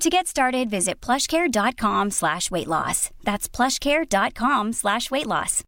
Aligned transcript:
To 0.00 0.10
get 0.10 0.26
started, 0.26 0.68
visit 0.70 1.00
plushcare.com 1.00 2.10
slash 2.10 2.50
weight 2.50 2.66
loss. 2.66 3.10
That's 3.22 3.48
plushcare.com 3.48 4.72
slash 4.72 5.10
weight 5.10 5.26
loss. 5.26 5.62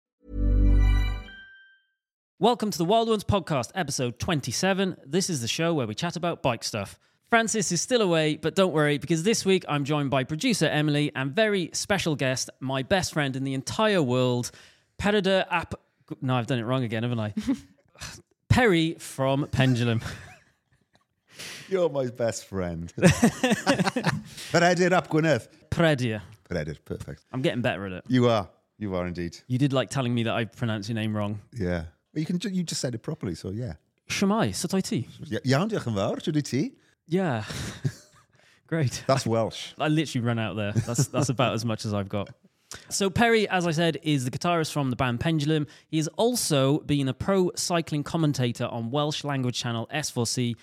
Welcome 2.38 2.70
to 2.70 2.76
the 2.76 2.84
Wild 2.84 3.08
Ones 3.08 3.24
podcast, 3.24 3.70
episode 3.74 4.18
27. 4.18 4.96
This 5.06 5.30
is 5.30 5.40
the 5.40 5.48
show 5.48 5.72
where 5.72 5.86
we 5.86 5.94
chat 5.94 6.16
about 6.16 6.42
bike 6.42 6.64
stuff. 6.64 6.98
Francis 7.30 7.72
is 7.72 7.80
still 7.80 8.02
away, 8.02 8.36
but 8.36 8.54
don't 8.54 8.72
worry, 8.72 8.98
because 8.98 9.22
this 9.22 9.44
week 9.44 9.64
I'm 9.68 9.84
joined 9.84 10.10
by 10.10 10.24
producer 10.24 10.66
Emily 10.66 11.10
and 11.14 11.34
very 11.34 11.70
special 11.72 12.14
guest, 12.14 12.50
my 12.60 12.82
best 12.82 13.14
friend 13.14 13.36
in 13.36 13.44
the 13.44 13.54
entire 13.54 14.02
world, 14.02 14.50
Perida 14.98 15.46
App. 15.50 15.74
No, 16.20 16.34
I've 16.34 16.46
done 16.46 16.58
it 16.58 16.64
wrong 16.64 16.84
again, 16.84 17.04
haven't 17.04 17.20
I? 17.20 17.32
Perry 18.48 18.96
from 18.98 19.46
Pendulum. 19.50 20.02
You're 21.68 21.88
my 21.88 22.06
best 22.06 22.46
friend. 22.46 22.92
but 24.52 24.62
I 24.62 24.74
did 24.74 24.92
up 24.92 25.08
Gwynedd. 25.08 25.48
Predia. 25.70 26.20
I 26.50 26.64
perfect. 26.84 27.24
I'm 27.32 27.42
getting 27.42 27.60
better 27.62 27.86
at 27.86 27.92
it. 27.92 28.04
You 28.08 28.28
are. 28.28 28.48
You 28.78 28.94
are 28.94 29.06
indeed. 29.06 29.36
You 29.48 29.58
did 29.58 29.72
like 29.72 29.90
telling 29.90 30.14
me 30.14 30.22
that 30.24 30.34
I 30.34 30.44
pronounced 30.44 30.88
your 30.88 30.94
name 30.94 31.16
wrong. 31.16 31.40
Yeah. 31.52 31.84
You 32.14 32.24
can. 32.24 32.38
ju- 32.38 32.50
You 32.50 32.62
just 32.62 32.80
said 32.80 32.94
it 32.94 33.02
properly, 33.02 33.34
so 33.34 33.50
yeah. 33.50 33.74
Shemai, 34.08 34.50
Sataiti. 34.50 35.08
Ja- 35.28 35.40
Iawn, 35.44 35.68
diolch 35.68 35.86
yn 35.86 35.94
fawr. 35.94 36.20
Ti? 36.20 36.72
Yeah. 37.08 37.44
Great. 38.68 39.02
That's 39.06 39.26
Welsh. 39.26 39.72
I 39.78 39.88
literally 39.88 40.26
run 40.26 40.38
out 40.38 40.56
there. 40.56 40.72
That's 40.72 41.08
that's 41.08 41.28
about 41.28 41.54
as 41.54 41.64
much 41.64 41.84
as 41.84 41.94
I've 41.94 42.08
got. 42.08 42.28
So 42.90 43.08
Perry, 43.10 43.48
as 43.48 43.66
I 43.66 43.70
said, 43.70 43.98
is 44.02 44.24
the 44.24 44.30
guitarist 44.30 44.72
from 44.72 44.90
the 44.90 44.96
band 44.96 45.20
Pendulum. 45.20 45.66
He 45.88 45.96
has 45.98 46.08
also 46.16 46.80
been 46.80 47.08
a 47.08 47.14
pro 47.14 47.50
cycling 47.54 48.02
commentator 48.02 48.66
on 48.66 48.90
Welsh 48.90 49.22
language 49.24 49.58
channel 49.58 49.88
S4C, 49.92 50.56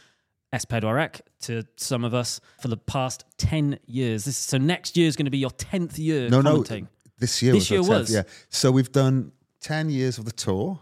S4C 0.53 1.21
to 1.41 1.63
some 1.75 2.03
of 2.03 2.13
us 2.13 2.39
for 2.61 2.67
the 2.67 2.77
past 2.77 3.25
10 3.37 3.79
years. 3.85 4.25
This, 4.25 4.37
so 4.37 4.57
next 4.57 4.95
year 4.95 5.07
is 5.07 5.15
going 5.15 5.25
to 5.25 5.31
be 5.31 5.39
your 5.39 5.49
10th 5.51 5.97
year 5.97 6.29
No, 6.29 6.41
no. 6.41 6.63
This 7.17 7.41
year 7.41 7.53
This 7.53 7.69
was. 7.69 7.71
our 7.71 7.75
year 7.75 7.83
10th, 7.83 7.99
was? 7.99 8.13
Yeah. 8.13 8.23
So 8.49 8.71
we've 8.71 8.91
done 8.91 9.31
10 9.61 9.89
years 9.89 10.17
of 10.17 10.25
the 10.25 10.31
tour, 10.31 10.79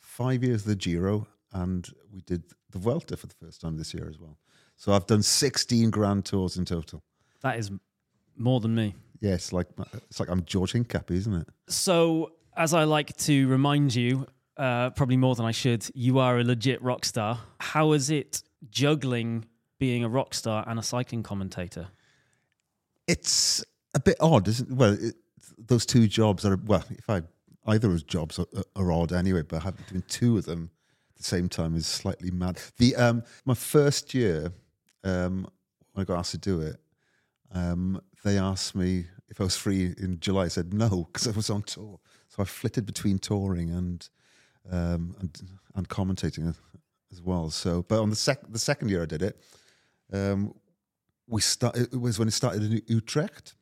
five 0.00 0.42
years 0.42 0.62
of 0.62 0.68
the 0.68 0.76
Giro, 0.76 1.26
and 1.52 1.88
we 2.12 2.20
did 2.22 2.42
the 2.70 2.78
Vuelta 2.78 3.16
for 3.16 3.26
the 3.26 3.34
first 3.34 3.60
time 3.60 3.76
this 3.76 3.94
year 3.94 4.08
as 4.08 4.18
well. 4.18 4.38
So 4.76 4.92
I've 4.92 5.06
done 5.06 5.22
16 5.22 5.90
grand 5.90 6.24
tours 6.24 6.56
in 6.56 6.64
total. 6.64 7.02
That 7.42 7.58
is 7.58 7.70
more 8.36 8.60
than 8.60 8.74
me. 8.74 8.94
Yeah, 9.20 9.34
it's 9.34 9.52
like, 9.52 9.68
it's 10.10 10.18
like 10.20 10.28
I'm 10.28 10.44
George 10.44 10.72
Hincapie, 10.72 11.12
isn't 11.12 11.34
it? 11.34 11.48
So, 11.68 12.32
as 12.56 12.74
I 12.74 12.84
like 12.84 13.16
to 13.18 13.48
remind 13.48 13.94
you, 13.94 14.26
uh, 14.56 14.90
probably 14.90 15.16
more 15.16 15.34
than 15.34 15.46
I 15.46 15.50
should, 15.52 15.86
you 15.94 16.18
are 16.18 16.38
a 16.38 16.44
legit 16.44 16.82
rock 16.82 17.04
star. 17.04 17.38
How 17.58 17.92
is 17.92 18.10
it 18.10 18.42
juggling 18.70 19.46
being 19.78 20.04
a 20.04 20.08
rock 20.08 20.34
star 20.34 20.64
and 20.66 20.78
a 20.78 20.82
cycling 20.82 21.22
commentator? 21.22 21.88
It's 23.06 23.64
a 23.94 24.00
bit 24.00 24.16
odd, 24.20 24.48
isn't 24.48 24.70
it? 24.70 24.76
Well, 24.76 24.92
it, 24.92 25.14
those 25.58 25.86
two 25.86 26.06
jobs 26.08 26.44
are, 26.44 26.56
well, 26.64 26.84
if 26.90 27.08
I, 27.08 27.22
either 27.66 27.88
of 27.88 27.92
those 27.92 28.02
jobs 28.02 28.38
are, 28.38 28.46
are 28.76 28.92
odd 28.92 29.12
anyway, 29.12 29.42
but 29.42 29.62
having 29.62 29.84
doing 29.88 30.04
two 30.08 30.38
of 30.38 30.46
them 30.46 30.70
at 31.12 31.18
the 31.18 31.24
same 31.24 31.48
time 31.48 31.74
is 31.76 31.86
slightly 31.86 32.30
mad. 32.30 32.60
The 32.78 32.96
um, 32.96 33.22
My 33.44 33.54
first 33.54 34.14
year, 34.14 34.52
um, 35.02 35.46
when 35.92 36.02
I 36.02 36.04
got 36.04 36.18
asked 36.18 36.32
to 36.32 36.38
do 36.38 36.60
it, 36.60 36.76
um, 37.52 38.00
they 38.24 38.38
asked 38.38 38.74
me 38.74 39.06
if 39.28 39.40
I 39.40 39.44
was 39.44 39.56
free 39.56 39.94
in 39.98 40.18
July. 40.20 40.44
I 40.44 40.48
said 40.48 40.72
no, 40.72 41.08
because 41.12 41.28
I 41.28 41.30
was 41.32 41.50
on 41.50 41.62
tour. 41.62 42.00
So 42.28 42.42
I 42.42 42.44
flitted 42.44 42.86
between 42.86 43.18
touring 43.18 43.70
and 43.70 44.08
um, 44.70 45.14
and, 45.20 45.42
and 45.74 45.88
commentating 45.88 46.54
as- 47.14 47.22
well. 47.22 47.50
So, 47.50 47.82
but 47.88 48.00
on 48.00 48.10
the 48.10 48.16
sec- 48.16 48.50
the 48.50 48.58
second 48.58 48.88
year 48.90 49.02
I 49.02 49.06
did 49.06 49.22
it, 49.22 49.40
um, 50.12 50.54
we 51.26 51.40
start. 51.40 51.76
It 51.76 51.98
was 51.98 52.18
when 52.18 52.28
it 52.28 52.32
started 52.32 52.62
in 52.62 52.82
Utrecht 52.86 53.54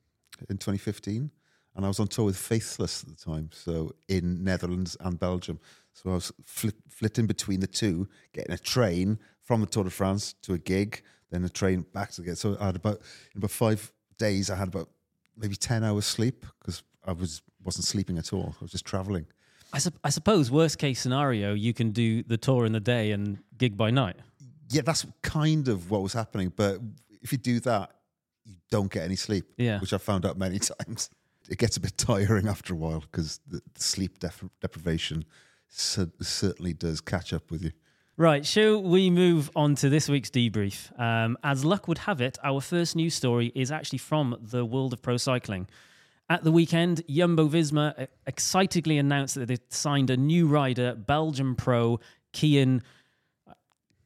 in 0.49 0.59
2015, 0.59 1.31
and 1.77 1.85
I 1.85 1.89
was 1.89 2.01
on 2.01 2.09
tour 2.09 2.27
with 2.27 2.37
Faithless 2.37 3.05
at 3.05 3.11
the 3.11 3.25
time, 3.25 3.51
so 3.53 3.93
in 4.09 4.43
Netherlands 4.43 4.97
and 5.01 5.19
Belgium. 5.19 5.59
So 5.93 6.11
I 6.11 6.15
was 6.15 6.33
flit, 6.45 6.75
flitting 6.89 7.27
between 7.27 7.61
the 7.61 7.67
two, 7.67 8.09
getting 8.33 8.55
a 8.55 8.59
train 8.59 9.19
from 9.43 9.61
the 9.61 9.67
Tour 9.67 9.85
de 9.85 9.91
France 9.91 10.35
to 10.43 10.55
a 10.55 10.59
gig, 10.59 11.03
then 11.31 11.45
a 11.45 11.49
train 11.49 11.85
back 11.93 12.11
to 12.13 12.23
get. 12.23 12.39
So 12.39 12.57
I 12.61 12.67
had 12.67 12.77
about 12.77 13.01
in 13.35 13.39
about 13.39 13.51
five 13.51 13.93
days, 14.19 14.51
I 14.51 14.57
had 14.57 14.69
about 14.69 14.89
maybe 15.37 15.57
10 15.57 15.85
hours 15.85 16.07
sleep 16.07 16.45
because 16.61 16.83
I 17.05 17.13
was 17.13 17.43
wasn't 17.63 17.85
sleeping 17.85 18.19
at 18.19 18.33
all. 18.33 18.55
I 18.61 18.65
was 18.65 18.73
just 18.73 18.85
traveling. 18.87 19.27
I, 19.73 19.79
sup- 19.79 19.99
I 20.05 20.11
suppose, 20.11 20.51
worst 20.51 20.79
case 20.79 21.01
scenario, 21.01 21.55
you 21.55 21.73
can 21.73 21.91
do 21.91 22.23
the 22.23 22.37
tour 22.37 22.67
in 22.67 22.73
the 22.73 22.81
day 22.81 23.13
and 23.13 23.39
gig 23.59 23.77
by 23.77 23.91
night. 23.91 24.17
Yeah, 24.69 24.83
that's 24.83 25.07
kind 25.23 25.69
of 25.69 25.91
what 25.91 26.03
was 26.03 26.13
happening. 26.13 26.53
But 26.55 26.79
if 27.23 27.33
you 27.33 27.39
do 27.39 27.61
that, 27.61 27.91
you 28.45 28.55
don't 28.71 28.91
get 28.91 29.05
any 29.05 29.17
sleep. 29.17 29.45
Yeah. 29.57 29.81
Which 29.81 29.93
I 29.93 29.99
found 29.99 30.27
out 30.27 30.37
many 30.37 30.59
times. 30.87 31.11
It 31.49 31.59
gets 31.59 31.77
a 31.77 31.81
bit 31.81 31.97
tiring 31.97 32.49
after 32.49 32.73
a 32.75 32.77
while 32.77 33.01
because 33.01 33.41
the, 33.47 33.61
the 33.75 33.83
sleep 33.83 34.19
def- 34.19 34.45
deprivation 34.61 35.25
cer- 35.69 36.13
certainly 36.21 36.73
does 36.73 37.01
catch 37.01 37.33
up 37.33 37.51
with 37.51 37.63
you. 37.63 37.73
Right, 38.19 38.45
shall 38.45 38.81
we 38.83 39.09
move 39.09 39.51
on 39.57 39.75
to 39.77 39.89
this 39.89 40.09
week's 40.09 40.29
debrief? 40.29 40.97
Um, 41.01 41.39
as 41.43 41.65
luck 41.65 41.89
would 41.89 41.99
have 41.99 42.21
it, 42.21 42.37
our 42.45 42.61
first 42.61 42.95
news 42.95 43.15
story 43.15 43.51
is 43.55 43.73
actually 43.73 43.99
from 43.99 44.37
the 44.41 44.65
world 44.67 44.93
of 44.93 45.01
pro 45.01 45.17
cycling. 45.17 45.67
At 46.33 46.45
the 46.45 46.51
weekend, 46.51 47.03
Jumbo 47.11 47.47
Visma 47.47 47.93
uh, 48.01 48.07
excitedly 48.27 48.97
announced 48.97 49.35
that 49.35 49.49
they'd 49.49 49.61
signed 49.71 50.09
a 50.09 50.17
new 50.17 50.47
rider, 50.47 50.95
Belgian 50.95 51.55
pro 51.55 52.01
Cian 52.33 52.83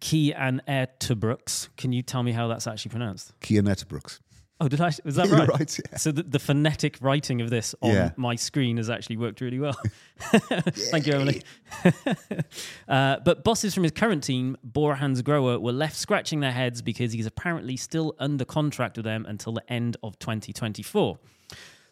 Cian 0.03 0.61
Uijtdebroeks. 0.67 1.69
Can 1.77 1.93
you 1.93 2.03
tell 2.03 2.25
me 2.25 2.33
how 2.33 2.49
that's 2.49 2.67
actually 2.67 2.91
pronounced? 2.91 3.33
Cian 3.45 3.67
Uijtdebroeks. 3.67 4.19
Oh, 4.61 4.67
did 4.67 4.81
I? 4.81 4.91
Was 5.05 5.15
that 5.15 5.29
right? 5.31 5.49
right, 5.49 5.79
yeah. 5.93 5.99
So 5.99 6.11
the, 6.11 6.25
the 6.25 6.41
phonetic 6.41 6.99
writing 7.01 7.41
of 7.43 7.49
this 7.49 7.77
on 7.81 7.93
Yeah. 7.93 8.11
my 8.17 8.35
screen 8.35 8.79
has 8.79 8.91
actually 8.91 9.19
worked 9.19 9.41
really 9.41 9.61
well. 9.61 9.79
Thank 10.19 11.07
you, 11.07 11.13
Emily. 11.13 11.43
uh, 12.89 13.19
but 13.25 13.45
bosses 13.45 13.73
from 13.73 13.85
his 13.85 13.93
current 13.93 14.25
team, 14.25 14.57
Bora-Hansgrohe, 14.65 15.61
were 15.61 15.73
left 15.73 15.95
scratching 15.95 16.41
their 16.41 16.51
heads 16.51 16.83
because 16.83 17.13
he's 17.13 17.27
apparently 17.27 17.77
still 17.77 18.17
under 18.19 18.45
contract 18.45 18.97
with 18.97 19.05
them 19.05 19.27
until 19.27 19.53
the 19.53 19.63
end 19.73 19.97
of 20.03 20.19
2024. 20.19 21.21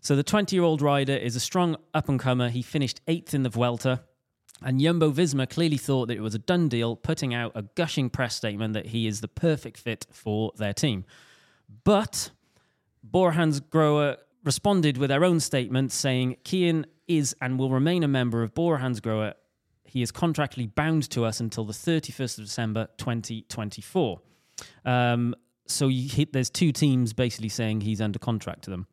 So 0.04 0.14
the 0.14 0.22
20 0.22 0.54
year 0.54 0.62
old 0.62 0.82
rider 0.82 1.14
is 1.14 1.34
a 1.34 1.40
strong 1.40 1.76
up 1.94 2.10
and 2.10 2.20
comer. 2.20 2.50
He 2.50 2.60
finished 2.60 3.00
eighth 3.08 3.32
in 3.32 3.42
the 3.42 3.48
Vuelta. 3.48 4.02
And 4.62 4.78
Jumbo 4.80 5.10
Visma 5.10 5.48
clearly 5.48 5.78
thought 5.78 6.06
that 6.08 6.16
it 6.16 6.20
was 6.20 6.34
a 6.34 6.38
done 6.38 6.68
deal, 6.68 6.94
putting 6.94 7.34
out 7.34 7.52
a 7.54 7.62
gushing 7.62 8.10
press 8.10 8.36
statement 8.36 8.74
that 8.74 8.86
he 8.86 9.06
is 9.06 9.22
the 9.22 9.28
perfect 9.28 9.78
fit 9.78 10.06
for 10.12 10.52
their 10.56 10.74
team. 10.74 11.06
But 11.84 12.30
Bora-Hansgrohe 13.02 14.18
responded 14.44 14.98
with 14.98 15.08
their 15.08 15.24
own 15.24 15.40
statement 15.40 15.90
saying 15.90 16.36
Cian 16.44 16.86
is 17.08 17.34
and 17.40 17.58
will 17.58 17.70
remain 17.70 18.04
a 18.04 18.08
member 18.08 18.42
of 18.42 18.54
Bora-Hansgrohe 18.54 19.32
he 19.84 20.02
is 20.02 20.10
contractually 20.12 20.72
bound 20.74 21.08
to 21.10 21.24
us 21.24 21.40
until 21.40 21.64
the 21.64 21.72
31st 21.72 22.38
of 22.38 22.44
December 22.44 22.88
2024. 22.98 24.20
Um, 24.84 25.34
so 25.66 25.88
you 25.88 26.26
there's 26.26 26.50
two 26.50 26.72
teams 26.72 27.12
basically 27.12 27.48
saying 27.48 27.80
he's 27.80 28.00
under 28.00 28.18
contract 28.18 28.64
to 28.64 28.70
them. 28.70 28.86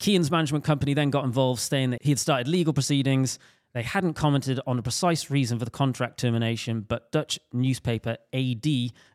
Cian's 0.00 0.30
management 0.30 0.64
company 0.64 0.94
then 0.94 1.10
got 1.10 1.24
involved, 1.24 1.60
saying 1.60 1.90
that 1.90 2.02
he 2.02 2.10
had 2.10 2.18
started 2.18 2.48
legal 2.48 2.72
proceedings. 2.72 3.38
They 3.72 3.82
hadn't 3.82 4.14
commented 4.14 4.58
on 4.66 4.78
a 4.78 4.82
precise 4.82 5.30
reason 5.30 5.58
for 5.58 5.64
the 5.64 5.70
contract 5.70 6.18
termination, 6.18 6.80
but 6.80 7.12
Dutch 7.12 7.38
newspaper 7.52 8.16
AD 8.32 8.66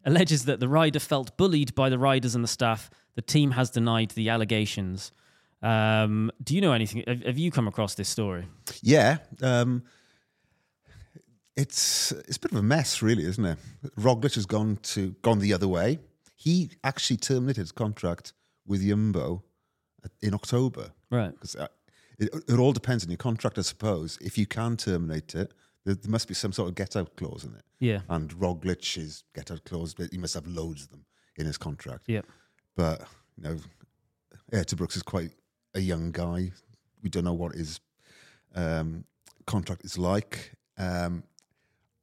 alleges 0.05 0.45
that 0.45 0.59
the 0.59 0.69
rider 0.69 0.99
felt 0.99 1.35
bullied 1.35 1.75
by 1.75 1.89
the 1.89 1.99
riders 1.99 2.35
and 2.35 2.43
the 2.43 2.47
staff. 2.47 2.89
The 3.15 3.21
team 3.21 3.51
has 3.51 3.69
denied 3.69 4.11
the 4.11 4.29
allegations. 4.29 5.11
Um, 5.61 6.31
do 6.43 6.55
you 6.55 6.61
know 6.61 6.71
anything? 6.71 7.03
Have, 7.07 7.37
you 7.37 7.51
come 7.51 7.67
across 7.67 7.95
this 7.95 8.07
story? 8.07 8.47
Yeah, 8.81 9.17
um, 9.41 9.83
it's 11.57 12.11
it's 12.11 12.37
a 12.37 12.39
bit 12.39 12.51
of 12.51 12.57
a 12.57 12.63
mess, 12.63 13.01
really, 13.01 13.23
isn't 13.23 13.43
it? 13.43 13.57
Roglic 13.97 14.35
has 14.35 14.45
gone 14.45 14.77
to 14.83 15.15
gone 15.21 15.39
the 15.39 15.53
other 15.53 15.67
way. 15.67 15.99
He 16.35 16.69
actually 16.83 17.17
terminated 17.17 17.61
his 17.61 17.71
contract 17.71 18.33
with 18.67 18.87
Jumbo 18.87 19.43
in 20.21 20.33
October. 20.33 20.91
Right. 21.09 21.31
Because 21.31 21.55
uh, 21.55 21.67
it, 22.19 22.29
it 22.47 22.59
all 22.59 22.73
depends 22.73 23.03
on 23.03 23.09
your 23.09 23.17
contract, 23.17 23.57
I 23.57 23.61
suppose. 23.61 24.17
If 24.21 24.37
you 24.37 24.45
can 24.45 24.77
terminate 24.77 25.35
it, 25.35 25.53
there, 25.85 25.95
there 25.95 26.11
must 26.11 26.27
be 26.27 26.33
some 26.33 26.51
sort 26.51 26.69
of 26.69 26.75
get 26.75 26.95
out 26.95 27.15
clause 27.15 27.43
in 27.43 27.53
it. 27.53 27.63
Yeah. 27.79 28.01
And 28.09 28.31
Roglic's 28.33 29.23
get 29.33 29.51
out 29.51 29.63
clause, 29.65 29.93
but 29.93 30.11
he 30.11 30.17
must 30.17 30.33
have 30.33 30.47
loads 30.47 30.83
of 30.83 30.89
them 30.89 31.05
in 31.37 31.45
his 31.45 31.57
contract. 31.57 32.05
Yeah. 32.07 32.21
But 32.75 33.01
you 33.37 33.43
know, 33.43 34.63
Brooks 34.75 34.95
is 34.95 35.03
quite 35.03 35.31
a 35.73 35.79
young 35.79 36.11
guy. 36.11 36.51
We 37.01 37.09
don't 37.09 37.25
know 37.25 37.33
what 37.33 37.55
his 37.55 37.79
um, 38.55 39.05
contract 39.45 39.85
is 39.85 39.97
like, 39.97 40.53
um, 40.77 41.23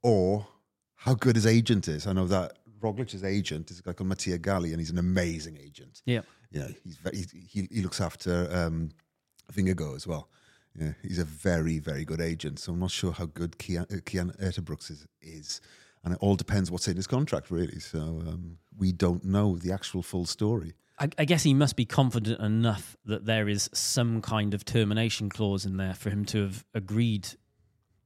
or 0.02 0.46
how 0.94 1.14
good 1.14 1.37
his 1.37 1.46
agent 1.46 1.88
is. 1.88 2.06
I 2.06 2.12
know 2.12 2.26
that 2.26 2.58
Roglic's 2.81 3.25
agent 3.25 3.70
is 3.70 3.78
a 3.81 3.82
guy 3.82 3.93
called 3.93 4.08
Mattia 4.08 4.38
Galli, 4.38 4.72
and 4.72 4.81
he's 4.81 4.90
an 4.90 4.98
amazing 4.98 5.58
agent. 5.60 6.02
Yeah. 6.05 6.20
You 6.52 6.60
know, 6.60 6.69
he's 6.84 6.96
very, 6.96 7.25
he 7.49 7.69
he 7.70 7.82
looks 7.82 8.00
after 8.00 8.49
um, 8.52 8.90
Vingegaard 9.52 9.96
as 9.96 10.06
well. 10.06 10.28
Yeah, 10.78 10.93
he's 11.02 11.19
a 11.19 11.25
very 11.25 11.78
very 11.78 12.04
good 12.04 12.20
agent. 12.20 12.58
So 12.58 12.72
I'm 12.72 12.81
not 12.81 12.90
sure 12.90 13.12
how 13.12 13.26
good 13.26 13.56
Cian, 13.60 13.87
uh, 13.90 13.96
Cian 14.06 14.32
is, 14.40 15.06
is, 15.20 15.60
and 16.04 16.14
it 16.14 16.19
all 16.20 16.37
depends 16.37 16.70
what's 16.70 16.88
in 16.88 16.96
his 16.96 17.06
contract 17.06 17.50
really. 17.50 17.81
So 17.81 17.99
um, 17.99 18.58
we 18.76 18.93
don't 18.93 19.25
know 19.25 19.56
the 19.56 19.72
actual 19.72 20.02
full 20.02 20.26
story. 20.26 20.75
I, 20.99 21.08
I 21.19 21.25
guess 21.25 21.43
he 21.43 21.54
must 21.54 21.76
be 21.76 21.84
confident 21.84 22.40
enough 22.40 22.96
that 23.06 23.25
there 23.25 23.48
is 23.48 23.70
some 23.72 24.20
kind 24.20 24.55
of 24.55 24.64
termination 24.64 25.31
clause 25.31 25.64
in 25.64 25.76
there 25.76 25.94
for 25.94 26.10
him 26.10 26.25
to 26.26 26.43
have 26.43 26.64
agreed 26.75 27.28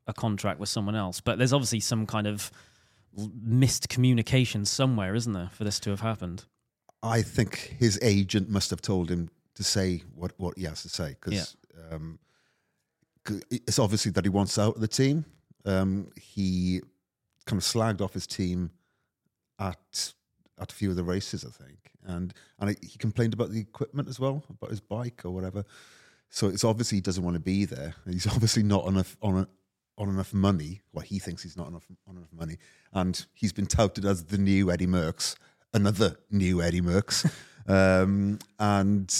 a 0.06 0.14
contract 0.14 0.60
with 0.60 0.68
someone 0.68 0.94
else. 0.94 1.20
But 1.20 1.38
there's 1.38 1.52
obviously 1.52 1.80
some 1.80 2.06
kind 2.06 2.26
of 2.26 2.50
missed 3.42 3.88
communication 3.88 4.64
somewhere, 4.64 5.14
isn't 5.14 5.32
there, 5.32 5.50
for 5.52 5.64
this 5.64 5.80
to 5.80 5.90
have 5.90 6.00
happened? 6.00 6.44
I 7.02 7.22
think 7.22 7.76
his 7.78 7.98
agent 8.02 8.48
must 8.48 8.70
have 8.70 8.80
told 8.82 9.10
him 9.10 9.30
to 9.54 9.62
say 9.64 10.02
what, 10.14 10.32
what 10.38 10.56
he 10.58 10.64
has 10.64 10.82
to 10.82 10.88
say 10.88 11.10
because 11.20 11.56
um, 11.90 12.18
'cause 13.24 13.40
it's 13.50 13.78
obviously 13.78 14.10
that 14.12 14.24
he 14.24 14.28
wants 14.28 14.58
out 14.58 14.74
of 14.76 14.80
the 14.80 14.88
team. 14.88 15.24
Um, 15.64 16.10
he 16.20 16.80
kind 17.46 17.60
of 17.60 17.64
slagged 17.66 18.00
off 18.00 18.12
his 18.14 18.26
team 18.26 18.70
at 19.58 20.12
at 20.58 20.72
a 20.72 20.74
few 20.74 20.90
of 20.90 20.96
the 20.96 21.04
races, 21.04 21.44
I 21.44 21.50
think, 21.50 21.90
and 22.04 22.32
and 22.58 22.76
he 22.82 22.96
complained 22.98 23.34
about 23.34 23.50
the 23.50 23.60
equipment 23.60 24.08
as 24.08 24.18
well, 24.18 24.42
about 24.48 24.70
his 24.70 24.80
bike 24.80 25.22
or 25.24 25.30
whatever. 25.30 25.64
So 26.30 26.48
it's 26.48 26.64
obviously 26.64 26.96
he 26.98 27.02
doesn't 27.02 27.22
want 27.24 27.34
to 27.34 27.40
be 27.40 27.64
there. 27.66 27.94
He's 28.10 28.26
obviously 28.26 28.62
not 28.62 28.86
enough 28.88 29.16
on 29.22 29.38
a, 29.38 29.48
on 29.98 30.08
enough 30.08 30.32
money. 30.34 30.80
Well, 30.92 31.04
he 31.04 31.18
thinks 31.18 31.42
he's 31.42 31.56
not 31.56 31.68
enough 31.68 31.86
on 32.08 32.16
enough 32.16 32.32
money, 32.32 32.56
and 32.92 33.24
he's 33.34 33.52
been 33.52 33.66
touted 33.66 34.04
as 34.04 34.24
the 34.24 34.38
new 34.38 34.70
Eddie 34.70 34.86
Merckx, 34.86 35.36
another 35.74 36.16
new 36.30 36.62
Eddie 36.62 36.80
Merckx, 36.80 37.30
um, 37.68 38.38
and 38.58 39.12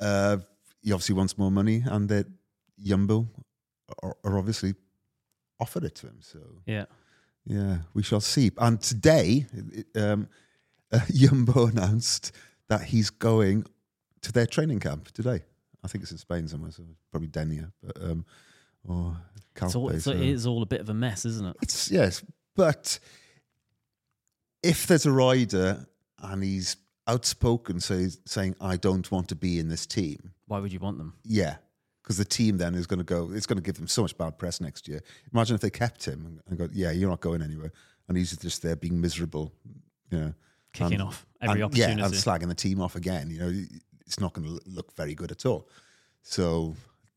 uh, 0.00 0.38
he 0.82 0.92
obviously 0.92 1.14
wants 1.14 1.36
more 1.38 1.50
money, 1.50 1.82
and 1.86 2.08
that 2.08 2.26
Yumbo 2.84 3.26
are, 4.02 4.16
are 4.24 4.38
obviously 4.38 4.74
offered 5.60 5.84
it 5.84 5.94
to 5.96 6.06
him. 6.06 6.18
So 6.20 6.38
Yeah. 6.66 6.84
yeah, 7.46 7.78
we 7.94 8.02
shall 8.02 8.20
see. 8.20 8.50
And 8.58 8.80
today, 8.80 9.46
um, 9.94 10.28
uh, 10.92 11.00
Jumbo 11.12 11.66
announced 11.66 12.32
that 12.68 12.82
he's 12.82 13.10
going 13.10 13.64
to 14.22 14.32
their 14.32 14.46
training 14.46 14.80
camp 14.80 15.10
today. 15.12 15.42
I 15.84 15.88
think 15.88 16.02
it's 16.02 16.12
in 16.12 16.18
Spain 16.18 16.48
somewhere, 16.48 16.72
so 16.72 16.82
probably 17.10 17.28
Denia, 17.28 17.70
but 17.82 18.02
um, 18.02 18.24
or 18.88 19.16
It's 19.62 19.74
all, 19.76 19.86
Calpe, 19.88 19.94
it's, 19.96 20.04
so- 20.04 20.10
it 20.12 20.20
is 20.20 20.46
all 20.46 20.62
a 20.62 20.66
bit 20.66 20.80
of 20.80 20.88
a 20.88 20.94
mess, 20.94 21.24
isn't 21.24 21.46
it? 21.46 21.56
it's 21.62 21.90
yes, 21.90 22.22
but 22.56 22.98
if 24.62 24.86
there's 24.86 25.06
a 25.06 25.12
rider 25.12 25.86
and 26.22 26.42
he's 26.42 26.76
outspoken, 27.06 27.80
say, 27.80 28.08
saying 28.24 28.56
I 28.60 28.76
don't 28.76 29.10
want 29.10 29.28
to 29.28 29.34
be 29.36 29.58
in 29.58 29.68
this 29.68 29.86
team, 29.86 30.32
Why 30.46 30.58
would 30.58 30.72
you 30.72 30.78
want 30.80 30.98
them? 30.98 31.14
yeah, 31.24 31.56
because 32.02 32.16
the 32.18 32.24
team 32.24 32.56
then 32.58 32.74
is 32.74 32.86
going 32.86 32.98
to 32.98 33.04
go. 33.04 33.30
It's 33.32 33.46
going 33.46 33.58
to 33.58 33.62
give 33.62 33.76
them 33.76 33.86
so 33.88 34.02
much 34.02 34.16
bad 34.18 34.38
press 34.38 34.60
next 34.60 34.88
year. 34.88 35.02
Imagine 35.32 35.54
if 35.54 35.60
they 35.60 35.70
kept 35.70 36.04
him 36.04 36.40
and 36.48 36.58
go, 36.58 36.68
yeah, 36.72 36.90
you're 36.90 37.10
not 37.10 37.20
going 37.20 37.42
anywhere, 37.42 37.72
and 38.08 38.16
he's 38.16 38.36
just 38.36 38.62
there 38.62 38.76
being 38.76 39.00
miserable, 39.00 39.52
you 40.10 40.18
know, 40.18 40.34
Kicking 40.72 40.94
and- 40.94 41.02
off 41.02 41.24
every 41.40 41.62
and, 41.62 41.74
Yeah, 41.76 41.86
opportunity. 41.86 42.02
and 42.02 42.14
slagging 42.14 42.48
the 42.48 42.54
team 42.54 42.80
off 42.80 42.96
again. 42.96 43.30
You 43.30 43.38
know, 43.40 43.64
it's 44.06 44.20
not 44.20 44.32
going 44.34 44.46
to 44.46 44.60
look 44.66 44.94
very 44.96 45.14
good 45.14 45.30
at 45.32 45.46
all. 45.46 45.68
So 46.22 46.74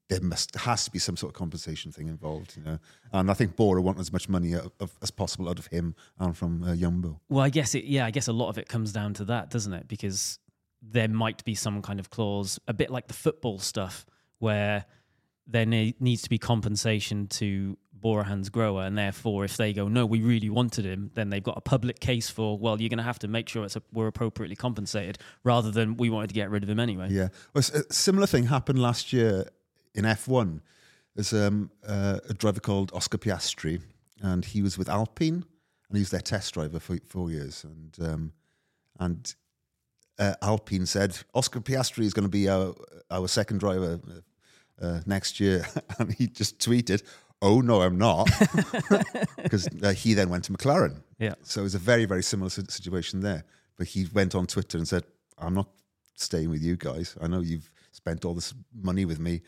there 0.10 0.22
must 0.22 0.56
has 0.56 0.84
to 0.86 0.92
be 0.92 1.00
some 1.00 1.16
sort 1.16 1.32
of 1.32 1.38
compensation 1.38 1.92
thing 1.92 2.08
involved, 2.08 2.58
you 2.58 2.64
know. 2.64 2.80
And 3.14 3.30
I 3.30 3.34
think 3.36 3.56
Bora 3.56 3.82
want 3.82 4.00
as 4.00 4.12
much 4.12 4.28
money 4.28 4.56
out 4.56 4.74
of, 4.80 4.92
as 5.02 5.12
possible 5.12 5.48
out 5.48 5.60
of 5.60 5.68
him 5.68 5.96
and 6.18 6.36
from 6.36 6.64
uh, 6.64 6.76
Jumbo. 6.76 7.22
Well, 7.30 7.46
I 7.46 7.50
guess 7.50 7.76
it. 7.76 7.86
Yeah, 7.86 8.06
I 8.06 8.12
guess 8.12 8.28
a 8.28 8.34
lot 8.34 8.50
of 8.50 8.58
it 8.58 8.68
comes 8.68 8.92
down 8.92 9.14
to 9.16 9.26
that, 9.26 9.50
doesn't 9.52 9.74
it? 9.74 9.88
Because 9.88 10.40
there 10.82 11.08
might 11.08 11.44
be 11.46 11.56
some 11.56 11.82
kind 11.82 12.00
of 12.00 12.10
clause, 12.10 12.60
a 12.68 12.74
bit 12.74 12.90
like 12.90 13.08
the 13.08 13.14
football 13.14 13.60
stuff, 13.60 14.06
where 14.40 14.86
there 15.46 15.66
ne- 15.66 15.96
needs 16.00 16.24
to 16.24 16.30
be 16.30 16.38
compensation 16.38 17.28
to 17.28 17.78
Bora-Hansgrohe, 17.94 18.88
and 18.88 18.98
therefore, 18.98 19.44
if 19.44 19.58
they 19.58 19.74
go, 19.74 19.90
no, 19.90 20.06
we 20.06 20.22
really 20.22 20.50
wanted 20.50 20.86
him, 20.86 21.12
then 21.16 21.30
they've 21.30 21.44
got 21.44 21.58
a 21.58 21.62
public 21.62 22.00
case 22.00 22.30
for, 22.30 22.58
well, 22.58 22.80
you're 22.80 22.88
going 22.88 22.98
to 22.98 23.04
have 23.04 23.20
to 23.20 23.28
make 23.28 23.50
sure 23.50 23.66
it's 23.66 23.76
a, 23.76 23.82
we're 23.92 24.08
appropriately 24.08 24.56
compensated, 24.56 25.18
rather 25.44 25.70
than 25.70 25.98
we 25.98 26.10
wanted 26.10 26.28
to 26.30 26.34
get 26.34 26.50
rid 26.50 26.64
of 26.64 26.70
him 26.70 26.80
anyway. 26.80 27.08
Yeah. 27.10 27.28
Well, 27.54 27.64
a 27.74 27.94
similar 27.94 28.26
thing 28.26 28.46
happened 28.46 28.80
last 28.80 29.12
year 29.12 29.50
in 29.94 30.06
F1. 30.06 30.62
There's 31.16 31.34
um, 31.34 31.72
uh, 31.88 32.20
a 32.30 32.34
driver 32.34 32.60
called 32.60 32.92
Oscar 32.94 33.18
Piastri, 33.18 33.82
and 34.22 34.46
he 34.46 34.62
was 34.62 34.78
with 34.78 34.90
Alpine, 34.90 35.44
and 35.90 35.98
he 35.98 36.00
was 36.00 36.12
their 36.12 36.22
test 36.22 36.54
driver 36.54 36.80
for 36.80 36.98
four 37.08 37.32
years. 37.32 37.64
And 37.64 37.98
um, 38.08 38.34
and 39.00 39.34
uh, 40.18 40.36
Alpine 40.42 40.86
said 40.86 41.18
Oscar 41.34 41.60
Piastri 41.60 42.06
is 42.06 42.14
going 42.14 42.26
to 42.26 42.30
be 42.30 42.48
our 42.48 42.74
our 43.10 43.28
second 43.28 43.60
driver 43.60 44.00
uh, 44.10 44.86
uh, 44.86 45.02
next 45.06 45.40
year, 45.40 45.66
and 46.00 46.14
he 46.14 46.28
just 46.28 46.60
tweeted, 46.60 47.04
"Oh 47.42 47.60
no, 47.62 47.82
I'm 47.82 47.98
not," 47.98 48.30
because 49.44 49.68
uh, 49.84 49.94
he 49.94 50.14
then 50.14 50.30
went 50.30 50.46
to 50.46 50.54
McLaren. 50.54 51.02
Yeah. 51.18 51.36
So 51.44 51.62
it 51.62 51.64
was 51.64 51.76
a 51.76 51.80
very, 51.80 52.06
very 52.06 52.24
similar 52.24 52.50
situation 52.50 53.20
there. 53.20 53.44
But 53.80 53.88
he 53.88 54.08
went 54.14 54.36
on 54.36 54.46
Twitter 54.46 54.78
and 54.78 54.88
said, 54.88 55.04
I'm 55.38 55.54
not 55.54 55.70
staying 56.16 56.50
with 56.50 56.62
you 56.62 56.76
guys. 56.76 57.16
I 57.22 57.28
know 57.28 57.40
you've 57.40 57.72
spent 57.92 58.26
all 58.26 58.34
this 58.34 58.54
money 58.74 59.06
with 59.06 59.20
me, 59.20 59.42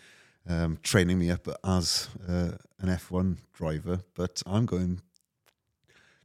um, 0.47 0.77
training 0.83 1.19
me 1.19 1.29
up 1.31 1.47
as 1.63 2.09
uh, 2.27 2.51
an 2.79 2.89
F1 2.89 3.37
driver, 3.53 4.01
but 4.15 4.41
I'm 4.45 4.65
going 4.65 5.01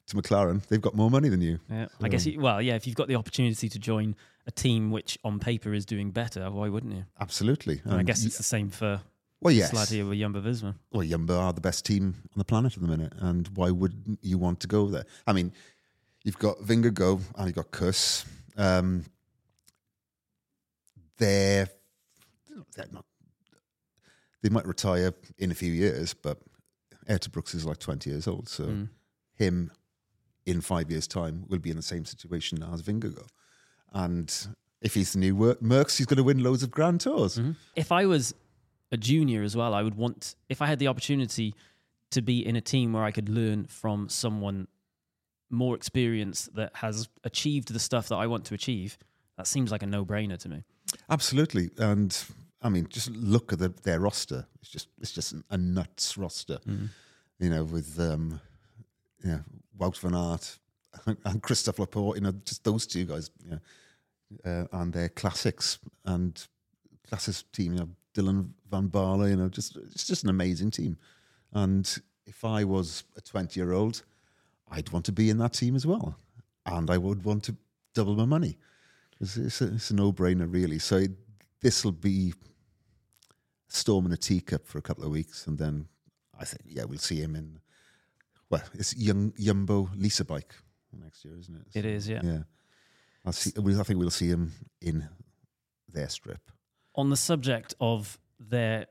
to 0.08 0.16
McLaren. 0.16 0.64
They've 0.68 0.80
got 0.80 0.94
more 0.94 1.10
money 1.10 1.28
than 1.28 1.40
you. 1.40 1.58
Yeah, 1.70 1.86
I 2.00 2.08
guess. 2.08 2.26
You, 2.26 2.40
well, 2.40 2.62
yeah, 2.62 2.74
if 2.76 2.86
you've 2.86 2.96
got 2.96 3.08
the 3.08 3.16
opportunity 3.16 3.68
to 3.68 3.78
join 3.78 4.14
a 4.46 4.50
team 4.50 4.90
which 4.90 5.18
on 5.24 5.38
paper 5.40 5.74
is 5.74 5.84
doing 5.84 6.12
better, 6.12 6.50
why 6.50 6.68
wouldn't 6.68 6.94
you? 6.94 7.04
Absolutely. 7.20 7.80
And 7.84 7.94
I 7.94 7.98
And 7.98 8.06
guess 8.06 8.20
y- 8.22 8.26
it's 8.26 8.36
the 8.36 8.42
same 8.44 8.70
for 8.70 9.00
well, 9.42 9.52
yes. 9.52 9.70
this 9.70 9.90
with 10.04 10.18
Jumbo 10.18 10.40
Visma. 10.40 10.74
well, 10.92 11.06
Jumbo 11.06 11.38
are 11.38 11.52
the 11.52 11.60
best 11.60 11.84
team 11.84 12.14
on 12.24 12.38
the 12.38 12.44
planet 12.44 12.74
at 12.76 12.80
the 12.82 12.88
minute, 12.88 13.12
and 13.18 13.48
why 13.48 13.70
wouldn't 13.70 14.18
you 14.22 14.38
want 14.38 14.60
to 14.60 14.66
go 14.66 14.86
there? 14.86 15.04
I 15.26 15.32
mean, 15.34 15.52
you've 16.24 16.38
got 16.38 16.58
Vingegaard 16.60 17.20
and 17.36 17.46
you've 17.48 17.56
got 17.56 17.70
Kuss. 17.70 18.24
Um, 18.56 19.04
they're 21.18 21.68
they're 22.74 22.86
not. 22.92 23.04
They 24.46 24.52
might 24.54 24.64
retire 24.68 25.12
in 25.38 25.50
a 25.50 25.56
few 25.56 25.72
years, 25.72 26.14
but 26.14 26.38
Uijtdebroeks 27.08 27.52
is 27.52 27.64
like 27.64 27.78
twenty 27.78 28.10
years 28.10 28.28
old, 28.28 28.48
so 28.48 28.66
Mm. 28.66 28.88
him 29.34 29.72
in 30.44 30.60
five 30.60 30.88
years' 30.88 31.08
time 31.08 31.44
will 31.48 31.58
be 31.58 31.70
in 31.70 31.74
the 31.76 31.82
same 31.82 32.04
situation 32.04 32.62
as 32.62 32.80
Vingegaard, 32.80 33.26
and 33.92 34.32
if 34.80 34.94
he's 34.94 35.14
the 35.14 35.18
new 35.18 35.34
Mer- 35.34 35.56
Merckx, 35.56 35.96
he's 35.96 36.06
going 36.06 36.18
to 36.18 36.22
win 36.22 36.44
loads 36.44 36.62
of 36.62 36.70
Grand 36.70 37.00
Tours. 37.00 37.38
Mm-hmm. 37.38 37.52
If 37.74 37.90
I 37.90 38.06
was 38.06 38.34
a 38.92 38.96
junior 38.96 39.42
as 39.42 39.56
well, 39.56 39.74
I 39.74 39.82
would 39.82 39.96
want, 39.96 40.36
if 40.48 40.62
I 40.62 40.66
had 40.66 40.78
the 40.78 40.86
opportunity 40.86 41.52
to 42.12 42.22
be 42.22 42.46
in 42.46 42.54
a 42.54 42.60
team 42.60 42.92
where 42.92 43.02
I 43.02 43.10
could 43.10 43.28
learn 43.28 43.66
from 43.66 44.08
someone 44.08 44.68
more 45.50 45.74
experienced 45.74 46.54
that 46.54 46.70
has 46.76 47.08
achieved 47.24 47.72
the 47.72 47.80
stuff 47.80 48.06
that 48.10 48.16
I 48.16 48.28
want 48.28 48.44
to 48.44 48.54
achieve, 48.54 48.96
that 49.38 49.48
seems 49.48 49.72
like 49.72 49.82
a 49.82 49.86
no 49.86 50.04
brainer 50.04 50.38
to 50.38 50.48
me. 50.48 50.62
Absolutely, 51.10 51.70
and 51.78 52.16
I 52.62 52.68
mean, 52.68 52.86
just 52.88 53.10
look 53.10 53.52
at 53.52 53.58
the, 53.58 53.68
their 53.82 54.00
roster. 54.00 54.46
It's 54.60 54.70
just 54.70 54.88
it's 55.00 55.12
just 55.12 55.34
a 55.50 55.56
nuts 55.56 56.16
roster. 56.16 56.58
you 57.38 57.50
know, 57.50 57.64
with 57.64 57.98
um, 58.00 58.40
you 59.22 59.30
know, 59.30 59.40
Wout 59.78 59.98
van 59.98 60.14
Aert 60.14 60.58
and 61.24 61.42
Christophe 61.42 61.78
Laporte, 61.78 62.16
you 62.16 62.22
know, 62.22 62.32
just 62.44 62.64
those 62.64 62.86
two 62.86 63.04
guys, 63.04 63.30
you 63.44 63.50
know, 63.50 63.60
uh, 64.44 64.66
and 64.72 64.92
their 64.92 65.08
classics 65.08 65.78
and 66.04 66.46
classics 67.08 67.44
team, 67.52 67.74
you 67.74 67.80
know, 67.80 67.88
Dylan 68.14 68.50
Van 68.70 68.88
Baarle, 68.88 69.28
you 69.28 69.36
know, 69.36 69.48
just 69.48 69.76
it's 69.76 70.06
just 70.06 70.24
an 70.24 70.30
amazing 70.30 70.70
team. 70.70 70.96
And 71.52 71.86
if 72.26 72.44
I 72.44 72.64
was 72.64 73.04
a 73.16 73.20
20 73.20 73.58
year 73.58 73.72
old, 73.72 74.02
I'd 74.70 74.90
want 74.90 75.04
to 75.06 75.12
be 75.12 75.30
in 75.30 75.38
that 75.38 75.52
team 75.52 75.76
as 75.76 75.86
well. 75.86 76.18
And 76.64 76.90
I 76.90 76.98
would 76.98 77.24
want 77.24 77.44
to 77.44 77.56
double 77.94 78.16
my 78.16 78.24
money. 78.24 78.58
It's, 79.20 79.36
it's 79.36 79.60
a, 79.60 79.74
it's 79.74 79.90
a 79.90 79.94
no 79.94 80.12
brainer, 80.12 80.52
really. 80.52 80.78
So 80.78 81.04
this 81.62 81.84
will 81.84 81.92
be 81.92 82.34
storm 83.68 84.06
in 84.06 84.12
a 84.12 84.16
teacup 84.16 84.66
for 84.66 84.78
a 84.78 84.82
couple 84.82 85.04
of 85.04 85.10
weeks. 85.10 85.46
And 85.46 85.58
then 85.58 85.86
I 86.38 86.44
think, 86.44 86.62
yeah, 86.64 86.84
we'll 86.84 86.98
see 86.98 87.20
him 87.20 87.34
in, 87.34 87.60
well, 88.50 88.62
it's 88.74 88.96
young 88.96 89.32
Yumbo 89.32 89.88
Lisa 89.96 90.24
bike 90.24 90.54
next 90.98 91.24
year, 91.24 91.38
isn't 91.38 91.54
it? 91.54 91.78
It 91.78 91.84
is, 91.84 92.08
yeah. 92.08 92.20
Yeah. 92.22 92.38
I'll 93.24 93.32
see, 93.32 93.52
I 93.56 93.82
think 93.82 93.98
we'll 93.98 94.10
see 94.10 94.28
him 94.28 94.52
in 94.80 95.08
their 95.92 96.08
strip. 96.08 96.50
On 96.94 97.10
the 97.10 97.16
subject 97.16 97.74
of 97.80 98.18
their 98.38 98.86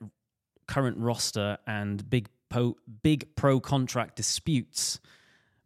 current 0.68 0.98
roster 0.98 1.58
and 1.66 2.08
big 2.10 2.28
po- 2.50 2.78
big 3.02 3.36
pro 3.36 3.60
contract 3.60 4.16
disputes, 4.16 5.00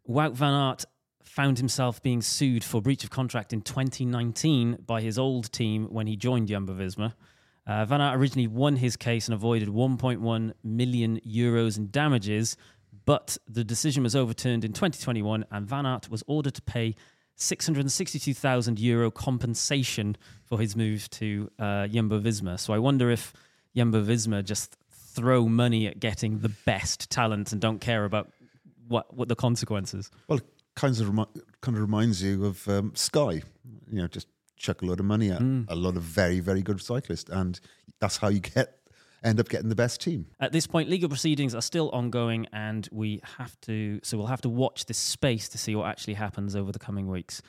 Wout 0.08 0.34
van 0.34 0.54
Aert 0.54 0.84
found 1.24 1.58
himself 1.58 2.02
being 2.02 2.22
sued 2.22 2.64
for 2.64 2.80
breach 2.80 3.04
of 3.04 3.10
contract 3.10 3.52
in 3.52 3.62
2019 3.62 4.78
by 4.86 5.00
his 5.00 5.18
old 5.18 5.52
team 5.52 5.86
when 5.86 6.06
he 6.06 6.16
joined 6.16 6.48
Jumbo 6.48 6.74
Visma. 6.74 7.14
Uh, 7.66 7.84
van 7.84 8.00
Aert 8.00 8.18
originally 8.18 8.48
won 8.48 8.76
his 8.76 8.96
case 8.96 9.28
and 9.28 9.34
avoided 9.34 9.68
1.1 9.68 10.52
million 10.64 11.20
euros 11.20 11.78
in 11.78 11.90
damages, 11.90 12.56
but 13.04 13.36
the 13.48 13.62
decision 13.62 14.02
was 14.02 14.16
overturned 14.16 14.64
in 14.64 14.72
2021, 14.72 15.44
and 15.50 15.66
Van 15.66 15.86
Aert 15.86 16.10
was 16.10 16.24
ordered 16.26 16.54
to 16.54 16.62
pay 16.62 16.96
662,000 17.36 18.78
euro 18.78 19.10
compensation 19.10 20.16
for 20.44 20.58
his 20.58 20.76
move 20.76 21.08
to 21.10 21.50
uh, 21.58 21.86
Jumbo 21.86 22.20
Visma. 22.20 22.58
So 22.58 22.74
I 22.74 22.78
wonder 22.78 23.10
if 23.10 23.32
Jumbo 23.74 24.02
Visma 24.02 24.44
just 24.44 24.76
throw 24.90 25.48
money 25.48 25.86
at 25.86 26.00
getting 26.00 26.40
the 26.40 26.50
best 26.66 27.10
talent 27.10 27.52
and 27.52 27.60
don't 27.60 27.80
care 27.80 28.04
about 28.04 28.30
what 28.88 29.14
what 29.14 29.28
the 29.28 29.36
consequences. 29.36 30.10
Well, 30.28 30.40
it 30.80 30.96
kind 30.96 31.00
of 31.00 31.08
remi- 31.08 31.42
kind 31.60 31.76
of 31.76 31.82
reminds 31.82 32.22
you 32.22 32.44
of 32.46 32.66
um, 32.68 32.92
Sky. 32.94 33.42
You 33.90 34.02
know, 34.02 34.06
just 34.08 34.26
chuck 34.56 34.82
a 34.82 34.86
lot 34.86 35.00
of 35.00 35.06
money 35.06 35.30
at 35.30 35.40
Mm. 35.40 35.64
a 35.68 35.74
lot 35.74 35.96
of 35.96 36.02
very 36.02 36.40
very 36.40 36.62
good 36.62 36.80
cyclists, 36.80 37.30
and 37.30 37.58
that's 38.00 38.16
how 38.18 38.28
you 38.28 38.40
get 38.40 38.76
end 39.22 39.38
up 39.38 39.48
getting 39.48 39.68
the 39.68 39.74
best 39.74 40.00
team. 40.00 40.26
At 40.40 40.52
this 40.52 40.66
point, 40.66 40.88
legal 40.88 41.08
proceedings 41.08 41.54
are 41.54 41.60
still 41.62 41.90
ongoing, 41.90 42.46
and 42.52 42.88
we 42.90 43.20
have 43.38 43.60
to. 43.62 44.00
So 44.02 44.16
we'll 44.16 44.28
have 44.28 44.40
to 44.42 44.48
watch 44.48 44.86
this 44.86 44.98
space 44.98 45.48
to 45.50 45.58
see 45.58 45.74
what 45.76 45.86
actually 45.88 46.14
happens 46.14 46.56
over 46.56 46.72
the 46.72 46.78
coming 46.78 47.08
weeks. 47.08 47.42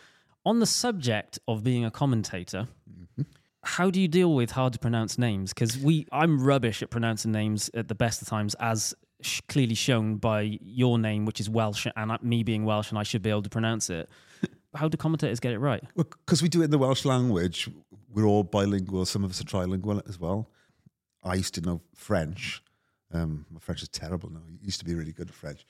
On 0.45 0.59
the 0.59 0.65
subject 0.65 1.39
of 1.47 1.63
being 1.63 1.85
a 1.85 1.91
commentator, 1.91 2.67
how 3.63 3.91
do 3.91 4.01
you 4.01 4.07
deal 4.07 4.33
with 4.33 4.51
hard 4.51 4.73
to 4.73 4.79
pronounce 4.79 5.17
names? 5.19 5.53
Because 5.53 5.77
we, 5.77 6.07
I'm 6.11 6.43
rubbish 6.43 6.81
at 6.81 6.89
pronouncing 6.89 7.31
names 7.31 7.69
at 7.75 7.88
the 7.88 7.95
best 7.95 8.21
of 8.23 8.27
times, 8.27 8.55
as 8.55 8.95
sh- 9.22 9.42
clearly 9.48 9.75
shown 9.75 10.16
by 10.18 10.60
your 10.62 10.98
name, 11.00 11.25
which 11.25 11.40
is 11.40 11.50
Welsh, 11.50 11.88
and 11.96 12.18
me 12.22 12.44
being 12.44 12.66
Welsh, 12.66 12.90
and 12.90 13.00
I 13.00 13.04
should 13.04 13.22
be 13.22 13.30
able 13.30 13.44
to 13.44 13.50
pronounce 13.50 13.90
it. 13.90 14.10
How 14.75 14.88
do 14.88 14.98
commentators 14.98 15.40
get 15.40 15.51
it 15.51 15.60
right? 15.60 15.84
Because 15.96 16.42
we 16.42 16.50
do 16.50 16.62
it 16.62 16.66
in 16.66 16.72
the 16.72 16.78
Welsh 16.78 17.06
language, 17.06 17.70
we're 18.13 18.25
all 18.25 18.44
bilingual. 18.44 19.06
Some 19.06 19.24
of 19.24 19.32
us 19.32 19.42
are 19.42 19.46
trilingual 19.46 20.08
as 20.08 20.20
well. 20.20 20.50
I 21.24 21.36
used 21.36 21.54
to 21.56 21.62
know 21.62 21.82
French. 21.96 22.63
Um, 23.13 23.46
my 23.50 23.60
French 23.60 23.82
is 23.82 23.90
terrible 23.90 24.30
now. 24.30 24.40
I 24.40 24.51
used 24.62 24.80
to 24.80 24.86
be 24.86 24.96
really 24.96 25.12
good 25.12 25.30
at 25.30 25.36
French. 25.36 25.66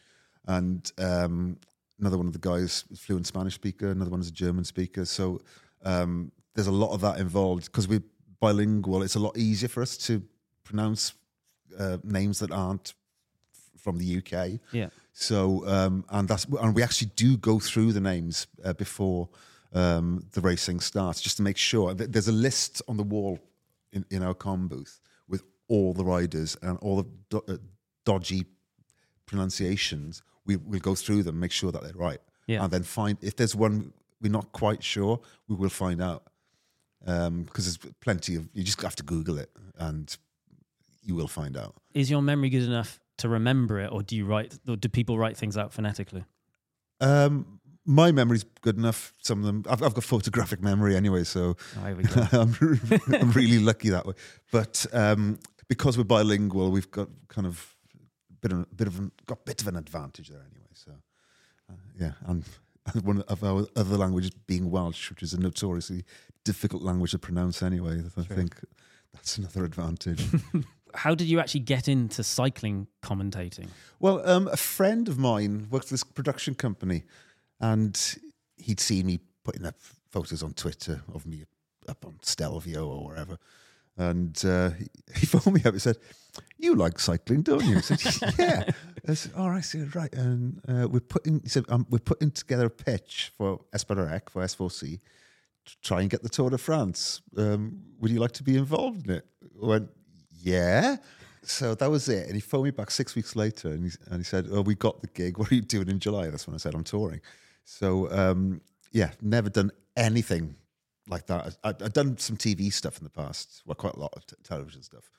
And 0.46 0.92
um, 0.98 1.58
another 2.00 2.18
one 2.18 2.28
of 2.28 2.34
the 2.34 2.40
guys 2.40 2.86
is 2.90 3.00
fluent 3.00 3.28
Spanish 3.28 3.56
speaker. 3.56 3.92
Another 3.92 4.12
one 4.12 4.20
is 4.20 4.28
a 4.28 4.34
German 4.34 4.64
speaker. 4.64 5.06
So 5.06 5.42
um, 5.84 6.32
there's 6.56 6.68
a 6.68 6.72
lot 6.72 6.94
of 6.94 7.02
that 7.02 7.20
involved 7.20 7.66
because 7.66 7.88
we're 7.88 8.04
bilingual. 8.40 9.04
It's 9.04 9.16
a 9.16 9.20
lot 9.20 9.38
easier 9.38 9.70
for 9.70 9.82
us 9.82 9.98
to 9.98 10.24
pronounce 10.64 11.14
uh, 11.78 11.98
names 12.04 12.40
that 12.40 12.52
aren't 12.52 12.94
from 13.82 13.98
the 13.98 14.18
UK. 14.18 14.60
Yeah. 14.72 14.90
So 15.14 15.68
um, 15.68 16.06
and 16.10 16.28
that's 16.28 16.46
and 16.46 16.76
we 16.76 16.84
actually 16.84 17.12
do 17.16 17.38
go 17.38 17.60
through 17.60 17.94
the 17.94 18.00
names 18.00 18.48
uh, 18.64 18.74
before 18.74 19.30
um, 19.74 20.26
the 20.34 20.42
racing 20.42 20.80
starts 20.80 21.22
just 21.22 21.38
to 21.38 21.44
make 21.44 21.58
sure. 21.58 21.94
There's 21.94 22.28
a 22.28 22.32
list 22.48 22.82
on 22.88 22.98
the 22.98 23.04
wall 23.04 23.40
in, 23.92 24.06
in 24.10 24.24
our 24.24 24.34
com 24.34 24.68
booth 24.68 25.00
with 25.28 25.44
all 25.68 25.94
the 25.94 26.06
riders 26.06 26.58
and 26.62 26.78
all 26.80 26.98
the 26.98 27.08
do- 27.30 27.44
uh, 27.54 27.58
dodgy 28.06 28.46
pronunciations. 29.26 30.22
We 30.46 30.56
will 30.58 30.80
go 30.80 30.96
through 30.96 31.24
them, 31.24 31.40
make 31.40 31.52
sure 31.52 31.72
that 31.72 31.84
they're 31.84 31.94
right, 31.94 32.20
Yeah. 32.48 32.64
and 32.64 32.72
then 32.72 32.84
find 32.84 33.18
if 33.22 33.36
there's 33.36 33.56
one 33.56 33.94
we're 34.22 34.32
not 34.32 34.52
quite 34.52 34.84
sure, 34.84 35.20
we 35.48 35.56
will 35.56 35.70
find 35.70 36.02
out 36.02 36.24
because 37.04 37.66
there's 37.66 37.94
plenty 38.02 38.36
of. 38.36 38.48
You 38.54 38.64
just 38.64 38.82
have 38.82 38.96
to 38.98 39.04
Google 39.04 39.38
it, 39.40 39.50
and 39.78 40.16
you 41.04 41.16
will 41.16 41.28
find 41.28 41.58
out. 41.58 41.74
Is 41.94 42.10
your 42.12 42.22
memory 42.22 42.50
good 42.50 42.64
enough 42.64 43.00
to 43.22 43.30
remember 43.30 43.80
it, 43.80 43.92
or 43.92 44.04
do 44.04 44.16
you 44.16 44.26
write? 44.26 44.58
Or 44.68 44.76
do 44.76 44.90
people 44.90 45.18
write 45.18 45.38
things 45.38 45.58
out 45.58 45.74
phonetically? 45.74 46.26
Um, 47.00 47.60
my 47.86 48.12
memory's 48.12 48.46
good 48.62 48.78
enough. 48.78 49.14
Some 49.22 49.40
of 49.40 49.46
them, 49.46 49.64
I've, 49.70 49.82
I've 49.82 49.94
got 49.94 50.04
photographic 50.04 50.62
memory 50.62 50.96
anyway, 50.96 51.24
so 51.24 51.58
Oh, 51.80 51.86
here 51.86 51.96
we 51.96 52.04
go. 52.04 52.28
I'm, 52.32 53.16
I'm 53.22 53.32
really 53.32 53.60
lucky 53.60 53.90
that 53.90 54.06
way. 54.06 54.14
But 54.52 54.86
um, 54.94 55.40
because 55.68 55.98
we're 55.98 56.04
bilingual, 56.04 56.72
we've 56.72 56.92
got 56.92 57.10
kind 57.28 57.48
of 57.48 57.76
bit 58.42 58.52
of 58.52 58.78
bit 58.78 58.88
of 58.88 59.00
an, 59.00 59.12
got 59.26 59.40
a 59.40 59.44
bit 59.46 59.62
of 59.62 59.68
an 59.68 59.76
advantage 59.78 60.30
there 60.30 60.42
anyway. 60.52 60.68
So 60.74 60.92
uh, 61.70 61.76
yeah, 62.00 62.12
and 62.28 62.44
and 62.94 63.04
one 63.10 63.22
of 63.22 63.44
our 63.44 63.66
other 63.76 63.98
languages 63.98 64.32
being 64.48 64.70
Welsh, 64.70 65.10
which 65.10 65.24
is 65.24 65.34
a 65.34 65.40
notoriously 65.40 66.04
difficult 66.44 66.84
language 66.84 67.12
to 67.12 67.20
pronounce 67.20 67.64
anyway. 67.64 68.02
I 68.18 68.24
think 68.24 68.56
that's 69.14 69.38
another 69.38 69.66
advantage. 69.66 70.26
How 70.96 71.16
did 71.16 71.28
you 71.28 71.40
actually 71.40 71.62
get 71.62 71.88
into 71.88 72.24
cycling 72.24 72.88
commentating? 73.02 73.68
Well, 74.00 74.28
um, 74.28 74.48
a 74.48 74.58
friend 74.58 75.08
of 75.08 75.18
mine 75.18 75.68
worked 75.70 75.88
for 75.88 75.94
this 75.94 76.04
production 76.04 76.56
company, 76.56 77.04
and 77.60 78.00
he'd 78.58 78.80
seen 78.80 79.06
me 79.06 79.20
putting 79.44 79.66
up 79.66 79.76
photos 80.10 80.44
on 80.44 80.54
Twitter 80.54 81.02
of 81.14 81.26
me 81.26 81.46
up 81.88 82.06
on 82.06 82.18
Stelvio 82.22 82.88
or 82.88 83.06
wherever. 83.06 83.38
And 83.98 84.40
uh, 84.46 84.72
he, 85.16 85.26
phoned 85.26 85.56
me 85.56 85.62
up 85.62 85.74
and 85.74 85.82
said, 85.82 85.98
You 86.58 86.76
like 86.76 87.00
cycling, 87.00 87.42
don't 87.42 87.64
you? 87.66 87.78
I 87.78 87.82
said, 87.82 88.34
Yeah. 88.40 88.64
I 89.08 89.14
said, 89.14 89.34
All 89.36 89.50
right, 89.50 89.58
I 89.58 89.62
said, 89.62 89.96
right. 89.96 90.14
And 90.14 90.62
uh, 90.68 90.88
we're 90.90 91.02
putting, 91.02 91.42
he 91.42 91.50
said, 91.50 91.66
um, 91.70 91.86
We're 91.90 92.00
putting 92.00 92.32
together 92.32 92.68
a 92.68 92.70
pitch 92.70 93.34
for 93.38 93.62
Esparec, 93.76 94.30
for 94.30 94.44
S4C, 94.44 95.00
to 95.66 95.82
try 95.82 96.02
and 96.02 96.10
get 96.10 96.24
the 96.24 96.30
Tour 96.30 96.50
de 96.50 96.58
France. 96.58 97.22
Um, 97.38 97.82
would 98.00 98.12
you 98.12 98.20
like 98.20 98.32
to 98.34 98.44
be 98.44 98.58
involved 98.58 99.08
in 99.08 99.16
it? 99.16 99.26
I 99.62 99.66
went, 99.66 99.90
Yeah. 100.42 100.98
So 101.44 101.76
that 101.76 101.90
was 101.90 102.08
it. 102.08 102.28
And 102.28 102.36
he 102.36 102.42
phoned 102.42 102.66
me 102.66 102.72
back 102.72 102.92
six 102.92 103.16
weeks 103.16 103.36
later 103.36 103.70
and 103.70 103.86
he, 103.86 103.92
and 104.08 104.18
he 104.18 104.24
said, 104.24 104.48
Oh, 104.52 104.62
we 104.62 104.76
got 104.76 105.02
the 105.02 105.08
gig. 105.08 105.38
What 105.40 105.52
are 105.52 105.56
you 105.56 105.62
doing 105.62 105.90
in 105.90 106.00
July? 106.00 106.30
That's 106.30 106.48
when 106.48 106.54
I 106.54 106.58
said, 106.58 106.76
I'm 106.76 106.84
touring. 106.84 107.22
So, 107.64 108.12
um, 108.12 108.62
yeah, 108.92 109.12
never 109.22 109.50
done 109.50 109.72
anything 109.96 110.56
like 111.08 111.28
that. 111.28 111.58
I, 111.64 111.70
I've 111.70 111.94
done 111.94 112.18
some 112.18 112.38
TV 112.38 112.72
stuff 112.72 112.98
in 112.98 113.04
the 113.04 113.10
past, 113.10 113.62
well, 113.66 113.76
quite 113.76 113.94
a 113.94 114.00
lot 114.00 114.14
of 114.16 114.26
t- 114.26 114.36
television 114.44 114.84
stuff, 114.84 115.10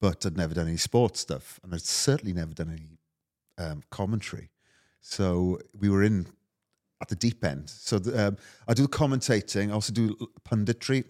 but 0.00 0.24
I'd 0.26 0.36
never 0.36 0.54
done 0.54 0.68
any 0.68 0.76
sports 0.76 1.20
stuff. 1.20 1.60
And 1.62 1.74
I'd 1.74 1.82
certainly 1.82 2.32
never 2.32 2.52
done 2.52 2.70
any 2.70 3.64
um, 3.64 3.82
commentary. 3.90 4.50
So 5.00 5.58
we 5.78 5.88
were 5.88 6.02
in 6.02 6.26
at 7.00 7.08
the 7.08 7.16
deep 7.16 7.44
end. 7.44 7.70
So 7.70 7.98
the, 7.98 8.28
um, 8.28 8.36
I 8.68 8.74
do 8.74 8.86
commentating. 8.86 9.70
I 9.70 9.72
also 9.72 9.92
do 9.92 10.16
punditry 10.48 11.04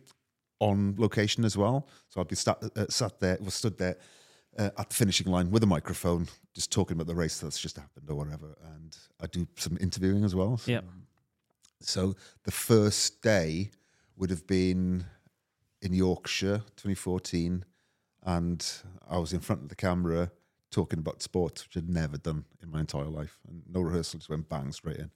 on 0.61 0.95
location 0.99 1.45
as 1.45 1.57
well. 1.57 1.87
So 2.09 2.21
I'd 2.21 2.29
be 2.29 2.37
sat, 2.37 2.62
uh, 2.76 2.87
sat 2.88 3.19
there, 3.21 3.38
was 3.40 3.55
stood 3.55 3.76
there 3.79 3.97
uh, 4.59 4.71
at 4.79 4.88
the 4.90 4.95
finishing 4.95 5.26
line 5.26 5.50
with 5.50 5.62
a 5.62 5.67
microphone, 5.67 6.29
just 6.55 6.71
talking 6.71 6.95
about 6.97 7.07
the 7.07 7.14
race 7.14 7.40
that's 7.40 7.59
just 7.59 7.76
happened 7.76 8.09
or 8.09 8.14
whatever. 8.14 8.57
And 8.75 8.97
I 9.21 9.26
do 9.26 9.47
some 9.57 9.76
interviewing 9.81 10.23
as 10.25 10.35
well. 10.35 10.59
So, 10.59 10.71
Yeah. 10.71 10.81
so 11.81 12.14
the 12.45 12.50
first 12.52 13.23
day 13.23 13.71
would 14.17 14.31
have 14.31 14.47
been 14.47 15.05
in 15.83 15.95
Yorkshire, 15.95 16.59
2014, 16.76 17.64
and 18.25 18.67
I 19.09 19.17
was 19.17 19.33
in 19.33 19.40
front 19.40 19.62
of 19.62 19.69
the 19.71 19.75
camera 19.76 20.31
talking 20.71 20.99
about 20.99 21.23
sports, 21.23 21.64
which 21.64 21.76
I'd 21.83 21.88
never 21.88 22.19
done 22.19 22.45
in 22.62 22.71
my 22.71 22.81
entire 22.81 23.07
life, 23.07 23.38
and 23.49 23.62
no 23.67 23.81
rehearsal, 23.81 24.19
just 24.19 24.29
went 24.29 24.49
bang 24.49 24.71
straight 24.73 24.99
in, 24.99 25.11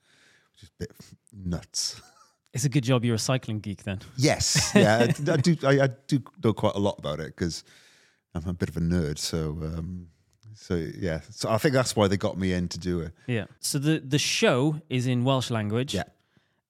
which 0.53 0.63
is 0.63 0.71
a 0.71 0.73
bit 0.79 0.93
nuts. 1.33 2.01
It's 2.55 2.65
a 2.65 2.69
good 2.69 2.85
job 2.85 3.05
you're 3.05 3.17
a 3.17 3.19
cycling 3.19 3.59
geek 3.59 3.83
then. 3.83 4.01
Yes, 4.17 4.73
yeah, 4.75 4.99
I, 4.99 5.33
I 5.33 5.37
do. 5.37 5.57
I, 5.65 5.81
I 5.85 5.89
do 6.07 6.23
know 6.43 6.53
quite 6.53 6.77
a 6.77 6.79
lot 6.79 6.97
about 6.99 7.19
it 7.19 7.35
because 7.37 7.65
I'm 8.33 8.49
a 8.49 8.55
bit 8.55 8.69
of 8.69 8.77
a 8.77 8.81
nerd. 8.81 9.19
So, 9.19 9.59
um, 9.61 10.07
so 10.55 10.77
yeah. 10.77 11.21
So 11.31 11.51
I 11.51 11.59
think 11.59 11.75
that's 11.75 11.97
why 11.97 12.07
they 12.07 12.17
got 12.17 12.39
me 12.39 12.53
in 12.53 12.69
to 12.69 12.79
do 12.79 13.01
it. 13.01 13.13
Yeah. 13.27 13.47
So 13.59 13.81
the 13.81 13.99
the 13.99 14.19
show 14.19 14.81
is 14.89 15.07
in 15.07 15.25
Welsh 15.25 15.51
language. 15.51 15.95
Yeah. 15.95 16.05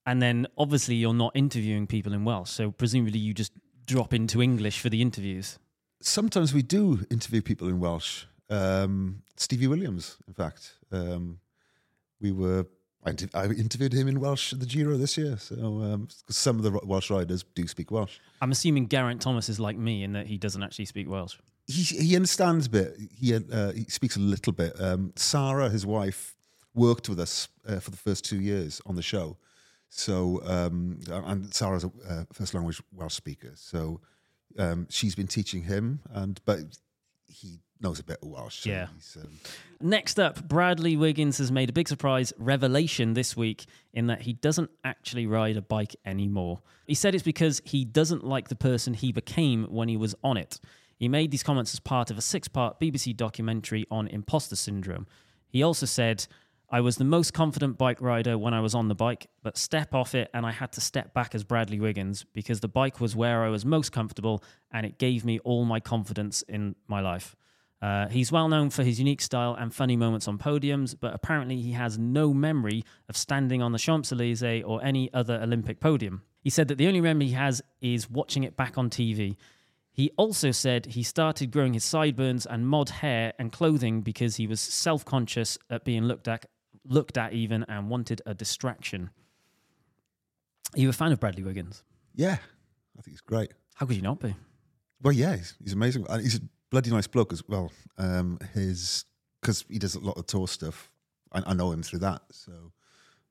And 0.07 0.21
then 0.21 0.47
obviously 0.57 0.95
you're 0.95 1.13
not 1.13 1.31
interviewing 1.35 1.87
people 1.87 2.13
in 2.13 2.25
Welsh, 2.25 2.49
so 2.49 2.71
presumably 2.71 3.19
you 3.19 3.33
just 3.33 3.51
drop 3.85 4.13
into 4.13 4.41
English 4.41 4.79
for 4.79 4.89
the 4.89 5.01
interviews. 5.01 5.59
Sometimes 6.01 6.53
we 6.53 6.61
do 6.63 7.05
interview 7.09 7.41
people 7.41 7.67
in 7.67 7.79
Welsh, 7.79 8.25
Um, 8.49 9.23
Stevie 9.37 9.67
Williams, 9.67 10.17
in 10.27 10.33
fact. 10.33 10.73
Um, 10.91 11.39
we 12.19 12.31
were. 12.31 12.65
I, 13.05 13.11
inter- 13.11 13.29
I 13.33 13.45
interviewed 13.45 13.93
him 13.93 14.07
in 14.07 14.19
Welsh 14.19 14.53
at 14.53 14.59
the 14.59 14.65
Giro 14.65 14.97
this 14.97 15.17
year. 15.17 15.37
So 15.37 15.55
um, 15.55 16.07
some 16.29 16.57
of 16.57 16.63
the 16.63 16.71
Welsh 16.83 17.11
riders 17.11 17.43
do 17.53 17.67
speak 17.67 17.91
Welsh. 17.91 18.17
I'm 18.41 18.51
assuming 18.51 18.87
Geraint 18.87 19.21
Thomas 19.21 19.47
is 19.47 19.59
like 19.59 19.77
me 19.77 20.03
in 20.03 20.13
that 20.13 20.27
he 20.27 20.37
doesn't 20.37 20.63
actually 20.63 20.85
speak 20.85 21.07
Welsh. 21.09 21.37
he 21.67 21.83
he 21.83 22.15
understands 22.15 22.67
a 22.67 22.69
bit. 22.69 22.97
He 23.17 23.35
uh, 23.35 23.71
he 23.71 23.85
speaks 23.85 24.15
a 24.15 24.19
little 24.19 24.53
bit. 24.53 24.79
Um, 24.79 25.13
Sarah, 25.15 25.69
his 25.69 25.85
wife, 25.85 26.35
worked 26.73 27.07
with 27.09 27.19
us 27.19 27.47
uh, 27.67 27.79
for 27.79 27.91
the 27.91 27.97
first 27.97 28.25
two 28.25 28.41
years 28.41 28.81
on 28.85 28.95
the 28.95 29.01
show. 29.01 29.37
So 29.89 30.41
um, 30.45 30.99
and 31.09 31.53
Sarah's 31.53 31.83
a 31.83 31.91
uh, 32.09 32.23
first 32.33 32.53
language 32.53 32.81
Welsh 32.91 33.13
speaker. 33.13 33.51
So 33.55 34.01
um, 34.57 34.87
she's 34.89 35.15
been 35.15 35.27
teaching 35.27 35.63
him, 35.63 36.01
and 36.11 36.39
but 36.45 36.59
he 37.27 37.59
knows 37.81 37.99
a 37.99 38.03
bit 38.03 38.19
of 38.21 38.29
Welsh. 38.29 38.65
Yeah. 38.65 38.87
um, 39.17 39.39
Next 39.81 40.19
up, 40.19 40.47
Bradley 40.47 40.95
Wiggins 40.95 41.37
has 41.37 41.51
made 41.51 41.69
a 41.69 41.73
big 41.73 41.87
surprise 41.87 42.31
revelation 42.37 43.13
this 43.13 43.35
week 43.35 43.65
in 43.93 44.07
that 44.07 44.21
he 44.21 44.33
doesn't 44.33 44.69
actually 44.83 45.27
ride 45.27 45.57
a 45.57 45.61
bike 45.61 45.95
anymore. 46.05 46.61
He 46.87 46.93
said 46.95 47.13
it's 47.13 47.23
because 47.23 47.61
he 47.65 47.83
doesn't 47.85 48.23
like 48.23 48.47
the 48.47 48.55
person 48.55 48.93
he 48.93 49.11
became 49.11 49.65
when 49.65 49.89
he 49.89 49.97
was 49.97 50.15
on 50.23 50.37
it. 50.37 50.59
He 50.97 51.09
made 51.09 51.31
these 51.31 51.43
comments 51.43 51.73
as 51.73 51.79
part 51.79 52.09
of 52.09 52.17
a 52.17 52.21
six 52.21 52.47
part 52.47 52.79
BBC 52.79 53.15
documentary 53.15 53.85
on 53.91 54.07
imposter 54.07 54.55
syndrome. 54.55 55.07
He 55.49 55.61
also 55.61 55.85
said, 55.85 56.25
I 56.69 56.81
was 56.81 56.97
the 56.97 57.03
most 57.03 57.33
confident 57.33 57.77
bike 57.77 58.01
rider 58.01 58.37
when 58.37 58.53
I 58.53 58.59
was 58.59 58.73
on 58.73 58.87
the 58.87 58.95
bike, 58.95 59.27
but 59.43 59.57
step 59.57 59.93
off 59.93 60.15
it 60.15 60.29
and 60.33 60.45
I 60.45 60.51
had 60.51 60.71
to 60.73 60.81
step 60.81 61.13
back 61.13 61.35
as 61.35 61.43
Bradley 61.43 61.79
Wiggins 61.79 62.25
because 62.33 62.59
the 62.59 62.67
bike 62.67 62.99
was 62.99 63.15
where 63.15 63.43
I 63.43 63.49
was 63.49 63.65
most 63.65 63.91
comfortable 63.91 64.43
and 64.71 64.85
it 64.85 64.97
gave 64.97 65.23
me 65.23 65.39
all 65.39 65.65
my 65.65 65.79
confidence 65.79 66.41
in 66.43 66.75
my 66.87 67.01
life. 67.01 67.35
Uh, 67.81 68.07
he's 68.07 68.31
well 68.31 68.47
known 68.47 68.69
for 68.71 68.83
his 68.83 68.99
unique 68.99 69.21
style 69.21 69.53
and 69.53 69.73
funny 69.73 69.95
moments 69.95 70.27
on 70.27 70.39
podiums, 70.39 70.95
but 70.99 71.13
apparently 71.13 71.61
he 71.61 71.73
has 71.73 71.99
no 71.99 72.33
memory 72.33 72.83
of 73.09 73.15
standing 73.15 73.61
on 73.61 73.71
the 73.71 73.77
Champs 73.77 74.11
Elysees 74.11 74.63
or 74.63 74.83
any 74.83 75.13
other 75.13 75.39
Olympic 75.41 75.79
podium. 75.79 76.23
He 76.41 76.49
said 76.49 76.67
that 76.69 76.77
the 76.77 76.87
only 76.87 77.01
memory 77.01 77.27
he 77.27 77.33
has 77.33 77.61
is 77.81 78.09
watching 78.09 78.43
it 78.43 78.57
back 78.57 78.77
on 78.77 78.89
TV. 78.89 79.35
He 79.91 80.11
also 80.17 80.51
said 80.51 80.87
he 80.87 81.03
started 81.03 81.51
growing 81.51 81.73
his 81.73 81.85
sideburns 81.85 82.45
and 82.45 82.67
mod 82.67 82.89
hair 82.89 83.33
and 83.39 83.51
clothing 83.51 84.01
because 84.01 84.35
he 84.35 84.45
was 84.45 84.59
self 84.59 85.05
conscious 85.05 85.57
at 85.69 85.85
being 85.85 86.03
looked 86.03 86.27
at, 86.27 86.45
looked 86.85 87.17
at 87.17 87.33
even, 87.33 87.63
and 87.67 87.89
wanted 87.89 88.21
a 88.25 88.33
distraction. 88.33 89.09
Are 90.75 90.79
you 90.79 90.89
a 90.89 90.93
fan 90.93 91.11
of 91.11 91.19
Bradley 91.19 91.43
Wiggins? 91.43 91.83
yeah, 92.15 92.37
I 92.97 93.01
think 93.01 93.13
he's 93.13 93.21
great. 93.21 93.51
How 93.75 93.85
could 93.85 93.95
you 93.97 94.01
not 94.01 94.19
be? 94.19 94.33
Well, 95.01 95.11
yeah, 95.13 95.35
he's, 95.35 95.55
he's 95.61 95.73
amazing. 95.73 96.05
And 96.09 96.21
he's 96.21 96.35
a 96.37 96.41
bloody 96.71 96.89
nice 96.89 97.07
bloke 97.07 97.33
as 97.33 97.43
well. 97.47 97.71
Um, 97.97 98.39
his 98.53 99.05
because 99.41 99.65
he 99.69 99.77
does 99.79 99.95
a 99.95 99.99
lot 99.99 100.17
of 100.17 100.25
tour 100.25 100.47
stuff. 100.47 100.89
I, 101.33 101.43
I 101.47 101.53
know 101.53 101.71
him 101.71 101.83
through 101.83 101.99
that. 101.99 102.21
So, 102.31 102.71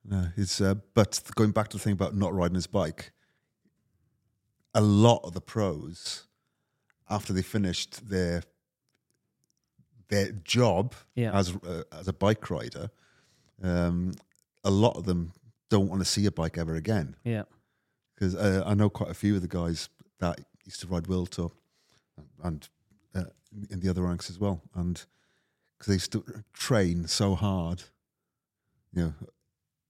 no, 0.05 0.27
he's. 0.37 0.61
Uh, 0.61 0.75
but 0.95 1.21
going 1.35 1.51
back 1.53 1.69
to 1.69 1.77
the 1.79 1.83
thing 1.83 1.95
about 1.95 2.15
not 2.15 2.35
riding 2.35 2.55
his 2.55 2.67
bike, 2.67 3.13
a 4.75 4.81
lot 4.83 5.21
of 5.25 5.33
the 5.33 5.41
pros, 5.41 6.27
after 7.09 7.33
they 7.33 7.43
finished 7.43 8.09
their 8.09 8.43
their 10.09 10.31
job 10.33 10.95
Yeah. 11.15 11.33
as 11.37 11.55
uh, 11.67 11.85
as 11.93 12.07
a 12.09 12.13
bike 12.13 12.51
rider, 12.51 12.91
um, 13.63 14.13
a 14.65 14.71
lot 14.71 14.97
of 14.97 15.05
them 15.05 15.33
don't 15.71 15.89
want 15.89 16.01
to 16.01 16.05
see 16.09 16.27
a 16.27 16.31
bike 16.33 16.59
ever 16.59 16.75
again 16.75 17.17
Yeah. 17.25 17.45
because 18.15 18.35
uh, 18.35 18.63
I 18.67 18.75
know 18.75 18.89
quite 18.91 19.11
a 19.11 19.15
few 19.15 19.35
of 19.37 19.43
the 19.43 19.49
guys 19.49 19.89
that 20.21 20.41
used 20.65 20.81
to 20.81 20.87
ride 20.87 21.07
World 21.07 21.31
Tour 21.31 21.51
and 22.43 22.69
uh, 23.15 23.25
in 23.71 23.81
the 23.81 23.89
other 23.89 24.03
ranks 24.03 24.31
as 24.31 24.39
well, 24.39 24.61
and 24.75 25.05
because 25.79 25.87
they 25.89 25.95
used 25.95 26.13
to 26.13 26.25
train 26.53 27.07
so 27.07 27.35
hard, 27.35 27.83
you 28.93 29.03
know, 29.03 29.15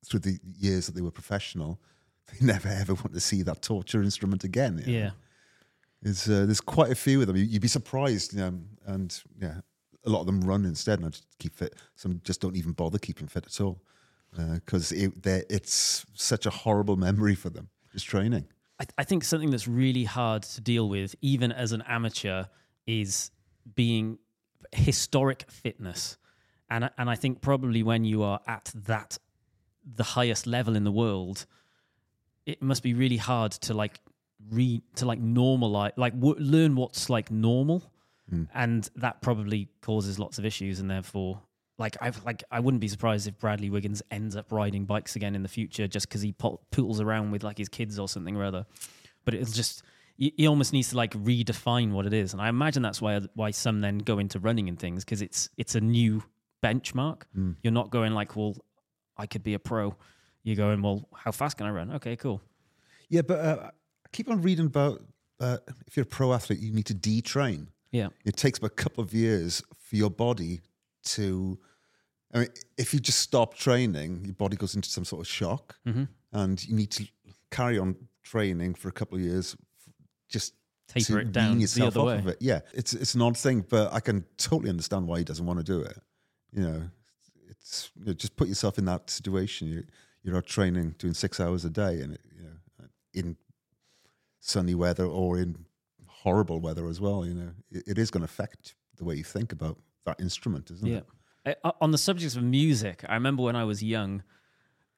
through 0.07 0.21
the 0.21 0.39
years 0.59 0.87
that 0.87 0.95
they 0.95 1.01
were 1.03 1.11
professional, 1.11 1.79
they 2.33 2.45
never 2.47 2.69
ever 2.69 2.95
want 2.95 3.13
to 3.15 3.21
see 3.21 3.43
that 3.43 3.63
torture 3.63 4.03
instrument 4.03 4.45
again. 4.45 4.79
you 4.79 4.93
know. 4.93 4.99
Yeah. 4.99 5.11
There's 6.03 6.29
uh, 6.29 6.45
there's 6.47 6.61
quite 6.61 6.91
a 6.91 6.95
few 6.95 7.21
of 7.21 7.27
them. 7.27 7.37
You- 7.37 7.45
You'd 7.45 7.63
be 7.63 7.69
surprised, 7.69 8.33
you 8.35 8.41
know, 8.41 8.59
and 8.87 9.23
yeah, 9.41 9.61
a 10.07 10.11
lot 10.11 10.21
of 10.21 10.27
them 10.27 10.41
run 10.41 10.65
instead 10.65 10.99
and 10.99 11.07
I 11.07 11.11
just 11.11 11.27
keep 11.39 11.55
fit. 11.55 11.75
Some 11.95 12.21
just 12.25 12.41
don't 12.41 12.57
even 12.57 12.73
bother 12.73 12.99
keeping 12.99 13.27
fit 13.27 13.47
at 13.47 13.61
all 13.61 13.81
uh, 14.39 14.55
because 14.55 14.93
it, 14.93 15.13
it's 15.25 16.05
such 16.15 16.47
a 16.47 16.51
horrible 16.51 16.97
memory 16.97 17.35
for 17.35 17.51
them. 17.51 17.69
Just 17.93 18.07
training. 18.07 18.47
I, 18.81 18.85
I 18.99 19.05
think 19.05 19.25
something 19.25 19.51
that's 19.51 19.69
really 19.69 20.05
hard 20.05 20.43
to 20.43 20.61
deal 20.61 20.89
with, 20.89 21.15
even 21.21 21.53
as 21.53 21.73
an 21.73 21.83
amateur, 21.87 22.45
is 22.87 23.31
being 23.75 24.19
historic 24.73 25.51
fitness. 25.51 26.19
And 26.71 26.91
and 26.99 27.09
I 27.09 27.15
think 27.15 27.41
probably 27.41 27.83
when 27.83 28.05
you 28.05 28.23
are 28.23 28.41
at 28.47 28.73
that 28.75 29.19
the 29.85 30.03
highest 30.03 30.47
level 30.47 30.77
in 30.77 30.85
the 30.85 30.91
world, 30.91 31.47
it 32.47 32.63
must 32.63 32.83
be 32.83 32.95
really 32.95 33.19
hard 33.19 33.53
to 33.53 33.75
like 33.75 34.01
re 34.51 34.83
to 34.97 35.07
like 35.07 35.21
normalize 35.21 35.93
like 35.97 36.15
w- 36.15 36.37
learn 36.39 36.75
what's 36.75 37.09
like 37.09 37.31
normal, 37.31 37.83
and 38.53 38.89
that 38.97 39.23
probably 39.23 39.69
causes 39.81 40.19
lots 40.19 40.39
of 40.39 40.45
issues, 40.45 40.81
and 40.81 40.91
therefore. 40.91 41.41
Like 41.77 41.97
I 42.01 42.13
like 42.25 42.45
I 42.53 42.61
wouldn't 42.61 42.81
be 42.81 42.87
surprised 42.87 43.27
if 43.27 43.37
Bradley 43.41 43.69
Wiggins 43.69 44.01
ends 44.09 44.37
up 44.37 44.53
riding 44.53 44.85
bikes 44.85 45.17
again 45.17 45.35
in 45.35 45.43
the 45.43 45.49
future 45.49 45.89
just 45.89 46.09
because 46.09 46.23
he 46.23 46.31
po- 46.31 46.61
poodles 46.71 47.01
around 47.01 47.33
with 47.33 47.43
like 47.43 47.59
his 47.59 47.69
kids 47.69 47.99
or 47.99 48.09
something 48.09 48.37
or 48.37 48.45
other. 48.45 48.65
But 49.25 49.35
it's 49.35 49.53
just 49.53 49.83
he 50.17 50.47
almost 50.47 50.73
needs 50.73 50.91
to 50.91 50.97
like 50.97 51.13
redefine 51.15 51.91
what 51.91 52.07
it 52.07 52.13
is, 52.13 52.33
and 52.33 52.41
I 52.41 52.49
imagine 52.49 52.83
that's 52.83 53.03
why 53.03 53.21
why 53.35 53.51
some 53.51 53.81
then 53.81 53.99
go 53.99 54.21
into 54.21 54.39
running 54.39 54.69
and 54.69 54.79
things 54.79 55.05
because 55.05 55.21
it's 55.21 55.49
it's 55.57 55.75
a 55.75 55.81
new 55.81 56.23
benchmark. 56.63 57.23
You're 57.63 57.73
not 57.73 57.91
going 57.91 58.15
like, 58.15 58.37
well, 58.37 58.55
I 59.17 59.27
could 59.27 59.43
be 59.43 59.55
a 59.55 59.59
pro. 59.59 59.97
You're 60.45 60.57
going, 60.57 60.83
well, 60.83 61.09
how 61.15 61.33
fast 61.33 61.57
can 61.57 61.67
I 61.67 61.71
run? 61.71 61.93
Okay, 61.95 62.17
cool. 62.17 62.41
Yeah, 63.09 63.23
but 63.23 63.41
uh, 63.41 63.71
I 63.71 64.09
keep 64.13 64.31
on 64.31 64.43
reading 64.43 64.67
about 64.67 65.03
uh, 65.41 65.59
if 65.87 65.97
you're 65.97 66.05
a 66.05 66.07
pro 66.07 66.33
athlete, 66.33 66.61
you 66.61 66.73
need 66.73 66.87
to 66.87 66.95
detrain. 66.95 67.69
Yeah, 67.95 68.09
It 68.25 68.37
takes 68.37 68.61
a 68.61 68.69
couple 68.69 69.05
of 69.05 69.15
years 69.15 69.63
for 69.79 69.95
your 69.95 70.11
body 70.11 70.63
to. 71.05 71.57
I 72.33 72.39
mean, 72.41 72.49
if 72.77 72.93
you 72.93 72.99
just 72.99 73.21
stop 73.21 73.55
training, 73.55 74.25
your 74.25 74.35
body 74.35 74.57
goes 74.57 74.75
into 74.75 74.89
some 74.91 75.05
sort 75.05 75.21
of 75.21 75.29
shock, 75.29 75.77
mm-hmm. 75.87 76.05
and 76.33 76.67
you 76.67 76.75
need 76.75 76.91
to 76.91 77.07
carry 77.53 77.79
on 77.79 77.95
training 78.25 78.75
for 78.75 78.89
a 78.89 78.93
couple 78.93 79.17
of 79.17 79.23
years, 79.23 79.57
just 80.29 80.55
Taper 80.89 81.21
it 81.21 81.31
down 81.31 81.55
the 81.55 81.61
yourself 81.61 81.97
other 81.97 82.01
off 82.01 82.07
way. 82.07 82.19
of 82.19 82.27
it. 82.27 82.39
Yeah, 82.41 82.61
it's 82.73 82.95
it's 82.95 83.15
an 83.15 83.23
odd 83.23 83.39
thing, 83.39 83.65
but 83.69 83.93
I 83.93 84.01
can 84.01 84.25
totally 84.39 84.71
understand 84.71 85.07
why 85.07 85.19
he 85.19 85.25
doesn't 85.25 85.47
want 85.47 85.61
to 85.61 85.65
do 85.65 85.81
it. 85.81 85.97
You 86.51 86.63
know, 86.63 86.83
it's 87.49 87.93
you 87.97 88.07
know, 88.07 88.13
just 88.13 88.35
put 88.35 88.49
yourself 88.49 88.77
in 88.77 88.87
that 88.87 89.09
situation. 89.09 89.69
You 89.69 89.85
you're 90.25 90.37
out 90.37 90.47
training, 90.47 90.97
doing 90.99 91.15
six 91.15 91.39
hours 91.39 91.65
a 91.65 91.71
day, 91.71 92.01
and 92.01 92.19
you 92.37 92.43
know, 92.43 92.87
in 93.13 93.37
sunny 94.41 94.75
weather 94.75 95.07
or 95.07 95.39
in 95.39 95.65
horrible 96.25 96.59
weather 96.61 96.89
as 96.89 97.01
well. 97.01 97.25
You 97.25 97.35
know, 97.35 97.51
it, 97.71 97.85
it 97.87 97.99
is 97.99 98.11
going 98.11 98.23
to 98.23 98.25
affect 98.25 98.75
the 98.97 99.05
way 99.05 99.15
you 99.15 99.25
think 99.25 99.53
about 99.53 99.79
that 100.07 100.21
instrument, 100.21 100.71
isn't 100.71 100.87
yeah. 100.87 101.03
it? 101.47 101.59
I- 101.63 101.69
I- 101.69 101.73
on 101.81 101.91
the 101.91 101.99
subject 101.99 102.35
of 102.37 102.43
music, 102.43 103.05
I 103.09 103.15
remember 103.15 103.43
when 103.43 103.57
I 103.57 103.65
was 103.65 103.83
young, 103.83 104.23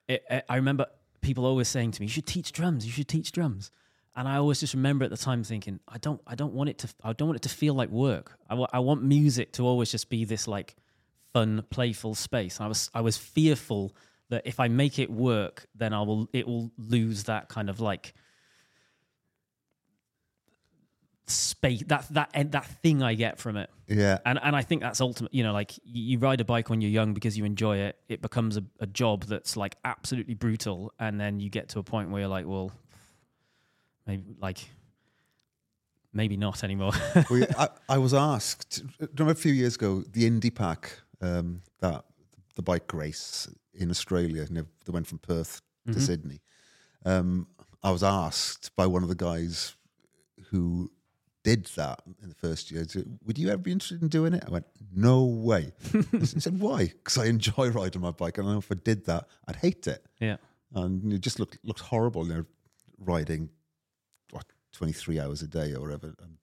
it, 0.08 0.24
I- 0.30 0.42
I 0.48 0.56
remember 0.56 0.86
people 1.20 1.44
always 1.44 1.68
saying 1.68 1.90
to 1.92 2.00
me, 2.00 2.06
"You 2.06 2.10
should 2.12 2.26
teach 2.26 2.52
drums. 2.52 2.86
You 2.86 2.92
should 2.92 3.08
teach 3.08 3.32
drums." 3.32 3.70
And 4.14 4.26
I 4.26 4.36
always 4.36 4.60
just 4.60 4.72
remember 4.72 5.04
at 5.04 5.10
the 5.10 5.16
time 5.16 5.42
thinking, 5.44 5.80
"I 5.88 5.98
don't, 5.98 6.20
I 6.26 6.34
don't 6.36 6.54
want 6.54 6.70
it 6.70 6.78
to, 6.78 6.88
I 7.02 7.12
don't 7.12 7.28
want 7.28 7.36
it 7.36 7.48
to 7.48 7.54
feel 7.54 7.74
like 7.74 7.90
work. 7.90 8.38
I 8.48 8.54
I 8.72 8.78
want 8.78 9.02
music 9.02 9.52
to 9.54 9.66
always 9.66 9.90
just 9.90 10.08
be 10.08 10.24
this 10.24 10.46
like 10.48 10.76
fun, 11.32 11.64
playful 11.70 12.14
space." 12.14 12.60
I 12.60 12.66
was, 12.68 12.90
I 12.94 13.00
was 13.00 13.16
fearful 13.18 13.94
that 14.28 14.42
if 14.46 14.58
I 14.60 14.68
make 14.68 14.98
it 14.98 15.10
work, 15.10 15.66
then 15.74 15.92
I 15.92 16.02
will, 16.02 16.28
it 16.32 16.46
will 16.46 16.70
lose 16.78 17.24
that 17.24 17.48
kind 17.48 17.68
of 17.70 17.78
like 17.80 18.14
space, 21.26 21.82
that 21.86 22.06
that 22.10 22.30
that 22.52 22.66
thing 22.82 23.02
I 23.02 23.14
get 23.14 23.38
from 23.38 23.56
it. 23.56 23.70
Yeah, 23.88 24.18
And 24.24 24.38
and 24.42 24.56
I 24.56 24.62
think 24.62 24.82
that's 24.82 25.00
ultimate. 25.00 25.32
You 25.32 25.42
know, 25.42 25.52
like 25.52 25.72
you 25.84 26.18
ride 26.18 26.40
a 26.40 26.44
bike 26.44 26.70
when 26.70 26.80
you're 26.80 26.90
young 26.90 27.14
because 27.14 27.36
you 27.36 27.44
enjoy 27.44 27.78
it. 27.78 27.98
It 28.08 28.22
becomes 28.22 28.56
a, 28.56 28.64
a 28.80 28.86
job 28.86 29.24
that's 29.24 29.56
like 29.56 29.76
absolutely 29.84 30.34
brutal, 30.34 30.92
and 30.98 31.20
then 31.20 31.40
you 31.40 31.50
get 31.50 31.68
to 31.70 31.78
a 31.78 31.82
point 31.82 32.10
where 32.10 32.20
you're 32.20 32.28
like, 32.28 32.46
well, 32.46 32.72
maybe 34.06 34.24
like 34.40 34.58
maybe 36.12 36.36
not 36.36 36.64
anymore. 36.64 36.92
well, 37.30 37.40
yeah, 37.40 37.52
I, 37.58 37.68
I 37.88 37.98
was 37.98 38.14
asked. 38.14 38.82
Remember 38.98 39.32
a 39.32 39.34
few 39.34 39.52
years 39.52 39.76
ago, 39.76 40.02
the 40.10 40.26
Indy 40.26 40.50
Pac, 40.50 40.98
um, 41.20 41.62
that 41.80 42.04
the 42.54 42.62
bike 42.62 42.92
race 42.94 43.48
in 43.74 43.90
Australia, 43.90 44.46
you 44.48 44.54
know, 44.54 44.66
that 44.84 44.92
went 44.92 45.06
from 45.06 45.18
Perth 45.18 45.60
to 45.92 46.00
Sydney. 46.00 46.40
Um, 47.04 47.46
I 47.84 47.92
was 47.92 48.02
asked 48.02 48.74
by 48.74 48.86
one 48.86 49.04
of 49.04 49.08
the 49.08 49.14
guys 49.14 49.76
who 50.50 50.90
did 51.46 51.66
that 51.76 52.02
in 52.20 52.28
the 52.28 52.34
first 52.34 52.72
year, 52.72 52.84
to, 52.84 53.06
would 53.24 53.38
you 53.38 53.50
ever 53.50 53.58
be 53.58 53.70
interested 53.70 54.02
in 54.02 54.08
doing 54.08 54.34
it? 54.34 54.42
I 54.44 54.50
went, 54.50 54.66
no 54.92 55.22
way. 55.22 55.72
he 56.10 56.26
said, 56.26 56.58
why? 56.58 56.86
Because 56.86 57.18
I 57.18 57.26
enjoy 57.26 57.70
riding 57.70 58.02
my 58.02 58.10
bike, 58.10 58.38
and 58.38 58.58
if 58.58 58.72
I 58.72 58.74
did 58.74 59.06
that, 59.06 59.28
I'd 59.46 59.54
hate 59.54 59.86
it. 59.86 60.04
yeah, 60.18 60.38
and 60.74 61.12
it 61.12 61.20
just 61.20 61.38
looked 61.38 61.58
looked 61.62 61.82
horrible. 61.82 62.26
You 62.26 62.34
know, 62.34 62.44
riding 62.98 63.50
what 64.32 64.46
twenty 64.72 64.92
three 64.92 65.20
hours 65.20 65.40
a 65.40 65.46
day 65.46 65.72
or 65.72 65.82
whatever, 65.82 66.16
and 66.20 66.38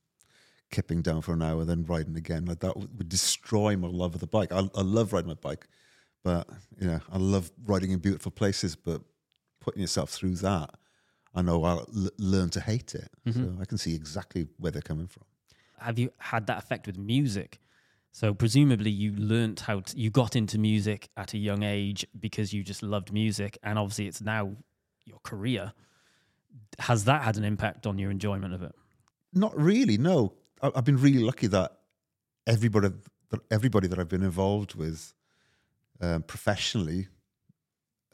kipping 0.72 1.02
down 1.02 1.22
for 1.22 1.34
an 1.34 1.42
hour, 1.42 1.66
then 1.66 1.84
riding 1.84 2.16
again. 2.16 2.46
Like 2.46 2.62
that 2.62 2.78
would 2.78 2.98
would 2.98 3.10
destroy 3.10 3.76
my 3.76 3.90
love 3.90 4.16
of 4.16 4.22
the 4.22 4.28
bike. 4.28 4.54
I, 4.54 4.70
I 4.74 4.84
love 4.84 5.12
riding 5.12 5.28
my 5.28 5.34
bike, 5.34 5.68
but 6.24 6.48
you 6.80 6.88
know, 6.88 7.02
I 7.12 7.18
love 7.18 7.52
riding 7.66 7.92
in 7.92 8.00
beautiful 8.00 8.32
places. 8.32 8.78
But 8.78 9.02
putting 9.60 9.82
yourself 9.82 10.12
through 10.12 10.36
that, 10.36 10.70
I 11.36 11.42
know 11.42 11.64
I'll 11.64 11.88
l- 11.96 12.10
learn 12.18 12.50
to 12.52 12.62
hate 12.62 12.94
it. 12.96 13.10
So 13.34 13.56
I 13.60 13.66
can 13.66 13.78
see 13.78 13.96
exactly 13.96 14.48
where 14.58 14.72
they're 14.72 14.82
coming 14.82 15.08
from. 15.08 15.24
Have 15.80 15.98
you 16.00 16.12
had 16.18 16.48
that 16.48 16.58
effect 16.60 16.88
with 16.88 16.98
music? 16.98 17.60
So 18.12 18.34
presumably 18.34 18.92
you 18.92 19.12
learnt 19.16 19.62
how 19.62 19.80
to, 19.80 19.98
you 19.98 20.12
got 20.12 20.36
into 20.36 20.60
music 20.60 21.10
at 21.18 21.34
a 21.34 21.38
young 21.38 21.64
age 21.64 22.06
because 22.20 22.54
you 22.54 22.64
just 22.64 22.84
loved 22.84 23.12
music, 23.12 23.58
and 23.64 23.80
obviously 23.80 24.08
it's 24.08 24.22
now 24.22 24.56
your 25.06 25.20
career. 25.24 25.74
Has 26.80 27.06
that 27.06 27.24
had 27.24 27.38
an 27.38 27.44
impact 27.44 27.88
on 27.88 27.98
your 27.98 28.12
enjoyment 28.12 28.54
of 28.54 28.62
it? 28.62 28.74
Not 29.34 29.58
really. 29.60 29.98
No, 29.98 30.34
I, 30.62 30.70
I've 30.76 30.86
been 30.86 30.98
really 31.02 31.24
lucky 31.24 31.48
that 31.48 31.72
everybody 32.46 32.90
that 33.30 33.40
everybody 33.50 33.88
that 33.88 33.98
I've 33.98 34.10
been 34.10 34.24
involved 34.24 34.76
with 34.76 35.14
um, 36.00 36.22
professionally 36.22 37.08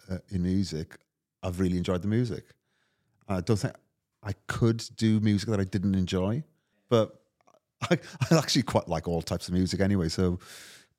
uh, 0.10 0.20
in 0.30 0.44
music, 0.44 0.98
I've 1.44 1.60
really 1.60 1.78
enjoyed 1.78 2.02
the 2.02 2.08
music. 2.08 2.46
I 3.30 3.42
don't 3.42 3.58
think 3.58 3.76
I 4.24 4.34
could 4.48 4.84
do 4.98 5.20
music 5.20 5.50
that 5.50 5.60
I 5.60 5.64
didn't 5.64 5.96
enjoy, 5.96 6.44
but 6.90 7.22
I, 7.90 7.98
I 8.32 8.38
actually 8.38 8.64
quite 8.64 8.88
like 8.88 9.08
all 9.08 9.22
types 9.22 9.48
of 9.48 9.54
music 9.54 9.80
anyway. 9.80 10.10
So, 10.10 10.40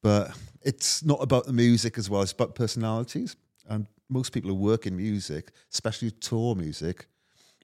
but 0.03 0.37
it's 0.63 1.05
not 1.05 1.23
about 1.23 1.47
the 1.47 1.53
music 1.53 1.99
as 1.99 2.09
well; 2.09 2.23
it's 2.23 2.33
about 2.33 2.55
personalities. 2.55 3.37
And 3.69 3.87
most 4.09 4.33
people 4.33 4.51
who 4.51 4.57
work 4.57 4.87
in 4.87 4.97
music, 4.97 5.53
especially 5.73 6.11
tour 6.11 6.55
music, 6.55 7.07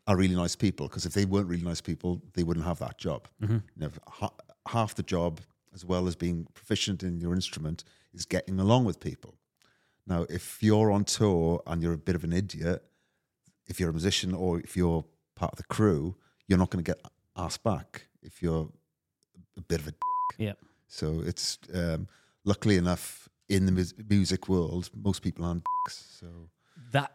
are 0.07 0.17
really 0.17 0.37
nice 0.37 0.55
people 0.55 0.87
because 0.89 1.05
if 1.05 1.15
they 1.15 1.25
weren't 1.25 1.49
really 1.49 1.65
nice 1.65 1.81
people, 1.81 2.23
they 2.35 2.43
wouldn't 2.43 2.67
have 2.67 2.79
that 2.79 2.99
job. 2.99 3.27
Mm-hmm. 3.43 3.55
You 3.55 3.63
know, 3.77 3.91
ha- 4.07 4.35
half 4.69 4.95
the 4.95 5.03
job, 5.03 5.41
as 5.75 5.85
well 5.85 6.07
as 6.07 6.15
being 6.15 6.47
proficient 6.55 7.03
in 7.03 7.21
your 7.21 7.35
instrument, 7.35 7.85
is 8.15 8.25
getting 8.25 8.61
along 8.61 8.85
with 8.85 9.01
people. 9.01 9.35
Now, 10.07 10.25
if 10.29 10.63
you're 10.63 10.93
on 10.93 11.05
tour 11.05 11.63
and 11.67 11.83
you're 11.83 11.93
a 11.93 11.99
bit 11.99 12.15
of 12.15 12.23
an 12.23 12.33
idiot, 12.33 12.85
if 13.67 13.79
you're 13.81 13.91
a 13.91 13.93
musician 13.93 14.35
or 14.35 14.61
if 14.61 14.77
you're 14.77 15.05
part 15.35 15.53
of 15.53 15.59
the 15.59 15.65
crew, 15.65 16.17
you're 16.47 16.59
not 16.59 16.71
going 16.71 16.85
to 16.85 16.89
get 16.89 17.01
asked 17.37 17.63
back 17.63 18.07
if 18.23 18.43
you're 18.43 18.69
a 19.57 19.61
bit 19.63 19.81
of 19.81 19.89
a. 19.89 19.93
Yeah. 20.39 20.53
So 20.89 21.23
it's 21.25 21.59
um, 21.75 22.09
luckily 22.45 22.77
enough 22.77 23.29
in 23.49 23.67
the 23.67 23.73
mus- 23.73 23.95
music 24.09 24.49
world, 24.49 24.91
most 24.95 25.23
people 25.23 25.45
aren't. 25.45 25.65
So 25.89 26.27
That 26.93 27.13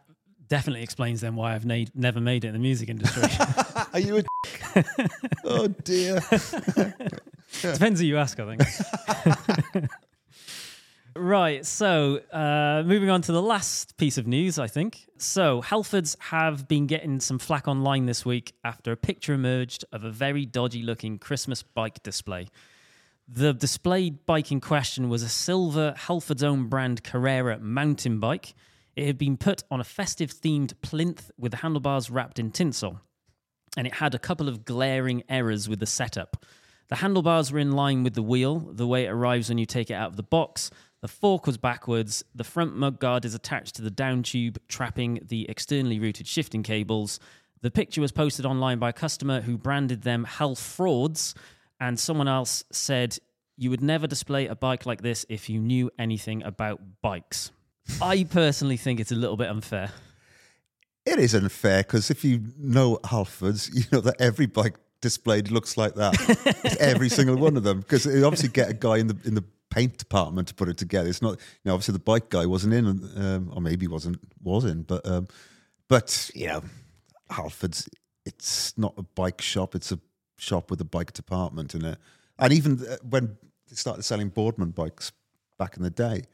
definitely 0.48 0.82
explains 0.82 1.20
then 1.20 1.34
why 1.36 1.54
I've 1.54 1.64
na- 1.66 1.84
never 1.94 2.20
made 2.20 2.44
it 2.44 2.48
in 2.48 2.52
the 2.54 2.58
music 2.60 2.88
industry. 2.88 3.22
are 3.92 4.00
you 4.00 4.18
a? 4.18 4.22
oh 5.44 5.68
dear. 5.68 6.20
Depends 7.60 8.00
who 8.00 8.06
you 8.06 8.16
ask, 8.18 8.38
I 8.40 8.56
think. 8.56 9.88
Right. 11.16 11.64
So, 11.64 12.20
uh, 12.32 12.82
moving 12.86 13.10
on 13.10 13.22
to 13.22 13.32
the 13.32 13.42
last 13.42 13.96
piece 13.96 14.18
of 14.18 14.26
news, 14.26 14.58
I 14.58 14.66
think. 14.66 15.06
So, 15.18 15.62
Halfords 15.62 16.16
have 16.20 16.68
been 16.68 16.86
getting 16.86 17.20
some 17.20 17.38
flack 17.38 17.68
online 17.68 18.06
this 18.06 18.24
week 18.24 18.54
after 18.64 18.92
a 18.92 18.96
picture 18.96 19.32
emerged 19.32 19.84
of 19.92 20.04
a 20.04 20.10
very 20.10 20.46
dodgy 20.46 20.82
looking 20.82 21.18
Christmas 21.18 21.62
bike 21.62 22.02
display. 22.02 22.48
The 23.28 23.54
displayed 23.54 24.26
bike 24.26 24.52
in 24.52 24.60
question 24.60 25.08
was 25.08 25.22
a 25.22 25.28
silver 25.28 25.94
Halfords 25.96 26.42
own 26.42 26.68
brand 26.68 27.02
Carrera 27.02 27.58
mountain 27.58 28.18
bike. 28.18 28.54
It 28.94 29.06
had 29.06 29.16
been 29.16 29.36
put 29.36 29.62
on 29.70 29.80
a 29.80 29.84
festive 29.84 30.32
themed 30.32 30.74
plinth 30.82 31.30
with 31.38 31.52
the 31.52 31.58
handlebars 31.58 32.10
wrapped 32.10 32.38
in 32.38 32.50
tinsel 32.50 33.00
and 33.76 33.86
it 33.86 33.94
had 33.94 34.14
a 34.14 34.18
couple 34.18 34.48
of 34.48 34.64
glaring 34.64 35.22
errors 35.28 35.68
with 35.68 35.80
the 35.80 35.86
setup. 35.86 36.44
The 36.88 36.96
handlebars 36.96 37.50
were 37.50 37.58
in 37.58 37.72
line 37.72 38.02
with 38.02 38.14
the 38.14 38.22
wheel, 38.22 38.58
the 38.58 38.86
way 38.86 39.06
it 39.06 39.10
arrives 39.10 39.48
when 39.48 39.58
you 39.58 39.66
take 39.66 39.90
it 39.90 39.94
out 39.94 40.10
of 40.10 40.16
the 40.16 40.22
box. 40.22 40.70
The 41.02 41.08
fork 41.08 41.48
was 41.48 41.58
backwards. 41.58 42.24
The 42.32 42.44
front 42.44 42.76
mud 42.76 43.00
guard 43.00 43.24
is 43.24 43.34
attached 43.34 43.74
to 43.74 43.82
the 43.82 43.90
down 43.90 44.22
tube, 44.22 44.60
trapping 44.68 45.18
the 45.26 45.48
externally 45.48 45.98
routed 45.98 46.28
shifting 46.28 46.62
cables. 46.62 47.18
The 47.60 47.72
picture 47.72 48.00
was 48.00 48.12
posted 48.12 48.46
online 48.46 48.78
by 48.78 48.90
a 48.90 48.92
customer 48.92 49.40
who 49.40 49.58
branded 49.58 50.02
them 50.02 50.22
health 50.22 50.60
frauds, 50.60 51.34
and 51.80 51.98
someone 51.98 52.28
else 52.28 52.62
said, 52.70 53.18
You 53.56 53.70
would 53.70 53.82
never 53.82 54.06
display 54.06 54.46
a 54.46 54.54
bike 54.54 54.86
like 54.86 55.02
this 55.02 55.26
if 55.28 55.50
you 55.50 55.60
knew 55.60 55.90
anything 55.98 56.44
about 56.44 56.80
bikes. 57.02 57.50
I 58.00 58.22
personally 58.22 58.76
think 58.76 59.00
it's 59.00 59.10
a 59.10 59.16
little 59.16 59.36
bit 59.36 59.48
unfair. 59.48 59.90
It 61.04 61.18
is 61.18 61.34
unfair 61.34 61.82
because 61.82 62.12
if 62.12 62.24
you 62.24 62.42
know 62.56 63.00
Halfords, 63.02 63.74
you 63.74 63.82
know 63.90 64.00
that 64.02 64.20
every 64.20 64.46
bike 64.46 64.76
displayed 65.00 65.50
looks 65.50 65.76
like 65.76 65.96
that. 65.96 66.76
Every 66.80 67.08
single 67.08 67.36
one 67.36 67.56
of 67.56 67.64
them 67.64 67.80
because 67.80 68.04
they 68.04 68.22
obviously 68.22 68.50
get 68.50 68.70
a 68.70 68.72
guy 68.72 68.98
in 68.98 69.08
the 69.08 69.16
in 69.24 69.34
the 69.34 69.42
paint 69.72 69.96
department 69.96 70.48
to 70.48 70.54
put 70.54 70.68
it 70.68 70.76
together. 70.76 71.08
It's 71.08 71.22
not, 71.22 71.32
you 71.32 71.38
know, 71.64 71.74
obviously 71.74 71.92
the 71.92 71.98
bike 71.98 72.28
guy 72.28 72.44
wasn't 72.44 72.74
in, 72.74 72.86
um, 72.86 73.50
or 73.54 73.62
maybe 73.62 73.86
wasn't 73.86 74.18
was 74.42 74.64
in, 74.64 74.82
but 74.82 75.06
um, 75.06 75.28
but 75.88 76.30
you 76.34 76.46
know, 76.46 76.62
Halfords, 77.30 77.88
it's 78.26 78.76
not 78.76 78.94
a 78.98 79.02
bike 79.02 79.40
shop; 79.40 79.74
it's 79.74 79.90
a 79.90 79.98
shop 80.36 80.70
with 80.70 80.80
a 80.80 80.84
bike 80.84 81.14
department 81.14 81.74
in 81.74 81.84
it. 81.84 81.98
And 82.38 82.52
even 82.52 82.84
uh, 82.86 82.96
when 83.08 83.38
they 83.68 83.76
started 83.76 84.02
selling 84.02 84.28
Boardman 84.28 84.70
bikes 84.72 85.12
back 85.58 85.76
in 85.76 85.82
the 85.82 85.90
day, 85.90 86.24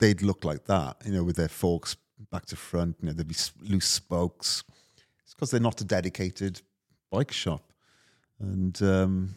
they'd 0.00 0.22
look 0.22 0.44
like 0.44 0.64
that, 0.64 0.96
you 1.04 1.12
know, 1.12 1.22
with 1.22 1.36
their 1.36 1.48
forks 1.48 1.96
back 2.32 2.46
to 2.46 2.56
front. 2.56 2.96
You 3.00 3.06
know, 3.06 3.12
there'd 3.12 3.28
be 3.28 3.36
loose 3.60 3.86
spokes. 3.86 4.64
It's 5.22 5.34
because 5.34 5.52
they're 5.52 5.60
not 5.60 5.80
a 5.80 5.84
dedicated 5.84 6.60
bike 7.10 7.30
shop, 7.32 7.72
and 8.40 8.80
um, 8.82 9.34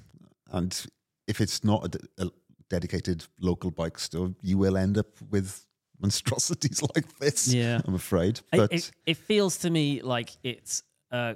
and 0.51 0.85
if 1.27 1.39
it's 1.39 1.63
not 1.63 1.95
a, 1.95 2.25
a 2.25 2.31
dedicated 2.71 3.25
local 3.39 3.69
bike 3.69 3.99
store, 3.99 4.33
you 4.41 4.57
will 4.57 4.77
end 4.77 4.97
up 4.97 5.07
with 5.29 5.65
monstrosities 5.99 6.81
like 6.95 7.19
this. 7.19 7.53
Yeah. 7.53 7.81
I'm 7.85 7.95
afraid. 7.95 8.39
But 8.51 8.71
it, 8.71 8.91
it 9.05 9.17
feels 9.17 9.57
to 9.57 9.69
me 9.69 10.01
like 10.01 10.29
it's 10.41 10.83
uh, 11.11 11.33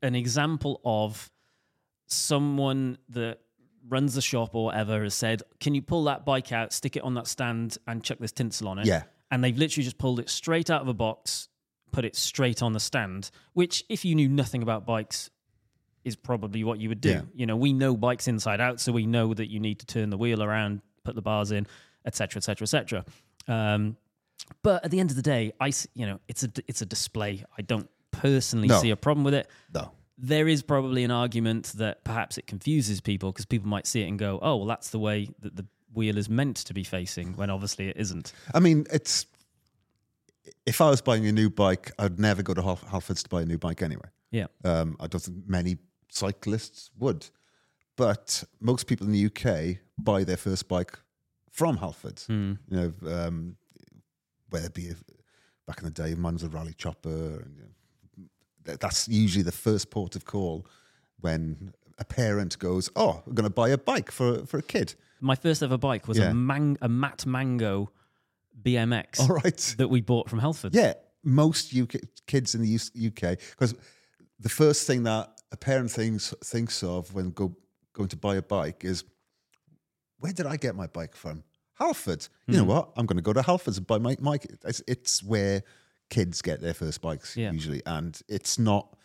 an 0.00 0.14
example 0.14 0.80
of 0.84 1.30
someone 2.06 2.98
that 3.10 3.40
runs 3.88 4.14
the 4.14 4.22
shop 4.22 4.54
or 4.54 4.66
whatever 4.66 5.02
has 5.02 5.14
said, 5.14 5.42
"Can 5.60 5.74
you 5.74 5.82
pull 5.82 6.04
that 6.04 6.24
bike 6.24 6.52
out, 6.52 6.72
stick 6.72 6.96
it 6.96 7.02
on 7.02 7.14
that 7.14 7.26
stand, 7.26 7.78
and 7.86 8.02
chuck 8.02 8.18
this 8.18 8.32
tinsel 8.32 8.68
on 8.68 8.78
it?" 8.78 8.86
Yeah. 8.86 9.02
and 9.30 9.42
they've 9.42 9.56
literally 9.56 9.84
just 9.84 9.98
pulled 9.98 10.20
it 10.20 10.30
straight 10.30 10.70
out 10.70 10.82
of 10.82 10.88
a 10.88 10.94
box, 10.94 11.48
put 11.92 12.04
it 12.04 12.14
straight 12.16 12.62
on 12.62 12.72
the 12.72 12.80
stand. 12.80 13.30
Which, 13.54 13.84
if 13.88 14.04
you 14.04 14.14
knew 14.14 14.28
nothing 14.28 14.62
about 14.62 14.86
bikes, 14.86 15.30
is 16.06 16.16
probably 16.16 16.64
what 16.64 16.78
you 16.80 16.88
would 16.88 17.00
do. 17.00 17.10
Yeah. 17.10 17.22
You 17.34 17.46
know, 17.46 17.56
we 17.56 17.72
know 17.72 17.96
bikes 17.96 18.28
inside 18.28 18.60
out, 18.60 18.80
so 18.80 18.92
we 18.92 19.04
know 19.06 19.34
that 19.34 19.50
you 19.50 19.60
need 19.60 19.78
to 19.80 19.86
turn 19.86 20.08
the 20.10 20.16
wheel 20.16 20.42
around, 20.42 20.80
put 21.04 21.14
the 21.16 21.22
bars 21.22 21.50
in, 21.52 21.66
etc., 22.06 22.38
etc., 22.38 22.64
etc. 22.64 23.04
Um, 23.48 23.96
but 24.62 24.84
at 24.84 24.90
the 24.90 25.00
end 25.00 25.10
of 25.10 25.16
the 25.16 25.22
day, 25.22 25.52
I 25.60 25.72
you 25.94 26.06
know 26.06 26.20
it's 26.28 26.44
a 26.44 26.50
it's 26.68 26.80
a 26.80 26.86
display. 26.86 27.44
I 27.58 27.62
don't 27.62 27.90
personally 28.12 28.68
No. 28.68 28.80
see 28.80 28.90
a 28.90 28.96
problem 28.96 29.24
with 29.24 29.34
it. 29.34 29.48
no, 29.74 29.90
There 30.16 30.48
is 30.48 30.62
probably 30.62 31.04
an 31.04 31.10
argument 31.10 31.72
that 31.76 32.04
perhaps 32.04 32.38
it 32.38 32.46
confuses 32.46 33.00
people 33.00 33.32
because 33.32 33.44
people 33.46 33.68
might 33.68 33.86
see 33.86 34.02
it 34.02 34.08
and 34.08 34.18
go, 34.18 34.38
"Oh, 34.40 34.56
well, 34.56 34.66
that's 34.66 34.90
the 34.90 34.98
way 35.00 35.28
that 35.40 35.56
the 35.56 35.66
wheel 35.92 36.16
is 36.16 36.28
meant 36.28 36.56
to 36.58 36.72
be 36.74 36.84
facing," 36.84 37.34
when 37.36 37.50
obviously 37.50 37.88
it 37.88 37.96
isn't. 37.96 38.32
I 38.54 38.60
mean, 38.60 38.86
it's 38.92 39.26
if 40.64 40.80
I 40.80 40.88
was 40.90 41.00
buying 41.00 41.26
a 41.26 41.32
new 41.32 41.50
bike, 41.50 41.90
I'd 41.98 42.18
never 42.20 42.42
go 42.42 42.54
to 42.54 42.62
Hal- 42.62 42.76
Halfords 42.92 43.22
to 43.24 43.28
buy 43.28 43.42
a 43.42 43.46
new 43.46 43.58
bike 43.58 43.82
anyway. 43.82 44.08
Yeah. 44.30 44.46
Um, 44.64 44.96
I 45.00 45.06
don't 45.06 45.20
think 45.20 45.48
many 45.48 45.76
cyclists 46.08 46.90
would, 46.98 47.26
but 47.96 48.44
most 48.60 48.86
people 48.86 49.06
in 49.06 49.12
the 49.12 49.26
UK 49.26 49.78
buy 49.98 50.24
their 50.24 50.36
first 50.36 50.68
bike 50.68 50.98
from 51.50 51.78
Halfords. 51.78 52.28
You 52.28 52.58
know, 52.70 52.92
um, 53.06 53.56
whether 54.50 54.66
it 54.66 54.74
be 54.74 54.92
back 55.66 55.78
in 55.78 55.84
the 55.84 55.90
day, 55.90 56.14
mine 56.14 56.34
was 56.34 56.42
a 56.42 56.48
Raleigh 56.48 56.74
Chopper. 56.74 57.40
And, 57.40 57.56
you 57.56 57.62
know, 57.62 58.24
th- 58.66 58.78
that's 58.78 59.08
usually 59.08 59.42
the 59.42 59.52
first 59.52 59.90
port 59.90 60.16
of 60.16 60.24
call 60.24 60.66
when 61.20 61.72
a 61.98 62.04
parent 62.04 62.58
goes, 62.58 62.90
"Oh, 62.94 63.22
I'm 63.26 63.34
going 63.34 63.44
to 63.48 63.50
buy 63.54 63.70
a 63.70 63.78
bike 63.78 64.10
for 64.10 64.44
for 64.46 64.58
a 64.58 64.62
kid." 64.62 64.94
My 65.20 65.34
first 65.34 65.62
ever 65.62 65.78
bike 65.78 66.06
was 66.08 66.18
Yeah. 66.18 66.30
a 66.30 66.34
mang- 66.34 66.76
a 66.82 66.88
Matt 66.90 67.24
Mango 67.24 67.90
BMX 68.62 69.20
All 69.20 69.28
right. 69.28 69.74
that 69.78 69.88
we 69.88 70.02
bought 70.02 70.28
from 70.28 70.40
Halford. 70.40 70.74
Yeah, 70.74 70.92
most 71.24 71.72
UK 71.74 71.96
kids 72.26 72.54
in 72.54 72.60
the 72.62 72.74
UK 73.08 73.38
because 73.50 73.74
the 74.38 74.48
first 74.50 74.86
thing 74.86 75.04
that 75.04 75.35
a 75.56 75.64
parent 75.64 75.90
thinks 75.90 76.34
thinks 76.44 76.82
of 76.82 77.14
when 77.14 77.30
go 77.30 77.56
going 77.94 78.08
to 78.10 78.16
buy 78.16 78.36
a 78.36 78.42
bike 78.42 78.84
is 78.84 79.04
where 80.18 80.32
did 80.32 80.46
I 80.46 80.56
get 80.56 80.74
my 80.74 80.86
bike 80.86 81.16
from? 81.16 81.44
Halford. 81.78 82.28
You 82.46 82.58
know 82.58 82.62
hmm. 82.64 82.68
what? 82.70 82.92
I'm 82.96 83.06
going 83.06 83.16
to 83.16 83.22
go 83.22 83.32
to 83.32 83.42
Halford's 83.42 83.78
and 83.78 83.86
buy 83.86 83.98
my 83.98 84.16
my. 84.20 84.38
It's, 84.64 84.82
it's 84.86 85.22
where 85.22 85.62
kids 86.10 86.42
get 86.42 86.60
their 86.60 86.74
first 86.74 87.00
bikes 87.00 87.36
Yeah. 87.36 87.52
usually, 87.52 87.82
and 87.86 88.20
it's 88.28 88.58
not 88.58 88.96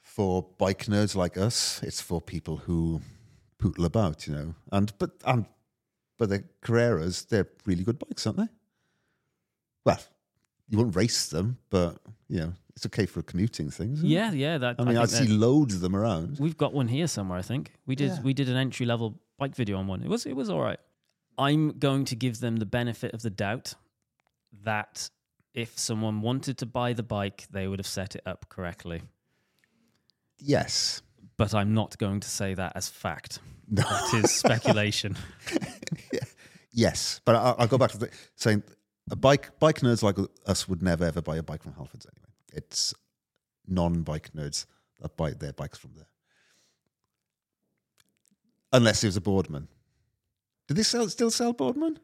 for 0.00 0.46
bike 0.58 0.86
nerds 0.86 1.14
like 1.14 1.36
us. 1.36 1.82
It's 1.82 2.00
for 2.00 2.20
people 2.20 2.56
who 2.58 3.00
pootle 3.58 3.84
about, 3.84 4.26
you 4.26 4.34
know. 4.34 4.54
And 4.70 4.92
but 4.98 5.10
and 5.24 5.46
but 6.16 6.28
the 6.28 6.44
Carreras, 6.62 7.28
they're 7.28 7.48
really 7.66 7.84
good 7.84 7.98
bikes, 7.98 8.26
aren't 8.26 8.38
they? 8.38 8.48
Well, 9.84 10.00
you 10.68 10.78
won't 10.78 10.96
race 10.96 11.28
them, 11.28 11.58
but 11.70 11.98
you 12.28 12.38
know 12.40 12.52
it's 12.76 12.86
okay 12.86 13.06
for 13.06 13.22
commuting 13.22 13.70
things. 13.70 13.98
Isn't 13.98 14.10
it? 14.10 14.12
Yeah, 14.12 14.32
yeah. 14.32 14.58
That 14.58 14.76
I 14.78 14.84
mean, 14.84 14.96
I, 14.96 15.06
think 15.06 15.28
see 15.28 15.34
loads 15.34 15.74
of 15.74 15.80
them 15.80 15.94
around. 15.94 16.38
We've 16.38 16.56
got 16.56 16.72
one 16.72 16.88
here 16.88 17.06
somewhere. 17.06 17.38
I 17.38 17.42
think 17.42 17.72
we 17.86 17.94
did. 17.94 18.10
Yeah. 18.10 18.22
We 18.22 18.34
did 18.34 18.48
an 18.48 18.56
entry 18.56 18.86
level 18.86 19.18
bike 19.38 19.54
video 19.54 19.78
on 19.78 19.86
one. 19.86 20.02
It 20.02 20.08
was 20.08 20.26
it 20.26 20.34
was 20.34 20.50
all 20.50 20.60
right. 20.60 20.78
I'm 21.38 21.78
going 21.78 22.04
to 22.06 22.16
give 22.16 22.40
them 22.40 22.56
the 22.56 22.66
benefit 22.66 23.14
of 23.14 23.22
the 23.22 23.30
doubt 23.30 23.74
that 24.64 25.08
if 25.54 25.78
someone 25.78 26.20
wanted 26.20 26.58
to 26.58 26.66
buy 26.66 26.92
the 26.92 27.02
bike, 27.02 27.46
they 27.50 27.66
would 27.66 27.78
have 27.78 27.86
set 27.86 28.14
it 28.14 28.22
up 28.26 28.48
correctly. 28.48 29.02
Yes. 30.38 31.02
But 31.36 31.54
I'm 31.54 31.72
not 31.72 31.96
going 31.98 32.20
to 32.20 32.28
say 32.28 32.54
that 32.54 32.72
as 32.74 32.88
fact. 32.88 33.40
No. 33.72 33.84
That 33.84 34.24
is 34.24 34.34
speculation. 34.34 35.16
Yes, 36.72 37.20
but 37.24 37.34
I, 37.34 37.54
I'll 37.58 37.66
go 37.66 37.78
back 37.78 37.90
to 37.92 37.98
the, 37.98 38.10
saying 38.36 38.62
a 39.10 39.16
bike 39.16 39.58
bike 39.58 39.80
nerds 39.80 40.02
like 40.02 40.16
us 40.46 40.68
would 40.68 40.82
never 40.82 41.04
ever 41.04 41.20
buy 41.20 41.36
a 41.36 41.42
bike 41.42 41.62
from 41.62 41.72
Halfords 41.72 42.06
anyway. 42.06 42.19
It's 42.52 42.94
non-bike 43.66 44.30
nerds 44.34 44.66
that 45.00 45.16
buy 45.16 45.30
their 45.32 45.52
bikes 45.52 45.78
from 45.78 45.92
there, 45.94 46.06
unless 48.72 49.02
it 49.04 49.08
was 49.08 49.16
a 49.16 49.20
Boardman. 49.20 49.68
Did 50.68 50.76
they 50.76 50.82
sell, 50.82 51.08
still 51.08 51.30
sell 51.30 51.52
Boardman? 51.52 51.98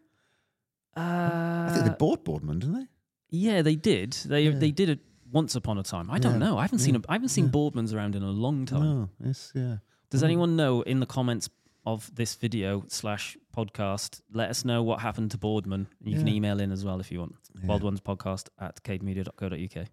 I 0.97 1.71
think 1.73 1.85
they 1.85 1.91
Uh, 1.93 1.97
bought 1.97 2.25
Boardman, 2.25 2.59
didn't 2.61 2.75
they? 2.75 2.87
yeah, 3.31 3.63
they 3.63 3.77
did. 3.77 4.13
They 4.25 4.49
they 4.49 4.71
did 4.71 4.89
it 4.89 5.01
once 5.31 5.55
upon 5.55 5.79
a 5.79 5.83
time. 5.83 6.11
I 6.11 6.19
don't 6.19 6.33
Yeah, 6.35 6.39
know. 6.47 6.59
I 6.59 6.63
haven't 6.63 6.79
seen 6.79 6.97
a, 6.97 7.01
I 7.09 7.15
haven't 7.15 7.29
seen 7.31 7.49
Boardmans 7.51 7.93
around 7.95 8.15
in 8.17 8.23
a 8.23 8.31
long 8.31 8.65
time. 8.67 8.81
No, 8.83 9.11
it's 9.21 9.53
yeah. 9.55 9.79
Does 10.11 10.23
Mm. 10.23 10.25
anyone 10.27 10.57
know 10.57 10.83
in 10.83 11.01
the 11.01 11.07
comments 11.07 11.49
of 11.85 12.13
this 12.15 12.35
video 12.37 12.85
slash 12.89 13.37
podcast? 13.55 14.21
Let 14.33 14.51
us 14.51 14.65
know 14.65 14.83
what 14.83 15.01
happened 15.01 15.33
to 15.33 15.39
Boardman. 15.39 15.89
You 16.03 16.17
can 16.17 16.29
email 16.29 16.61
in 16.61 16.73
as 16.73 16.85
well 16.85 17.01
if 17.01 17.11
you 17.13 17.19
want. 17.21 17.35
Yeah. 17.61 17.67
Wild 17.67 17.83
Ones 17.83 18.01
Podcast 18.01 18.49
at 18.59 18.83
cademedia.co.uk. 18.83 19.89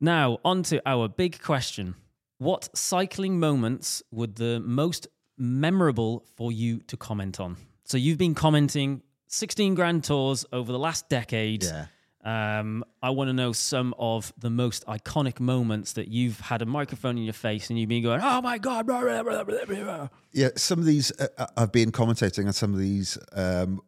now, 0.00 0.38
on 0.44 0.62
to 0.64 0.82
our 0.86 1.08
big 1.08 1.40
question. 1.40 1.94
What 2.38 2.76
cycling 2.76 3.40
moments 3.40 4.02
would 4.10 4.36
the 4.36 4.60
most 4.60 5.08
memorable 5.38 6.26
for 6.36 6.52
you 6.52 6.78
to 6.88 6.96
comment 6.96 7.40
on? 7.40 7.56
So 7.84 7.96
you've 7.96 8.18
been 8.18 8.34
commenting 8.34 9.02
16 9.28 9.74
grand 9.74 10.04
tours 10.04 10.44
over 10.52 10.70
the 10.70 10.78
last 10.78 11.08
decade. 11.08 11.64
Yeah. 11.64 11.86
Um, 12.24 12.84
I 13.02 13.10
want 13.10 13.28
to 13.28 13.32
know 13.32 13.52
some 13.52 13.94
of 13.98 14.32
the 14.36 14.50
most 14.50 14.84
iconic 14.86 15.38
moments 15.38 15.92
that 15.92 16.08
you've 16.08 16.40
had 16.40 16.60
a 16.60 16.66
microphone 16.66 17.16
in 17.16 17.24
your 17.24 17.32
face 17.32 17.70
and 17.70 17.78
you've 17.78 17.88
been 17.88 18.02
going, 18.02 18.20
"Oh 18.20 18.42
my 18.42 18.58
god!" 18.58 18.86
Blah, 18.86 19.00
blah, 19.02 19.22
blah, 19.22 19.44
blah, 19.44 19.64
blah, 19.64 19.84
blah." 19.84 20.08
Yeah, 20.32 20.48
some 20.56 20.80
of 20.80 20.86
these 20.86 21.12
uh, 21.20 21.28
uh, 21.38 21.46
I've 21.56 21.70
been 21.70 21.92
commentating 21.92 22.46
on 22.46 22.52
some 22.52 22.72
of 22.72 22.80
these. 22.80 23.16
Um, 23.32 23.80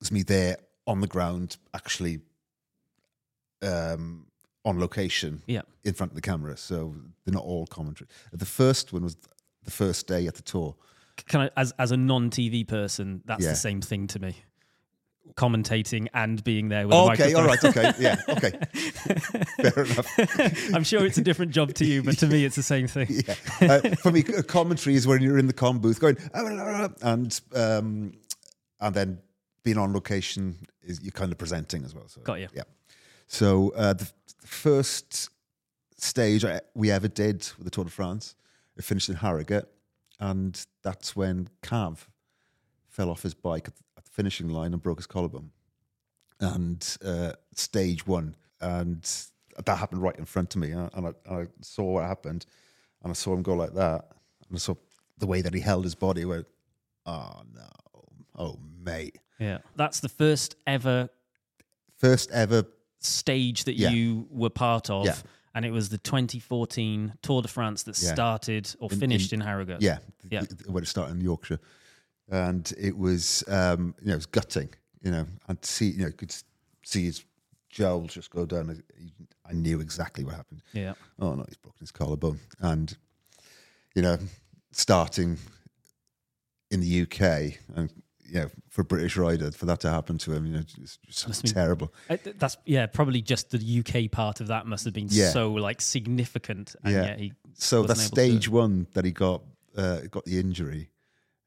it's 0.00 0.10
me 0.10 0.22
there 0.22 0.56
on 0.86 1.02
the 1.02 1.06
ground, 1.06 1.58
actually 1.74 2.20
um, 3.62 4.26
on 4.64 4.78
location 4.78 5.42
Yeah, 5.46 5.62
in 5.84 5.94
front 5.94 6.12
of 6.12 6.16
the 6.16 6.22
camera. 6.22 6.56
So 6.56 6.94
they're 7.24 7.34
not 7.34 7.44
all 7.44 7.66
commentary. 7.66 8.08
The 8.32 8.46
first 8.46 8.92
one 8.92 9.02
was 9.02 9.16
the 9.64 9.70
first 9.70 10.06
day 10.06 10.26
at 10.26 10.34
the 10.36 10.42
tour. 10.42 10.76
kind 11.26 11.44
of 11.46 11.50
as 11.56 11.72
as 11.78 11.90
a 11.92 11.96
non 11.96 12.30
TV 12.30 12.66
person, 12.66 13.22
that's 13.24 13.42
Yeah. 13.44 13.50
the 13.50 13.56
same 13.56 13.80
thing 13.80 14.06
to 14.08 14.18
me. 14.20 14.36
Commentating 15.36 16.08
and 16.12 16.42
being 16.44 16.68
there 16.68 16.86
with 16.86 16.94
a 16.94 16.98
okay, 16.98 17.32
microphone. 17.32 17.36
all 17.36 17.46
right, 17.46 17.64
okay, 17.64 17.92
yeah, 17.98 18.16
okay, 18.28 18.52
fair 19.70 19.84
enough. 19.84 20.06
I'm 20.74 20.84
sure 20.84 21.06
it's 21.06 21.16
a 21.16 21.22
different 21.22 21.52
job 21.52 21.72
to 21.74 21.86
you, 21.86 22.02
but 22.02 22.18
to 22.18 22.26
me, 22.26 22.44
it's 22.44 22.56
the 22.56 22.62
same 22.62 22.86
thing. 22.86 23.06
Yeah. 23.26 23.34
Uh, 23.60 23.94
for 23.96 24.10
me, 24.12 24.20
a 24.36 24.42
commentary 24.42 24.94
is 24.94 25.06
when 25.06 25.22
you're 25.22 25.38
in 25.38 25.46
the 25.46 25.52
com 25.54 25.78
booth 25.78 26.00
going, 26.00 26.18
"Ah, 26.34 26.42
blah, 26.42 26.50
blah, 26.50 26.88
blah," 26.88 27.12
and 27.12 27.40
um, 27.54 28.12
and 28.80 28.94
then 28.94 29.18
being 29.62 29.78
on 29.78 29.92
location 29.94 30.56
is 30.82 31.00
you're 31.00 31.12
kind 31.12 31.32
of 31.32 31.38
presenting 31.38 31.84
as 31.84 31.94
well. 31.94 32.08
So, 32.08 32.20
Got 32.22 32.40
you. 32.40 32.48
Yeah. 32.52 32.64
So 33.32 33.72
uh, 33.74 33.94
the, 33.94 34.04
the 34.42 34.46
first 34.46 35.30
stage 35.96 36.44
I, 36.44 36.60
we 36.74 36.90
ever 36.90 37.08
did 37.08 37.38
with 37.56 37.64
the 37.64 37.70
Tour 37.70 37.84
de 37.84 37.90
France, 37.90 38.34
it 38.76 38.84
finished 38.84 39.08
in 39.08 39.14
Harrogate, 39.14 39.64
and 40.20 40.62
that's 40.82 41.16
when 41.16 41.48
Cav 41.62 42.08
fell 42.88 43.08
off 43.08 43.22
his 43.22 43.32
bike 43.32 43.68
at 43.68 43.74
the, 43.74 43.82
at 43.96 44.04
the 44.04 44.10
finishing 44.10 44.50
line 44.50 44.74
and 44.74 44.82
broke 44.82 44.98
his 44.98 45.06
collarbone. 45.06 45.50
And 46.40 46.86
uh, 47.02 47.32
stage 47.54 48.06
one, 48.06 48.36
and 48.60 49.10
that 49.64 49.78
happened 49.78 50.02
right 50.02 50.18
in 50.18 50.26
front 50.26 50.54
of 50.54 50.60
me, 50.60 50.72
and 50.72 50.90
I, 50.94 50.98
and 50.98 51.14
I, 51.26 51.46
saw 51.62 51.84
what 51.84 52.04
happened, 52.04 52.44
and 53.02 53.10
I 53.10 53.14
saw 53.14 53.32
him 53.32 53.40
go 53.40 53.54
like 53.54 53.72
that, 53.72 54.10
and 54.46 54.56
I 54.56 54.58
saw 54.58 54.74
the 55.16 55.26
way 55.26 55.40
that 55.40 55.54
he 55.54 55.60
held 55.60 55.84
his 55.84 55.94
body. 55.94 56.26
Went, 56.26 56.46
oh 57.06 57.40
no, 57.54 57.70
oh 58.36 58.58
mate, 58.84 59.16
Yeah, 59.38 59.58
that's 59.74 60.00
the 60.00 60.10
first 60.10 60.54
ever 60.66 61.08
first 61.96 62.30
ever 62.30 62.66
stage 63.04 63.64
that 63.64 63.74
Yeah. 63.76 63.90
you 63.90 64.26
were 64.30 64.50
part 64.50 64.90
of. 64.90 65.06
Yeah. 65.06 65.16
And 65.54 65.64
it 65.66 65.70
was 65.70 65.90
the 65.90 65.98
2014 65.98 67.12
Tour 67.22 67.42
de 67.42 67.48
France 67.48 67.82
that 67.82 68.00
Yeah. 68.00 68.14
started 68.14 68.74
or 68.78 68.90
In- 68.90 68.98
finished 68.98 69.32
in- 69.32 69.40
in, 69.42 69.46
Harrogate. 69.46 69.82
Yeah, 69.82 69.98
Yeah. 70.30 70.44
when 70.66 70.82
it 70.82 70.86
started 70.86 71.14
in 71.16 71.20
Yorkshire, 71.20 71.60
and 72.30 72.72
it 72.78 72.96
was 72.96 73.44
um, 73.48 73.94
you 74.00 74.06
know 74.06 74.12
it 74.14 74.16
was 74.16 74.26
gutting, 74.26 74.70
you 75.02 75.10
know, 75.10 75.26
and 75.48 75.62
see 75.64 75.90
you 75.90 75.98
know 75.98 76.06
you 76.06 76.12
could 76.14 76.34
see 76.84 77.04
his 77.04 77.24
jowls 77.68 78.14
just 78.14 78.30
go 78.30 78.46
down. 78.46 78.70
I- 78.70 79.50
I 79.50 79.52
knew 79.52 79.80
exactly 79.80 80.24
what 80.24 80.34
happened. 80.36 80.62
Yeah. 80.72 80.94
Oh 81.18 81.34
no, 81.34 81.44
he's 81.46 81.56
broken 81.58 81.80
his 81.80 81.90
collarbone, 81.90 82.40
and 82.60 82.96
you 83.94 84.00
know, 84.00 84.18
starting 84.70 85.38
in 86.70 86.80
the 86.80 86.86
UK 87.02 87.58
and. 87.74 87.90
Know, 88.40 88.50
for 88.68 88.82
British 88.82 89.16
rider, 89.16 89.50
for 89.52 89.66
that 89.66 89.80
to 89.80 89.90
happen 89.90 90.16
to 90.18 90.32
him, 90.32 90.46
you 90.46 90.52
know, 90.54 90.62
it's 90.80 90.98
just 91.06 91.46
terrible. 91.46 91.92
Uh, 92.08 92.16
That's 92.36 92.56
yeah, 92.64 92.86
probably 92.86 93.20
just 93.20 93.50
the 93.50 93.58
UK 93.80 94.10
part 94.10 94.40
of 94.40 94.46
that 94.48 94.66
must 94.66 94.84
have 94.84 94.94
been 94.94 95.08
Yeah. 95.10 95.30
so 95.30 95.52
like 95.52 95.80
significant, 95.80 96.74
and 96.82 96.94
Yeah. 96.94 97.16
he 97.16 97.32
So 97.54 97.82
that's 97.82 98.00
able 98.00 98.16
to 98.16 98.20
stage 98.22 98.48
one 98.48 98.86
that 98.94 99.04
he 99.04 99.10
got 99.12 99.42
uh, 99.76 100.00
got 100.10 100.24
the 100.24 100.38
injury. 100.38 100.90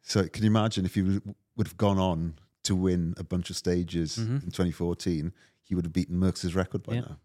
So 0.02 0.28
can 0.28 0.44
you 0.44 0.50
imagine 0.50 0.86
if 0.86 0.96
he 0.96 1.02
would 1.02 1.36
would 1.56 1.68
have 1.68 1.78
gone 1.78 1.98
on 1.98 2.36
to 2.64 2.76
win 2.76 3.14
a 3.18 3.24
bunch 3.24 3.50
of 3.50 3.56
stages 3.56 4.18
in 4.18 4.42
2014, 4.42 5.32
he 5.64 5.74
would 5.76 5.86
have 5.86 5.94
beaten 5.94 6.20
Merckx's 6.20 6.54
record 6.56 6.84
by 6.84 6.94
Mm-hmm. 6.94 7.10
Yeah. 7.10 7.16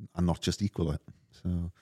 now, 0.00 0.06
and 0.16 0.26
not 0.26 0.40
just 0.40 0.62
equal 0.62 0.92
it. 0.92 1.00
So 1.42 1.72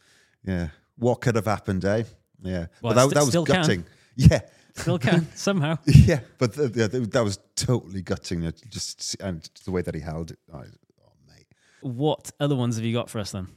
yeah, 0.44 0.68
what 0.96 1.20
could 1.20 1.34
have 1.36 1.44
happened, 1.46 1.84
eh? 1.84 2.04
Yeah, 2.42 2.66
Well, 2.80 2.94
but 2.94 2.94
that, 2.94 3.06
it 3.06 3.14
that 3.14 3.20
was 3.20 3.28
still 3.28 3.44
can. 3.44 3.54
gutting. 3.56 3.84
Yeah, 4.16 4.40
still 4.78 4.98
can 4.98 5.26
somehow. 5.34 5.76
yeah, 5.86 6.20
but 6.38 6.54
th- 6.54 6.72
yeah, 6.74 6.88
th- 6.88 7.10
that 7.10 7.24
was 7.24 7.38
totally 7.56 8.02
gutting. 8.02 8.44
uh, 8.46 8.52
Just 8.68 9.16
and 9.20 9.48
the 9.64 9.70
way 9.70 9.82
that 9.82 9.94
he 9.94 10.00
held 10.00 10.30
it. 10.32 10.38
I, 10.52 10.58
oh 10.58 11.12
mate. 11.28 11.46
What 11.82 12.30
other 12.40 12.56
ones 12.56 12.76
have 12.76 12.84
you 12.84 12.92
got 12.92 13.08
for 13.10 13.18
us 13.18 13.32
then? 13.32 13.48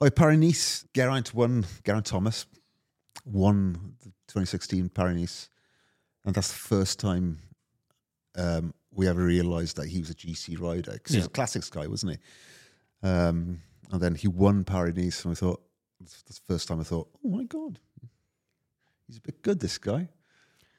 Oh, 0.00 0.10
Paris 0.10 0.38
Nice, 0.38 0.84
Geraint 0.94 1.32
won. 1.34 1.64
Geraint 1.84 2.06
Thomas 2.06 2.46
won 3.24 3.94
the 4.00 4.08
2016 4.28 4.88
Paris 4.88 5.16
Nice, 5.16 5.48
and 6.24 6.34
that's 6.34 6.48
the 6.48 6.58
first 6.58 6.98
time 6.98 7.38
um, 8.36 8.74
we 8.92 9.06
ever 9.08 9.22
realised 9.22 9.76
that 9.76 9.86
he 9.88 10.00
was 10.00 10.10
a 10.10 10.14
GC 10.14 10.60
rider 10.60 10.92
because 10.92 11.12
he 11.12 11.18
was 11.18 11.26
a 11.26 11.30
classics 11.30 11.70
guy, 11.70 11.86
wasn't 11.86 12.12
he? 12.12 13.06
Um, 13.08 13.60
and 13.90 14.00
then 14.00 14.14
he 14.14 14.26
won 14.28 14.64
Paris 14.64 14.96
Nice, 14.96 15.24
and 15.24 15.32
I 15.32 15.34
thought 15.36 15.62
that's 16.00 16.22
the 16.22 16.52
first 16.52 16.66
time 16.66 16.80
I 16.80 16.84
thought, 16.84 17.08
oh 17.24 17.28
my 17.28 17.44
god, 17.44 17.78
he's 19.06 19.18
a 19.18 19.20
bit 19.20 19.40
good. 19.42 19.60
This 19.60 19.78
guy, 19.78 20.08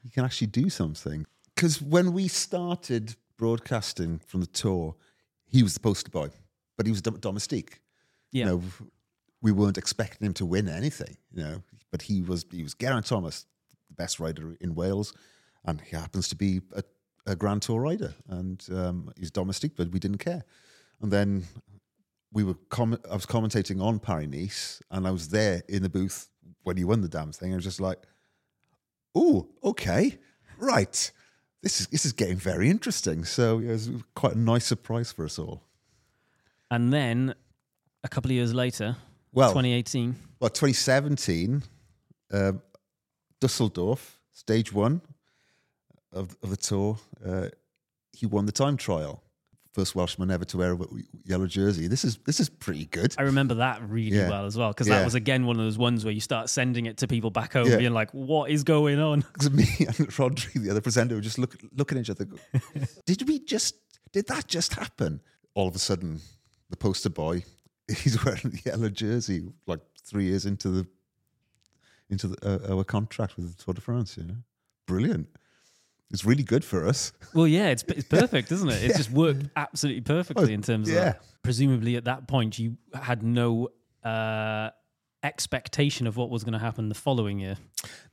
he 0.03 0.09
can 0.09 0.25
actually 0.25 0.47
do 0.47 0.69
something. 0.69 1.25
Because 1.55 1.81
when 1.81 2.13
we 2.13 2.27
started 2.27 3.15
broadcasting 3.37 4.19
from 4.27 4.41
the 4.41 4.47
tour, 4.47 4.95
he 5.45 5.63
was 5.63 5.73
the 5.73 5.79
poster 5.79 6.11
boy, 6.11 6.29
but 6.77 6.85
he 6.85 6.91
was 6.91 7.01
dom- 7.01 7.19
domestique 7.19 7.81
Yeah, 8.31 8.45
you 8.45 8.51
know, 8.51 8.63
we 9.41 9.51
weren't 9.51 9.77
expecting 9.77 10.25
him 10.25 10.33
to 10.33 10.45
win 10.45 10.67
anything, 10.67 11.17
you 11.31 11.43
know, 11.43 11.63
but 11.91 12.01
he 12.03 12.21
was 12.21 12.45
he 12.51 12.63
was 12.63 12.73
Geraint 12.73 13.05
Thomas, 13.05 13.45
the 13.89 13.95
best 13.95 14.19
rider 14.19 14.55
in 14.61 14.75
Wales, 14.75 15.13
and 15.65 15.81
he 15.81 15.95
happens 15.95 16.27
to 16.29 16.35
be 16.35 16.61
a, 16.75 16.83
a 17.25 17.35
Grand 17.35 17.61
Tour 17.61 17.81
rider, 17.81 18.13
and 18.27 18.65
um, 18.73 19.11
he's 19.17 19.31
domestic, 19.31 19.75
but 19.75 19.91
we 19.91 19.99
didn't 19.99 20.19
care. 20.19 20.43
And 21.01 21.11
then 21.11 21.43
we 22.31 22.43
were 22.43 22.55
com- 22.69 22.99
I 23.09 23.13
was 23.13 23.25
commentating 23.25 23.81
on 23.81 23.99
Paris 23.99 24.27
Nice, 24.27 24.81
and 24.89 25.07
I 25.07 25.11
was 25.11 25.29
there 25.29 25.61
in 25.69 25.83
the 25.83 25.89
booth 25.89 26.29
when 26.63 26.77
he 26.77 26.83
won 26.83 27.01
the 27.01 27.09
damn 27.09 27.31
thing. 27.31 27.51
I 27.51 27.55
was 27.55 27.65
just 27.65 27.81
like, 27.81 27.99
"Oh, 29.15 29.47
okay, 29.63 30.17
right." 30.57 31.11
This 31.61 31.79
is 31.79 31.87
this 31.87 32.05
is 32.05 32.11
getting 32.11 32.35
very 32.37 32.69
interesting. 32.69 33.23
So 33.25 33.59
it 33.59 33.67
was 33.67 33.89
quite 34.15 34.33
a 34.35 34.39
nice 34.39 34.65
surprise 34.65 35.11
for 35.13 35.23
us 35.25 35.39
all. 35.39 35.63
and 36.69 36.91
then 36.91 37.33
a 38.03 38.09
couple 38.09 38.31
of 38.31 38.35
years 38.35 38.53
later, 38.53 38.97
Well, 39.31 39.49
2018. 39.49 40.15
Well, 40.41 40.49
2017, 40.49 41.63
um, 42.33 42.61
Dusseldorf, 43.39 44.19
stage 44.33 44.73
one 44.73 45.01
of, 46.11 46.35
of 46.43 46.49
the 46.49 46.57
tour, 46.57 46.97
uh, 47.25 47.47
he 48.11 48.25
won 48.25 48.45
the 48.45 48.51
time 48.51 48.75
trial. 48.75 49.22
First 49.73 49.95
Welshman 49.95 50.29
ever 50.29 50.45
to 50.45 50.57
wear 50.57 50.73
a 50.73 50.77
yellow 51.25 51.47
jersey. 51.47 51.87
This 51.87 52.05
is 52.05 52.17
this 52.25 52.39
is 52.39 52.47
pretty 52.47 52.85
good. 52.85 53.15
I 53.17 53.23
remember 53.23 53.55
that 53.55 53.81
really 53.89 54.15
Yeah. 54.17 54.29
well 54.29 54.45
as 54.45 54.55
well 54.55 54.69
because 54.69 54.87
Yeah. 54.87 54.99
that 54.99 55.05
was 55.05 55.15
again 55.15 55.45
one 55.47 55.57
of 55.59 55.65
those 55.65 55.79
ones 55.79 56.05
where 56.05 56.13
you 56.13 56.21
start 56.21 56.49
sending 56.49 56.85
it 56.85 56.97
to 56.97 57.07
people 57.07 57.31
back 57.31 57.53
home, 57.53 57.67
Yeah. 57.67 57.77
being 57.77 57.93
like, 57.93 58.11
"What 58.13 58.51
is 58.51 58.63
going 58.63 58.99
on?" 58.99 59.21
Because 59.33 59.49
me 59.51 59.63
and 59.79 59.97
Rodri, 60.09 60.61
the 60.61 60.69
other 60.69 60.81
presenter, 60.81 61.15
were 61.15 61.21
just 61.21 61.39
look, 61.39 61.57
looking 61.75 61.97
at 61.97 62.01
each 62.01 62.09
other. 62.11 62.27
Did 63.07 63.27
we 63.27 63.39
just? 63.39 63.75
Did 64.11 64.27
that 64.27 64.47
just 64.47 64.73
happen? 64.73 65.21
All 65.55 65.67
of 65.67 65.75
a 65.75 65.79
sudden, 65.79 66.21
the 66.69 66.77
poster 66.77 67.09
boy 67.09 67.43
he's 67.87 68.23
wearing 68.23 68.51
the 68.51 68.61
yellow 68.65 68.89
jersey 68.89 69.43
like 69.65 69.79
three 70.03 70.25
years 70.25 70.45
into 70.45 70.69
the 70.69 70.87
into 72.11 72.27
the, 72.27 72.37
uh, 72.69 72.75
our 72.75 72.83
contract 72.83 73.37
with 73.37 73.57
the 73.57 73.63
Tour 73.63 73.73
de 73.73 73.81
France. 73.81 74.17
You 74.17 74.25
know, 74.25 74.37
brilliant. 74.85 75.29
It's 76.13 76.23
really 76.23 76.43
good 76.43 76.63
for 76.63 76.87
us. 76.87 77.11
Well, 77.33 77.47
yeah, 77.47 77.69
it's 77.69 77.83
it's 77.87 78.07
perfect, 78.07 78.51
isn't 78.51 78.69
it? 78.69 78.83
It's 78.83 78.95
just 78.95 79.09
worked 79.09 79.47
absolutely 79.55 80.01
perfectly 80.01 80.53
in 80.53 80.61
terms 80.61 80.87
of 80.87 80.93
yeah. 80.93 81.03
that. 81.03 81.21
Presumably, 81.41 81.95
at 81.95 82.05
that 82.05 82.27
point, 82.27 82.59
you 82.59 82.77
had 82.93 83.23
no 83.23 83.69
uh, 84.03 84.69
expectation 85.23 86.05
of 86.05 86.15
what 86.15 86.29
was 86.29 86.43
going 86.43 86.53
to 86.53 86.59
happen 86.59 86.89
the 86.89 86.95
following 86.95 87.39
year. 87.39 87.57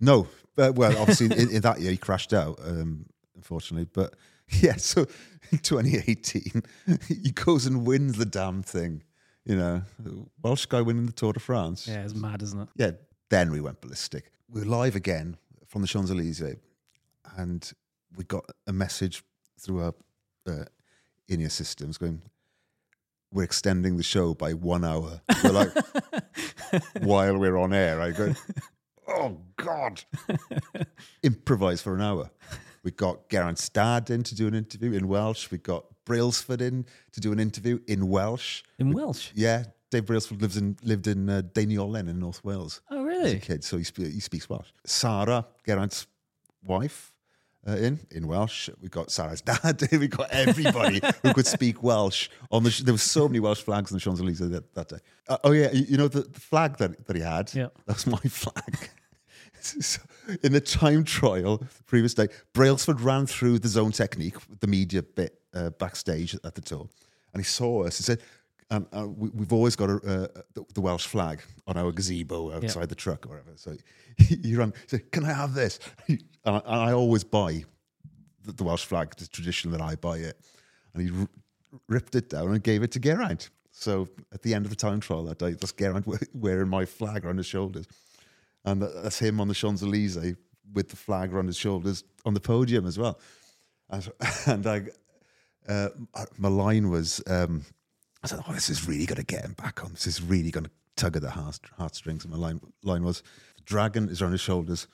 No, 0.00 0.26
but 0.56 0.74
well, 0.74 0.96
obviously 0.96 1.26
in, 1.26 1.50
in 1.50 1.60
that 1.60 1.80
year 1.80 1.90
he 1.90 1.98
crashed 1.98 2.32
out, 2.32 2.58
um, 2.64 3.04
unfortunately. 3.36 3.88
But 3.92 4.14
yeah, 4.48 4.76
so 4.76 5.06
in 5.50 5.58
2018 5.58 6.62
he 7.08 7.30
goes 7.32 7.66
and 7.66 7.86
wins 7.86 8.16
the 8.16 8.24
damn 8.24 8.62
thing. 8.62 9.02
You 9.44 9.56
know, 9.56 9.82
Welsh 10.42 10.66
guy 10.66 10.80
winning 10.80 11.06
the 11.06 11.12
Tour 11.12 11.32
de 11.32 11.40
France. 11.40 11.88
Yeah, 11.88 12.04
it's 12.04 12.14
mad, 12.14 12.42
isn't 12.42 12.60
it? 12.60 12.68
yeah, 12.76 12.90
then 13.30 13.50
we 13.50 13.60
went 13.60 13.80
ballistic. 13.80 14.30
We 14.48 14.60
were 14.60 14.66
live 14.66 14.96
again 14.96 15.36
from 15.66 15.82
the 15.82 15.88
Champs 15.88 16.10
Elysees, 16.10 16.56
and 17.36 17.72
we 18.16 18.24
got 18.24 18.44
a 18.66 18.72
message 18.72 19.22
through 19.58 19.82
our 19.82 19.94
uh, 20.48 20.64
in-ear 21.28 21.50
systems 21.50 21.98
going, 21.98 22.22
"We're 23.32 23.44
extending 23.44 23.96
the 23.96 24.02
show 24.02 24.34
by 24.34 24.52
one 24.54 24.84
hour." 24.84 25.20
We're 25.44 25.50
like, 25.52 25.72
while 27.02 27.38
we're 27.38 27.56
on 27.58 27.72
air, 27.72 28.00
I 28.00 28.10
go, 28.10 28.34
"Oh 29.08 29.38
God!" 29.56 30.02
Improvise 31.22 31.82
for 31.82 31.94
an 31.94 32.00
hour. 32.02 32.30
We 32.82 32.90
got 32.92 33.28
Geraint 33.28 33.58
Stad 33.58 34.08
in 34.10 34.22
to 34.22 34.34
do 34.34 34.46
an 34.46 34.54
interview 34.54 34.92
in 34.92 35.06
Welsh. 35.08 35.50
We 35.50 35.58
got 35.58 35.84
Brailsford 36.06 36.62
in 36.62 36.86
to 37.12 37.20
do 37.20 37.30
an 37.32 37.38
interview 37.38 37.78
in 37.86 38.08
Welsh. 38.08 38.62
In 38.78 38.92
Welsh. 38.92 39.30
Yeah, 39.34 39.64
Dave 39.90 40.06
Brailsford 40.06 40.40
lives 40.40 40.56
in 40.56 40.76
lived 40.82 41.06
in 41.06 41.28
uh, 41.28 41.42
Deiniolen 41.52 42.08
in 42.08 42.18
North 42.18 42.42
Wales 42.42 42.80
Oh, 42.90 43.00
as 43.00 43.02
a 43.02 43.06
really? 43.06 43.38
kid, 43.38 43.62
so 43.64 43.76
he, 43.76 43.84
he 43.96 44.20
speaks 44.20 44.48
Welsh. 44.48 44.68
Sarah, 44.86 45.46
Geraint's 45.66 46.06
wife, 46.64 47.12
uh, 47.66 47.72
in 47.72 48.00
in 48.10 48.26
Welsh. 48.26 48.70
We 48.80 48.88
got 48.88 49.10
Sarah's 49.10 49.40
dad. 49.42 49.82
we 49.92 50.08
got 50.08 50.30
everybody 50.30 51.00
who 51.22 51.34
could 51.34 51.46
speak 51.46 51.82
Welsh 51.82 52.28
on 52.50 52.62
the. 52.62 52.70
Sh- 52.70 52.80
there 52.80 52.94
were 52.94 52.98
so 52.98 53.28
many 53.28 53.40
Welsh 53.40 53.62
flags 53.62 53.90
on 53.90 53.96
the 53.96 54.00
Champs 54.00 54.20
Elysees 54.20 54.50
that, 54.50 54.74
that 54.74 54.88
day. 54.88 54.98
Uh, 55.28 55.38
oh 55.44 55.52
yeah, 55.52 55.70
you, 55.72 55.84
you 55.90 55.96
know 55.96 56.08
the, 56.08 56.22
the 56.22 56.40
flag 56.40 56.76
that, 56.78 57.06
that 57.06 57.16
he 57.16 57.22
had. 57.22 57.52
Yeah. 57.54 57.68
that's 57.86 58.06
my 58.06 58.18
flag. 58.28 58.90
So, 59.60 60.00
in 60.42 60.52
the 60.52 60.60
time 60.60 61.04
trial 61.04 61.58
the 61.58 61.82
previous 61.84 62.14
day, 62.14 62.28
Brailsford 62.54 63.00
ran 63.02 63.26
through 63.26 63.58
the 63.58 63.68
zone 63.68 63.92
technique, 63.92 64.36
the 64.60 64.66
media 64.66 65.02
bit 65.02 65.38
uh, 65.52 65.68
backstage 65.70 66.34
at 66.44 66.54
the 66.54 66.62
tour, 66.62 66.88
and 67.34 67.42
he 67.42 67.44
saw 67.44 67.84
us. 67.84 67.98
He 67.98 68.04
said, 68.04 68.22
um, 68.70 68.86
uh, 68.96 69.06
we, 69.06 69.28
"We've 69.30 69.52
always 69.52 69.76
got 69.76 69.90
a, 69.90 69.96
uh, 69.96 70.26
the, 70.54 70.64
the 70.74 70.80
Welsh 70.80 71.06
flag 71.06 71.42
on 71.66 71.76
our 71.76 71.92
gazebo 71.92 72.52
outside 72.52 72.88
the 72.88 72.94
truck 72.94 73.26
or 73.26 73.30
whatever." 73.30 73.52
So 73.56 73.76
he, 74.16 74.36
he 74.36 74.56
ran. 74.56 74.72
He 74.72 74.88
said, 74.96 75.12
"Can 75.12 75.24
I 75.24 75.32
have 75.32 75.52
this?" 75.54 75.78
And, 76.44 76.56
I, 76.56 76.58
and 76.58 76.80
I 76.80 76.92
always 76.92 77.24
buy 77.24 77.64
the, 78.44 78.52
the 78.52 78.64
Welsh 78.64 78.84
flag. 78.84 79.12
It's 79.12 79.28
tradition 79.28 79.70
that 79.72 79.80
I 79.80 79.96
buy 79.96 80.18
it, 80.18 80.40
and 80.94 81.02
he 81.02 81.20
r- 81.20 81.28
ripped 81.88 82.14
it 82.14 82.30
down 82.30 82.48
and 82.50 82.62
gave 82.62 82.82
it 82.82 82.92
to 82.92 82.98
Geraint. 82.98 83.50
So 83.72 84.08
at 84.32 84.42
the 84.42 84.54
end 84.54 84.66
of 84.66 84.70
the 84.70 84.76
time 84.76 85.00
trial 85.00 85.24
that 85.24 85.38
day, 85.38 85.52
that's 85.52 85.72
Geraint 85.72 86.06
wearing 86.34 86.68
my 86.68 86.84
flag 86.84 87.24
around 87.24 87.38
his 87.38 87.46
shoulders. 87.46 87.86
And 88.64 88.82
that's 88.82 89.18
him 89.18 89.40
on 89.40 89.48
the 89.48 89.54
Champs 89.54 89.82
Elysees 89.82 90.36
with 90.72 90.88
the 90.88 90.96
flag 90.96 91.32
around 91.32 91.46
his 91.46 91.56
shoulders 91.56 92.04
on 92.24 92.34
the 92.34 92.40
podium 92.40 92.86
as 92.86 92.98
well. 92.98 93.18
And, 93.88 94.10
and 94.46 94.66
I, 94.66 94.82
uh, 95.68 95.88
my 96.36 96.48
line 96.48 96.90
was, 96.90 97.22
um, 97.26 97.64
I 98.22 98.26
said, 98.26 98.40
"Oh, 98.46 98.52
this 98.52 98.68
is 98.68 98.86
really 98.86 99.06
going 99.06 99.16
to 99.16 99.24
get 99.24 99.44
him 99.44 99.54
back 99.54 99.82
on. 99.82 99.92
This 99.92 100.06
is 100.06 100.20
really 100.20 100.50
going 100.50 100.64
to 100.64 100.70
tug 100.96 101.16
at 101.16 101.22
the 101.22 101.30
heart, 101.30 101.58
heartstrings." 101.78 102.24
And 102.24 102.32
my 102.32 102.38
line 102.38 102.60
line 102.82 103.02
was, 103.02 103.22
"The 103.56 103.62
dragon 103.62 104.08
is 104.08 104.20
around 104.20 104.32
his 104.32 104.40
shoulders, 104.42 104.88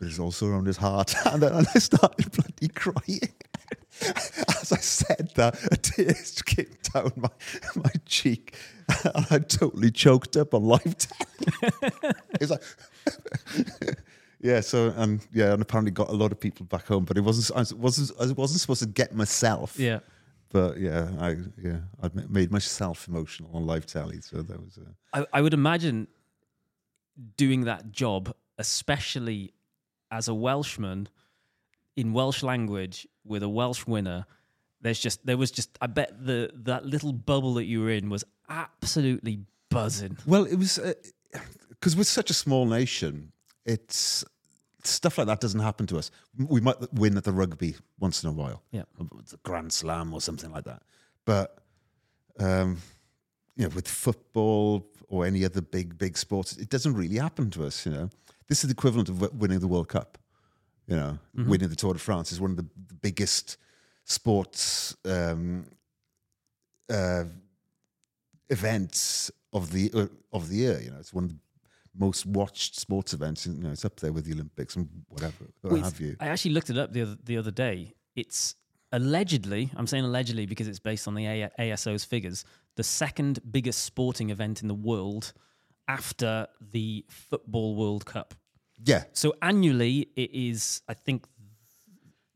but 0.00 0.08
it's 0.08 0.18
also 0.18 0.46
around 0.46 0.66
his 0.66 0.78
heart." 0.78 1.14
And 1.26 1.42
then 1.42 1.52
I 1.54 1.78
started 1.78 2.32
bloody 2.32 2.68
crying. 2.68 3.32
As 4.00 4.72
I 4.72 4.78
said 4.78 5.30
that, 5.36 5.62
a 5.70 5.76
tear 5.76 6.14
came 6.46 6.74
down 6.92 7.12
my, 7.16 7.28
my 7.76 7.92
cheek, 8.06 8.56
and 9.14 9.26
I 9.30 9.38
totally 9.38 9.90
choked 9.90 10.36
up 10.36 10.54
on 10.54 10.64
live 10.64 10.96
telly. 10.96 11.72
it's 12.40 12.50
like, 12.50 12.62
yeah. 14.40 14.60
So 14.60 14.92
and 14.96 15.20
yeah, 15.32 15.52
and 15.52 15.60
apparently 15.60 15.90
got 15.92 16.08
a 16.08 16.14
lot 16.14 16.32
of 16.32 16.40
people 16.40 16.64
back 16.66 16.86
home, 16.86 17.04
but 17.04 17.18
it 17.18 17.20
wasn't. 17.20 17.56
I 17.56 17.76
wasn't. 17.76 18.10
I 18.18 18.32
wasn't 18.32 18.60
supposed 18.60 18.82
to 18.82 18.88
get 18.88 19.14
myself. 19.14 19.78
Yeah. 19.78 20.00
But 20.50 20.78
yeah, 20.78 21.10
I 21.20 21.36
yeah, 21.62 21.80
I 22.02 22.10
made 22.28 22.50
myself 22.50 23.06
emotional 23.06 23.50
on 23.54 23.66
live 23.66 23.86
telly. 23.86 24.20
So 24.20 24.42
that 24.42 24.58
was. 24.58 24.78
Uh, 24.78 25.20
I, 25.32 25.38
I 25.38 25.42
would 25.42 25.54
imagine 25.54 26.08
doing 27.36 27.64
that 27.64 27.92
job, 27.92 28.34
especially 28.58 29.52
as 30.10 30.28
a 30.28 30.34
Welshman 30.34 31.08
in 31.96 32.12
Welsh 32.12 32.42
language 32.42 33.06
with 33.24 33.42
a 33.42 33.48
Welsh 33.48 33.86
winner. 33.86 34.26
There's 34.80 34.98
just 34.98 35.24
there 35.26 35.36
was 35.36 35.50
just 35.50 35.76
I 35.80 35.86
bet 35.86 36.24
the 36.24 36.50
that 36.54 36.86
little 36.86 37.12
bubble 37.12 37.54
that 37.54 37.64
you 37.64 37.80
were 37.82 37.90
in 37.90 38.08
was 38.10 38.24
absolutely 38.48 39.40
buzzing. 39.68 40.16
Well, 40.26 40.44
it 40.44 40.56
was 40.56 40.78
because 41.70 41.96
we're 41.96 42.04
such 42.04 42.30
a 42.30 42.34
small 42.34 42.66
nation. 42.66 43.32
It's 43.66 44.24
stuff 44.82 45.18
like 45.18 45.26
that 45.26 45.40
doesn't 45.40 45.60
happen 45.60 45.86
to 45.88 45.98
us. 45.98 46.10
We 46.38 46.60
might 46.62 46.76
win 46.94 47.16
at 47.18 47.24
the 47.24 47.32
rugby 47.32 47.76
once 47.98 48.22
in 48.24 48.30
a 48.30 48.32
while, 48.32 48.62
Yeah. 48.70 48.84
the 48.98 49.36
Grand 49.42 49.72
Slam 49.72 50.14
or 50.14 50.20
something 50.22 50.50
like 50.50 50.64
that. 50.64 50.82
But 51.26 51.58
um, 52.38 52.78
you 53.56 53.64
know, 53.68 53.74
with 53.74 53.86
football 53.86 54.86
or 55.08 55.26
any 55.26 55.44
other 55.44 55.60
big 55.60 55.98
big 55.98 56.16
sports, 56.16 56.56
it 56.56 56.70
doesn't 56.70 56.94
really 56.94 57.16
happen 57.16 57.50
to 57.50 57.66
us. 57.66 57.84
You 57.84 57.92
know, 57.92 58.10
this 58.50 58.64
is 58.64 58.68
the 58.68 58.72
equivalent 58.72 59.08
of 59.08 59.20
wi- 59.20 59.34
winning 59.38 59.60
the 59.60 59.68
World 59.68 59.88
Cup. 59.88 60.18
You 60.86 60.96
know, 60.96 61.18
winning 61.34 61.68
the 61.68 61.76
Tour 61.76 61.94
de 61.94 62.00
France 62.00 62.32
is 62.32 62.40
one 62.40 62.50
of 62.50 62.56
the, 62.56 62.66
biggest 63.00 63.56
sports 64.04 64.94
um, 65.06 65.64
uh, 66.92 67.24
events 68.50 69.30
of 69.52 69.72
the 69.72 69.90
uh, 69.94 70.06
of 70.32 70.48
the 70.48 70.56
year. 70.56 70.80
You 70.82 70.90
know, 70.90 70.98
it's 70.98 71.14
one 71.14 71.24
of 71.24 71.30
the 71.30 71.38
most 71.96 72.26
watched 72.26 72.78
sports 72.78 73.14
events. 73.14 73.46
You 73.46 73.54
know, 73.54 73.70
it's 73.70 73.84
up 73.84 73.98
there 74.00 74.12
with 74.12 74.24
the 74.26 74.32
Olympics 74.34 74.76
and 74.76 74.88
whatever 75.08 75.44
what 75.62 75.80
have 75.80 76.00
you. 76.00 76.16
I 76.20 76.26
actually 76.26 76.52
looked 76.52 76.70
it 76.70 76.76
up 76.76 76.92
the 76.92 77.02
other, 77.02 77.16
the 77.24 77.38
other 77.38 77.50
day. 77.52 77.94
It's 78.16 78.56
allegedly, 78.92 79.70
I'm 79.76 79.86
saying 79.86 80.04
allegedly 80.04 80.46
because 80.46 80.66
it's 80.68 80.80
based 80.80 81.06
on 81.06 81.14
the 81.14 81.24
A- 81.26 81.50
ASO's 81.58 82.04
figures, 82.04 82.44
the 82.76 82.82
second 82.82 83.38
biggest 83.50 83.84
sporting 83.84 84.30
event 84.30 84.60
in 84.60 84.68
the 84.68 84.74
world 84.74 85.32
after 85.88 86.48
the 86.72 87.04
Football 87.08 87.76
World 87.76 88.04
Cup. 88.04 88.34
Yeah, 88.84 89.04
So 89.12 89.34
annually, 89.42 90.08
it 90.16 90.30
is, 90.32 90.82
I 90.88 90.94
think, 90.94 91.26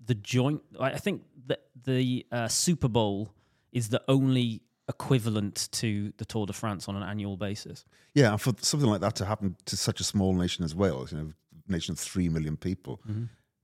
the 0.04 0.14
joint. 0.14 0.60
I 0.78 0.98
think 0.98 1.22
that 1.46 1.62
the 1.84 2.26
uh, 2.30 2.48
Super 2.48 2.88
Bowl 2.88 3.32
is 3.72 3.88
the 3.88 4.02
only 4.08 4.62
equivalent 4.88 5.68
to 5.72 6.12
the 6.18 6.24
Tour 6.24 6.46
de 6.46 6.52
France 6.52 6.88
on 6.88 6.96
an 6.96 7.02
annual 7.02 7.36
basis. 7.36 7.84
yeah. 8.14 8.32
And 8.32 8.40
for 8.40 8.52
something 8.60 8.88
like 8.88 9.00
that 9.00 9.14
to 9.16 9.24
happen 9.24 9.56
to 9.64 9.76
such 9.76 10.00
a 10.00 10.04
small 10.04 10.34
nation 10.34 10.64
as 10.64 10.74
Wales, 10.74 11.12
you 11.12 11.18
know, 11.18 11.32
a 11.68 11.72
nation 11.72 11.92
of 11.92 11.98
three 11.98 12.28
million 12.28 12.56
people, 12.56 13.00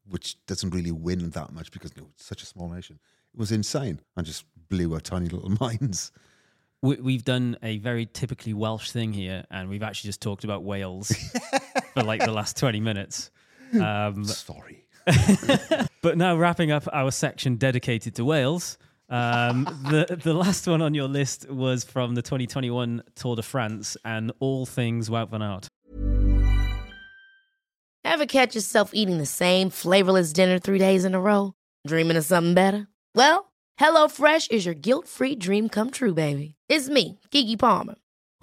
which 0.09 0.37
doesn't 0.47 0.71
really 0.71 0.93
win 0.93 1.31
that 1.31 1.53
much 1.53 1.71
because 1.71 1.93
you 1.95 2.03
know, 2.03 2.09
it's 2.14 2.25
such 2.25 2.43
a 2.43 2.47
small 2.47 2.69
nation, 2.71 2.99
it 3.35 3.38
was 3.38 3.53
insane 3.53 4.01
and 4.16 4.27
just 4.27 4.45
blew 4.69 4.95
our 4.95 5.01
tiny 5.01 5.29
little 5.29 5.51
minds. 5.61 6.11
We, 6.83 6.97
we've 6.97 7.25
done 7.25 7.59
a 7.62 7.77
very 7.79 8.07
typically 8.07 8.55
Welsh 8.55 8.90
thing 8.90 9.12
here, 9.12 9.45
and 9.51 9.69
we've 9.69 9.83
actually 9.83 10.09
just 10.09 10.23
talked 10.23 10.45
about 10.45 10.64
Wales 10.64 11.12
for 11.94 12.03
like 12.03 12.24
the 12.24 12.33
last 12.33 12.57
20 12.57 12.81
minutes. 12.81 13.31
Um, 13.81 14.24
Sorry. 14.24 14.87
but 16.03 16.16
now 16.16 16.37
wrapping 16.37 16.70
up 16.70 16.88
our 16.92 17.11
section 17.11 17.57
dedicated 17.57 18.14
to 18.16 18.24
Wales. 18.24 18.79
Um, 19.09 19.64
the 19.90 20.20
the 20.22 20.35
last 20.35 20.68
one 20.68 20.81
on 20.83 20.94
your 20.94 21.09
list 21.09 21.50
was 21.50 21.83
from 21.83 22.14
the 22.14 22.22
2021 22.22 23.03
Tour 23.16 23.35
de 23.35 23.42
France 23.42 23.96
and 24.05 24.31
all 24.38 24.66
things 24.66 25.09
Wout 25.11 25.31
van 25.31 25.42
Aert. 25.42 25.68
Ever 28.05 28.26
catch 28.26 28.55
yourself 28.55 28.91
eating 28.95 29.18
the 29.18 29.26
same 29.26 29.68
flavorless 29.68 30.32
dinner 30.32 30.59
three 30.59 30.78
days 30.78 31.05
in 31.05 31.14
a 31.14 31.20
row? 31.20 31.55
Dreaming 31.86 32.16
of 32.16 32.24
something 32.24 32.55
better? 32.55 32.86
Well, 33.14 33.53
HelloFresh 33.80 34.51
is 34.51 34.64
your 34.64 34.74
guilt-free 34.74 35.36
dream 35.36 35.68
come 35.68 35.91
true, 35.91 36.14
baby. 36.14 36.55
It's 36.68 36.88
me, 36.88 37.20
Keke 37.30 37.59
Palmer. 37.59 37.97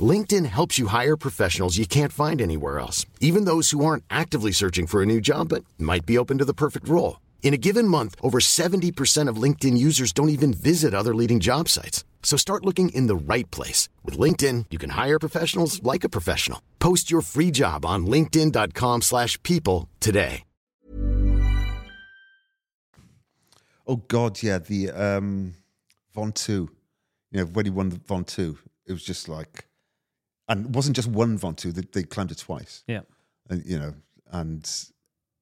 LinkedIn 0.00 0.46
helps 0.46 0.78
you 0.78 0.88
hire 0.88 1.16
professionals 1.16 1.78
you 1.78 1.86
can't 1.86 2.12
find 2.12 2.42
anywhere 2.42 2.80
else, 2.80 3.06
even 3.20 3.44
those 3.44 3.70
who 3.70 3.84
aren't 3.84 4.02
actively 4.10 4.50
searching 4.50 4.88
for 4.88 5.02
a 5.02 5.06
new 5.06 5.20
job 5.20 5.50
but 5.50 5.64
might 5.78 6.04
be 6.04 6.18
open 6.18 6.38
to 6.38 6.44
the 6.44 6.52
perfect 6.52 6.88
role. 6.88 7.20
In 7.44 7.54
a 7.54 7.58
given 7.58 7.86
month, 7.86 8.16
over 8.20 8.40
70% 8.40 9.28
of 9.28 9.36
LinkedIn 9.36 9.76
users 9.78 10.12
don't 10.12 10.30
even 10.30 10.52
visit 10.52 10.94
other 10.94 11.14
leading 11.14 11.38
job 11.38 11.68
sites. 11.68 12.02
So 12.24 12.36
start 12.36 12.64
looking 12.64 12.88
in 12.88 13.06
the 13.06 13.14
right 13.14 13.48
place. 13.52 13.88
With 14.02 14.18
LinkedIn, 14.18 14.66
you 14.70 14.78
can 14.78 14.90
hire 14.90 15.18
professionals 15.20 15.80
like 15.84 16.02
a 16.02 16.08
professional. 16.08 16.60
Post 16.80 17.10
your 17.10 17.20
free 17.20 17.52
job 17.52 17.84
on 17.86 18.06
linkedin.com 18.06 19.02
slash 19.02 19.40
people 19.44 19.88
today. 20.00 20.42
Oh 23.86 23.96
God, 23.96 24.42
yeah, 24.42 24.58
the 24.58 24.90
um, 24.90 25.52
Ventoux. 26.16 26.68
You 27.30 27.40
know, 27.40 27.44
when 27.44 27.66
he 27.66 27.70
won 27.70 27.90
the 27.90 27.96
Ventoux, 27.96 28.56
it 28.86 28.92
was 28.92 29.04
just 29.04 29.28
like, 29.28 29.66
and 30.48 30.66
it 30.66 30.70
wasn't 30.72 30.96
just 30.96 31.08
one 31.08 31.38
Ventoux; 31.38 31.72
they, 31.72 31.82
they 31.92 32.02
climbed 32.02 32.30
it 32.30 32.38
twice. 32.38 32.84
Yeah. 32.86 33.00
and 33.48 33.64
you 33.64 33.78
know, 33.78 33.94
and 34.30 34.66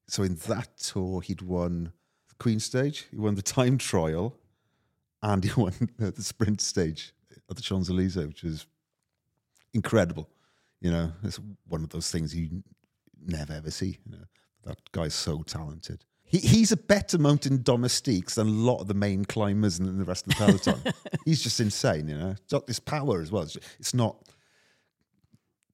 so 0.06 0.22
in 0.22 0.34
that 0.46 0.76
tour, 0.78 1.20
he'd 1.20 1.42
won 1.42 1.92
the 2.28 2.34
Queen 2.36 2.60
stage, 2.60 3.06
he 3.10 3.16
won 3.16 3.34
the 3.34 3.42
time 3.42 3.78
trial, 3.78 4.36
and 5.22 5.44
he 5.44 5.52
won 5.60 5.72
the 5.98 6.22
sprint 6.22 6.60
stage 6.60 7.14
at 7.50 7.56
the 7.56 7.62
Champs 7.62 7.90
Elysees, 7.90 8.26
which 8.26 8.44
is 8.44 8.66
incredible. 9.74 10.28
You 10.80 10.90
know, 10.90 11.12
it's 11.22 11.38
one 11.68 11.84
of 11.84 11.90
those 11.90 12.10
things 12.10 12.34
you 12.34 12.62
never 13.24 13.52
ever 13.52 13.70
see. 13.70 13.98
You 14.04 14.18
know, 14.18 14.24
that 14.64 14.78
guy's 14.92 15.14
so 15.14 15.42
talented. 15.42 16.04
He, 16.24 16.38
he's 16.38 16.72
a 16.72 16.76
better 16.76 17.18
mountain 17.18 17.62
domestiques 17.62 18.36
than 18.36 18.48
a 18.48 18.50
lot 18.50 18.80
of 18.80 18.88
the 18.88 18.94
main 18.94 19.24
climbers 19.24 19.78
and 19.78 20.00
the 20.00 20.04
rest 20.04 20.26
of 20.26 20.32
the 20.32 20.44
peloton. 20.44 20.94
he's 21.24 21.42
just 21.42 21.60
insane. 21.60 22.08
You 22.08 22.16
know, 22.16 22.30
it's 22.30 22.52
got 22.52 22.66
this 22.66 22.80
power 22.80 23.20
as 23.20 23.30
well. 23.30 23.42
It's, 23.42 23.58
it's 23.78 23.94
not 23.94 24.16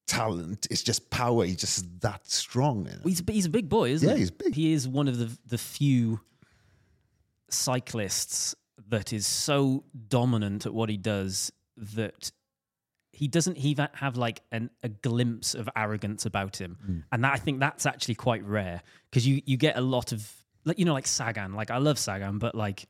talent; 0.09 0.67
it's 0.71 0.83
just 0.83 1.09
power. 1.11 1.45
He's 1.45 1.57
just 1.57 2.01
that 2.01 2.27
strong. 2.29 2.87
You 2.87 2.93
know? 2.93 2.99
He's, 3.05 3.23
he's 3.29 3.47
a 3.47 3.51
big 3.51 3.69
boy, 3.69 3.91
isn't 3.91 4.09
Yeah, 4.09 4.15
he? 4.15 4.21
he's 4.21 4.31
big. 4.33 4.55
He 4.55 4.73
is 4.73 4.89
one 4.89 5.07
of 5.07 5.19
the 5.19 5.31
the 5.47 5.59
few 5.59 6.21
cyclists 7.51 8.55
that 8.89 9.13
is 9.13 9.27
so 9.27 9.85
dominant 10.09 10.67
at 10.67 10.75
what 10.75 10.89
he 10.89 10.97
does 10.97 11.53
that 11.77 12.31
he 13.13 13.27
doesn't 13.29 13.57
even 13.57 13.89
have 13.95 14.17
like 14.17 14.41
an, 14.53 14.71
a 14.83 14.89
glimpse 14.89 15.55
of 15.55 15.69
arrogance 15.75 16.25
about 16.27 16.61
him, 16.61 16.77
Hmm. 16.85 16.99
and 17.13 17.25
that, 17.25 17.33
I 17.35 17.37
think 17.37 17.59
that's 17.59 17.85
actually 17.87 18.15
quite 18.15 18.45
rare 18.45 18.83
because 19.11 19.27
you 19.27 19.43
you 19.45 19.57
get 19.57 19.77
a 19.77 19.81
lot 19.81 20.13
of 20.13 20.31
like 20.65 20.79
you 20.79 20.85
know 20.85 20.93
like 20.93 21.07
Sagan. 21.07 21.55
Like 21.55 21.71
I 21.71 21.79
love 21.79 21.99
Sagan, 21.99 22.39
but 22.39 22.55
like 22.55 22.87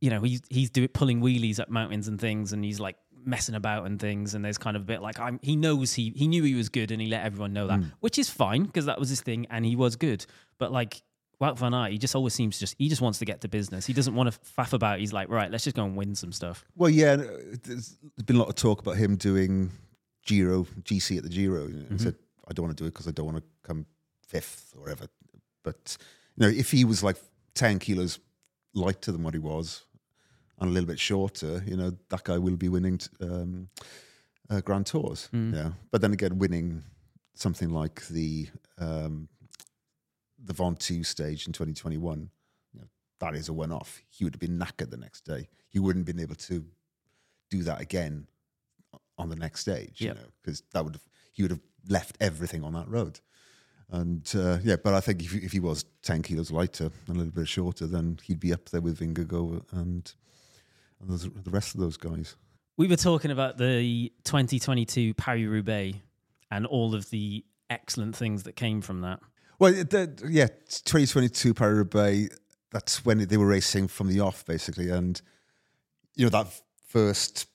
you 0.00 0.10
know 0.10 0.20
he's 0.20 0.40
he's 0.50 0.70
doing 0.70 0.88
pulling 0.88 1.20
wheelies 1.20 1.58
up 1.58 1.68
mountains 1.68 2.06
and 2.06 2.20
things, 2.20 2.52
and 2.52 2.64
he's 2.64 2.78
like 2.78 2.96
messing 3.28 3.54
about 3.54 3.86
and 3.86 4.00
things, 4.00 4.34
and 4.34 4.44
there's 4.44 4.58
kind 4.58 4.76
of 4.76 4.82
a 4.82 4.86
bit 4.86 5.02
like 5.02 5.18
I'm. 5.20 5.38
He 5.42 5.56
knows 5.56 5.94
he 5.94 6.12
he 6.16 6.26
knew 6.26 6.42
he 6.42 6.54
was 6.54 6.68
good, 6.68 6.90
and 6.90 7.00
he 7.00 7.08
let 7.08 7.24
everyone 7.24 7.52
know 7.52 7.66
that, 7.66 7.78
hmm. 7.78 7.88
which 8.00 8.18
is 8.18 8.28
fine 8.30 8.64
because 8.64 8.86
that 8.86 8.98
was 8.98 9.08
his 9.08 9.20
thing, 9.20 9.46
and 9.50 9.64
he 9.64 9.76
was 9.76 9.96
good. 9.96 10.26
But 10.58 10.72
like 10.72 11.02
Wout 11.40 11.56
van 11.56 11.74
Aert, 11.74 11.92
he 11.92 11.98
just 11.98 12.16
always 12.16 12.34
seems 12.34 12.58
just 12.58 12.74
he 12.78 12.88
just 12.88 13.00
wants 13.00 13.18
to 13.20 13.24
get 13.24 13.40
to 13.42 13.48
business. 13.48 13.86
He 13.86 13.92
doesn't 13.92 14.14
want 14.14 14.32
to 14.32 14.38
faff 14.40 14.72
about. 14.72 14.98
He's 14.98 15.12
like, 15.12 15.28
right, 15.28 15.50
let's 15.50 15.64
just 15.64 15.76
go 15.76 15.84
and 15.84 15.96
win 15.96 16.14
some 16.14 16.32
stuff. 16.32 16.64
Well, 16.74 16.90
yeah, 16.90 17.12
uh, 17.12 17.56
there's 17.62 17.96
been 18.26 18.36
a 18.36 18.38
lot 18.40 18.48
of 18.48 18.56
talk 18.56 18.80
about 18.80 18.96
him 18.96 19.16
doing 19.16 19.70
Giro, 20.26 20.64
GC 20.82 21.18
at 21.18 21.22
the 21.22 21.28
Giro. 21.28 21.66
Know, 21.66 21.66
He 21.66 21.74
mm-hmm. 21.74 21.96
said, 21.96 22.16
I 22.48 22.52
don't 22.52 22.66
want 22.66 22.76
to 22.76 22.82
do 22.82 22.86
it 22.86 22.92
because 22.92 23.08
I 23.08 23.12
don't 23.12 23.26
want 23.26 23.38
to 23.38 23.44
come 23.62 23.86
fifth 24.26 24.74
or 24.76 24.82
whatever. 24.82 25.06
But, 25.62 25.96
you 26.36 26.46
know, 26.46 26.52
if 26.52 26.70
he 26.70 26.84
was 26.84 27.02
like 27.02 27.16
10 27.54 27.78
kilos 27.78 28.18
lighter 28.74 29.12
than 29.12 29.22
what 29.22 29.34
he 29.34 29.40
was 29.40 29.84
and 30.60 30.68
a 30.70 30.72
little 30.72 30.86
bit 30.88 30.98
shorter, 30.98 31.62
you 31.66 31.76
know, 31.76 31.92
that 32.10 32.24
guy 32.24 32.38
will 32.38 32.56
be 32.56 32.68
winning 32.68 33.00
um, 33.20 33.68
uh, 34.50 34.60
Grand 34.60 34.86
Tours. 34.86 35.28
Yeah. 35.32 35.72
But 35.90 36.00
then 36.00 36.12
again, 36.12 36.38
winning 36.38 36.82
something 37.34 37.70
like 37.70 38.06
the 38.08 38.48
um, 38.78 39.28
the 40.42 40.54
Ventoux 40.54 41.04
stage 41.04 41.46
in 41.46 41.52
2021, 41.52 42.30
you 42.72 42.80
know, 42.80 42.86
that 43.20 43.34
is 43.34 43.48
a 43.48 43.52
one 43.52 43.72
off. 43.72 44.00
He 44.08 44.24
would 44.24 44.34
have 44.34 44.40
been 44.40 44.58
knackered 44.58 44.90
the 44.90 44.96
next 44.96 45.22
day. 45.24 45.48
He 45.68 45.78
wouldn't 45.78 46.06
have 46.06 46.16
been 46.16 46.22
able 46.22 46.36
to 46.36 46.64
do 47.50 47.62
that 47.64 47.80
again 47.80 48.26
on 49.18 49.28
the 49.28 49.36
next 49.36 49.60
stage, 49.60 50.00
Yep. 50.00 50.16
you 50.16 50.22
know, 50.22 50.28
because 50.42 50.62
that 50.72 50.84
would 50.84 50.94
have, 50.94 51.02
he 51.32 51.42
would 51.42 51.50
have 51.50 51.60
left 51.88 52.16
everything 52.20 52.62
on 52.62 52.72
that 52.74 52.88
road. 52.88 53.18
And 53.90 54.30
uh, 54.36 54.58
yeah, 54.62 54.76
but 54.76 54.94
I 54.94 55.00
think 55.00 55.22
if, 55.22 55.34
if 55.34 55.52
he 55.52 55.60
was 55.60 55.84
10 56.02 56.22
kilos 56.22 56.50
lighter 56.52 56.90
and 57.08 57.16
a 57.16 57.18
little 57.18 57.32
bit 57.32 57.48
shorter, 57.48 57.86
then 57.86 58.18
he'd 58.22 58.38
be 58.38 58.52
up 58.52 58.68
there 58.68 58.80
with 58.80 59.00
Vingegaard 59.00 59.64
and, 59.72 60.12
and 61.00 61.10
those, 61.10 61.28
the 61.30 61.50
rest 61.50 61.74
of 61.74 61.80
those 61.80 61.96
guys. 61.96 62.36
We 62.76 62.86
were 62.88 62.96
talking 62.96 63.30
about 63.30 63.58
the 63.58 64.12
2022 64.24 65.14
Paris 65.14 65.44
Roubaix 65.46 65.98
and 66.50 66.64
all 66.66 66.94
of 66.94 67.10
the 67.10 67.44
excellent 67.70 68.14
things 68.16 68.44
that 68.44 68.54
came 68.56 68.80
from 68.80 69.00
that. 69.02 69.20
Well, 69.58 69.72
that- 69.72 70.22
yeah, 70.28 70.46
2022 70.46 71.54
Paris 71.54 71.76
Roubaix. 71.78 72.36
That's 72.70 73.04
when 73.04 73.18
they 73.26 73.36
were 73.38 73.46
racing 73.46 73.88
from 73.88 74.08
the 74.08 74.20
off, 74.20 74.44
basically, 74.44 74.90
and 74.90 75.20
you 76.16 76.24
know 76.24 76.30
that 76.30 76.46
first 76.86 77.46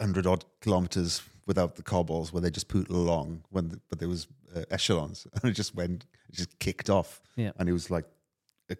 hundred 0.00 0.26
odd 0.26 0.44
kilometers 0.60 1.22
without 1.46 1.76
the 1.76 1.82
cobbles, 1.82 2.32
where 2.32 2.40
they 2.40 2.50
just 2.50 2.66
put 2.68 2.88
along 2.88 3.44
when, 3.50 3.68
the, 3.68 3.80
but 3.88 3.98
there 4.00 4.08
was 4.08 4.26
uh, 4.56 4.62
echelons, 4.70 5.26
and 5.34 5.50
it 5.50 5.54
just 5.54 5.74
went, 5.74 6.04
it 6.28 6.34
just 6.34 6.58
kicked 6.58 6.90
off, 6.90 7.20
Yeah. 7.36 7.52
and 7.58 7.68
it 7.68 7.72
was 7.72 7.90
like 7.90 8.06
a, 8.70 8.76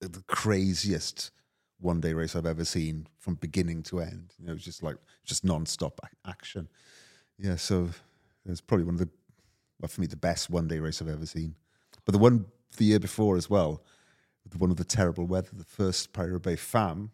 the 0.00 0.22
craziest 0.26 1.30
one 1.78 2.00
day 2.00 2.12
race 2.12 2.34
I've 2.34 2.46
ever 2.46 2.64
seen 2.64 3.06
from 3.18 3.34
beginning 3.34 3.82
to 3.84 4.00
end. 4.00 4.32
You 4.38 4.46
know, 4.46 4.52
it 4.52 4.54
was 4.54 4.64
just 4.64 4.82
like 4.82 4.96
just 5.24 5.44
non-stop 5.44 6.00
action. 6.26 6.68
Yeah, 7.38 7.56
so 7.56 7.90
it's 8.46 8.60
probably 8.60 8.84
one 8.84 8.94
of 8.94 9.00
the, 9.00 9.08
well, 9.80 9.88
for 9.88 10.00
me, 10.00 10.06
the 10.06 10.16
best 10.16 10.48
one 10.48 10.68
day 10.68 10.78
race 10.78 11.02
I've 11.02 11.08
ever 11.08 11.26
seen. 11.26 11.54
But 12.04 12.12
the 12.12 12.18
one 12.18 12.46
the 12.76 12.84
year 12.84 13.00
before 13.00 13.36
as 13.36 13.50
well, 13.50 13.82
one 14.58 14.70
of 14.70 14.76
the 14.76 14.84
terrible 14.84 15.26
weather, 15.26 15.48
the 15.52 15.64
first 15.64 16.12
Paris 16.12 16.38
Bay 16.40 16.56
Femmes, 16.56 17.10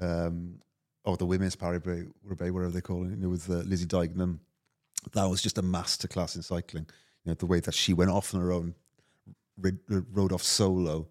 um, 0.00 0.58
or 1.04 1.16
the 1.16 1.26
women's 1.26 1.56
Paris 1.56 1.82
Bay, 1.82 2.04
whatever 2.22 2.70
they 2.70 2.80
call 2.80 3.04
it, 3.04 3.10
you 3.10 3.16
know, 3.16 3.28
with 3.28 3.48
uh, 3.50 3.54
Lizzie 3.54 3.86
Deignan. 3.86 4.38
That 5.12 5.24
was 5.24 5.42
just 5.42 5.58
a 5.58 5.62
masterclass 5.62 6.36
in 6.36 6.42
cycling. 6.42 6.86
You 7.24 7.30
know, 7.30 7.34
the 7.34 7.46
way 7.46 7.60
that 7.60 7.74
she 7.74 7.92
went 7.92 8.10
off 8.10 8.34
on 8.34 8.40
her 8.40 8.52
own, 8.52 8.74
rid, 9.58 9.78
rode 9.88 10.32
off 10.32 10.42
solo 10.42 11.08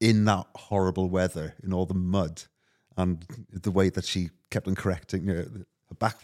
in 0.00 0.24
that 0.26 0.46
horrible 0.54 1.08
weather, 1.08 1.54
in 1.62 1.72
all 1.72 1.86
the 1.86 1.94
mud, 1.94 2.42
and 2.96 3.24
the 3.52 3.70
way 3.70 3.90
that 3.90 4.04
she 4.04 4.30
kept 4.50 4.68
on 4.68 4.74
correcting, 4.74 5.26
you 5.26 5.34
know, 5.34 5.42
her 5.88 5.94
back 5.98 6.16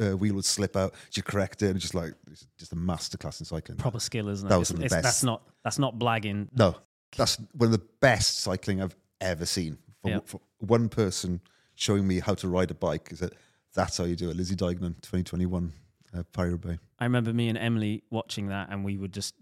uh, 0.00 0.16
wheel 0.16 0.34
would 0.34 0.44
slip 0.44 0.76
out, 0.76 0.94
she'd 1.10 1.24
correct 1.24 1.62
it, 1.62 1.70
and 1.70 1.80
just 1.80 1.94
like 1.94 2.12
it's 2.30 2.46
just 2.58 2.72
a 2.72 2.76
masterclass 2.76 3.40
in 3.40 3.46
cycling. 3.46 3.78
Proper 3.78 4.00
skill, 4.00 4.28
isn't 4.28 4.46
it? 4.46 4.50
That 4.50 4.58
was 4.58 4.68
the 4.68 4.78
best. 4.78 5.02
That's 5.02 5.22
not 5.24 5.42
that's 5.62 5.78
not 5.78 5.98
blagging. 5.98 6.48
No, 6.56 6.76
that's 7.16 7.36
one 7.52 7.66
of 7.68 7.72
the 7.72 7.86
best 8.00 8.40
cycling 8.40 8.82
I've 8.82 8.96
ever 9.20 9.46
seen. 9.46 9.78
For, 10.02 10.10
Yeah. 10.10 10.18
for 10.24 10.40
one 10.58 10.88
person 10.88 11.40
showing 11.76 12.06
me 12.06 12.20
how 12.20 12.34
to 12.34 12.48
ride 12.48 12.70
a 12.70 12.74
bike 12.74 13.08
is 13.10 13.20
that 13.20 13.32
that's 13.74 13.96
how 13.98 14.04
you 14.04 14.16
do 14.16 14.30
it. 14.30 14.36
Lizzie 14.36 14.54
Deignan, 14.54 14.94
2021, 15.02 15.72
uh, 16.16 16.22
Bay. 16.56 16.78
I 16.98 17.04
remember 17.04 17.32
me 17.32 17.48
and 17.48 17.58
Emily 17.58 18.02
watching 18.10 18.48
that, 18.48 18.68
and 18.70 18.84
we 18.84 18.98
were 18.98 19.08
just 19.08 19.34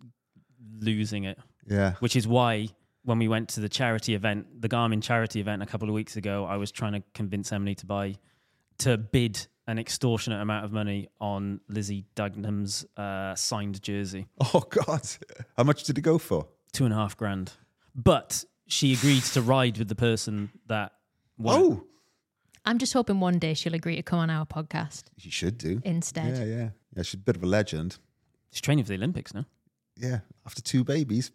losing 0.79 1.25
it. 1.25 1.39
Yeah. 1.69 1.95
Which 2.01 2.17
is 2.17 2.27
why 2.27 2.69
when 3.05 3.19
we 3.19 3.29
went 3.29 3.49
to 3.51 3.61
the 3.61 3.69
charity 3.69 4.15
event, 4.15 4.61
the 4.63 4.69
Garmin 4.69 5.03
charity 5.03 5.41
event 5.41 5.63
a 5.63 5.67
couple 5.67 5.89
of 5.89 5.95
weeks 5.95 6.17
ago, 6.17 6.45
I 6.45 6.57
was 6.57 6.71
trying 6.71 6.93
to 6.93 7.03
convince 7.15 7.53
Emily 7.53 7.75
to 7.77 7.87
buy, 7.87 8.15
to 8.79 8.97
bid 8.97 9.47
an 9.67 9.79
extortionate 9.79 10.41
amount 10.41 10.65
of 10.65 10.73
money 10.73 11.09
on 11.21 11.61
Lizzie 11.69 12.05
Deignan's 12.17 12.85
uh, 12.97 13.35
signed 13.35 13.81
jersey, 13.83 14.27
Oh, 14.55 14.61
God. 14.69 15.03
How 15.57 15.65
much 15.65 15.85
did 15.85 15.99
it 15.99 16.03
go 16.03 16.19
for? 16.19 16.47
two 16.73 16.85
and 16.85 16.95
a 16.95 16.97
half 16.97 17.17
grand. 17.17 17.53
But 17.95 18.45
she 18.67 18.95
agreed 18.95 19.23
to 19.25 19.43
ride 19.43 19.77
with 19.79 19.89
the 19.89 19.95
person 19.95 20.51
that. 20.69 20.93
won. 21.39 21.61
Oh, 21.61 21.85
I'm 22.65 22.79
just 22.79 22.93
hoping 22.93 23.21
one 23.21 23.39
day 23.39 23.55
she'll 23.55 23.75
agree 23.75 23.97
to 23.97 24.03
come 24.03 24.21
on 24.21 24.31
our 24.31 24.47
podcast 24.47 25.05
She 25.19 25.29
should 25.31 25.59
do. 25.59 25.83
instead. 25.85 26.37
Yeah, 26.39 26.45
yeah. 26.45 26.69
Yeah, 26.97 27.03
she's 27.03 27.15
a 27.15 27.19
bit 27.19 27.37
of 27.37 27.43
a 27.43 27.47
legend. 27.47 27.99
she's 28.53 28.61
training 28.61 28.85
for 28.85 28.89
the 28.91 28.95
Olympics 28.95 29.35
now. 29.35 29.45
Yeah, 29.97 30.21
after 30.47 30.63
two 30.63 30.85
babies. 30.85 31.31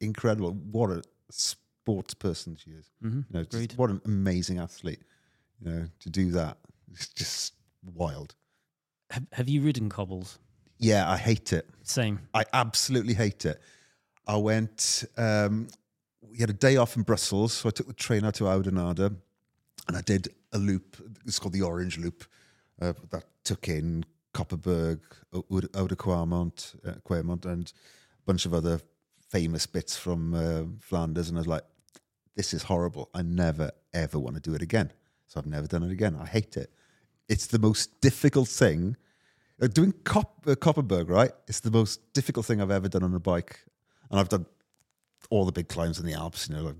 Incredible. 0.00 0.52
What 0.52 0.90
a 0.90 1.02
sports 1.30 2.14
person 2.14 2.56
she 2.56 2.70
is. 2.70 2.90
Mm-hmm. 3.02 3.20
You 3.30 3.38
know, 3.38 3.44
just 3.44 3.78
what 3.78 3.90
an 3.90 4.00
amazing 4.04 4.58
athlete. 4.58 5.00
You 5.60 5.70
know, 5.70 5.86
to 6.00 6.10
do 6.10 6.30
that, 6.32 6.58
it's 6.92 7.08
just 7.08 7.54
wild. 7.94 8.34
Have, 9.10 9.26
have 9.32 9.48
you 9.48 9.62
ridden 9.62 9.88
cobbles? 9.88 10.38
Yeah, 10.78 11.10
I 11.10 11.16
hate 11.16 11.52
it. 11.52 11.68
Same. 11.82 12.20
I 12.32 12.44
absolutely 12.52 13.14
hate 13.14 13.44
it. 13.44 13.60
I 14.26 14.36
went, 14.36 15.04
um, 15.16 15.68
we 16.22 16.38
had 16.38 16.50
a 16.50 16.54
day 16.54 16.76
off 16.76 16.96
in 16.96 17.02
Brussels, 17.02 17.52
so 17.52 17.68
I 17.68 17.72
took 17.72 17.86
the 17.86 17.92
train 17.92 18.24
out 18.24 18.34
to 18.34 18.44
Oudenaarde 18.44 19.16
and 19.86 19.96
I 19.96 20.00
did 20.00 20.28
a 20.52 20.58
loop. 20.58 20.96
It's 21.26 21.38
called 21.38 21.52
the 21.52 21.62
Orange 21.62 21.98
Loop 21.98 22.24
uh, 22.80 22.94
that 23.10 23.24
took 23.44 23.68
in 23.68 24.04
Koppenberg, 24.34 25.00
Oude 25.32 25.68
uh, 26.84 27.50
and 27.50 27.72
a 27.72 28.22
bunch 28.26 28.46
of 28.46 28.54
other 28.54 28.80
famous 29.34 29.66
bits 29.66 29.96
from 29.96 30.32
uh, 30.32 30.62
Flanders. 30.78 31.28
And 31.28 31.36
I 31.36 31.40
was 31.40 31.48
like, 31.48 31.64
this 32.36 32.54
is 32.54 32.62
horrible. 32.62 33.10
I 33.14 33.22
never, 33.22 33.72
ever 33.92 34.16
want 34.16 34.36
to 34.36 34.40
do 34.40 34.54
it 34.54 34.62
again. 34.62 34.92
So 35.26 35.40
I've 35.40 35.46
never 35.46 35.66
done 35.66 35.82
it 35.82 35.90
again. 35.90 36.16
I 36.20 36.24
hate 36.24 36.56
it. 36.56 36.70
it's 37.28 37.46
the 37.46 37.58
most 37.58 38.00
difficult 38.00 38.48
thing. 38.48 38.96
Uh, 39.60 39.66
doing 39.66 39.92
Cop, 40.04 40.44
uh, 40.46 40.54
Koppenberg, 40.54 41.08
right? 41.08 41.32
It's 41.48 41.60
the 41.60 41.72
most 41.72 42.12
difficult 42.12 42.46
thing 42.46 42.60
I've 42.60 42.70
ever 42.70 42.88
done 42.88 43.02
on 43.02 43.12
a 43.14 43.18
bike, 43.18 43.58
and 44.10 44.20
I've 44.20 44.28
done 44.28 44.46
all 45.30 45.44
the 45.44 45.52
big 45.52 45.68
climbs 45.68 45.98
in 45.98 46.06
the 46.06 46.12
Alps, 46.12 46.48
you 46.48 46.54
know, 46.54 46.62
like 46.62 46.76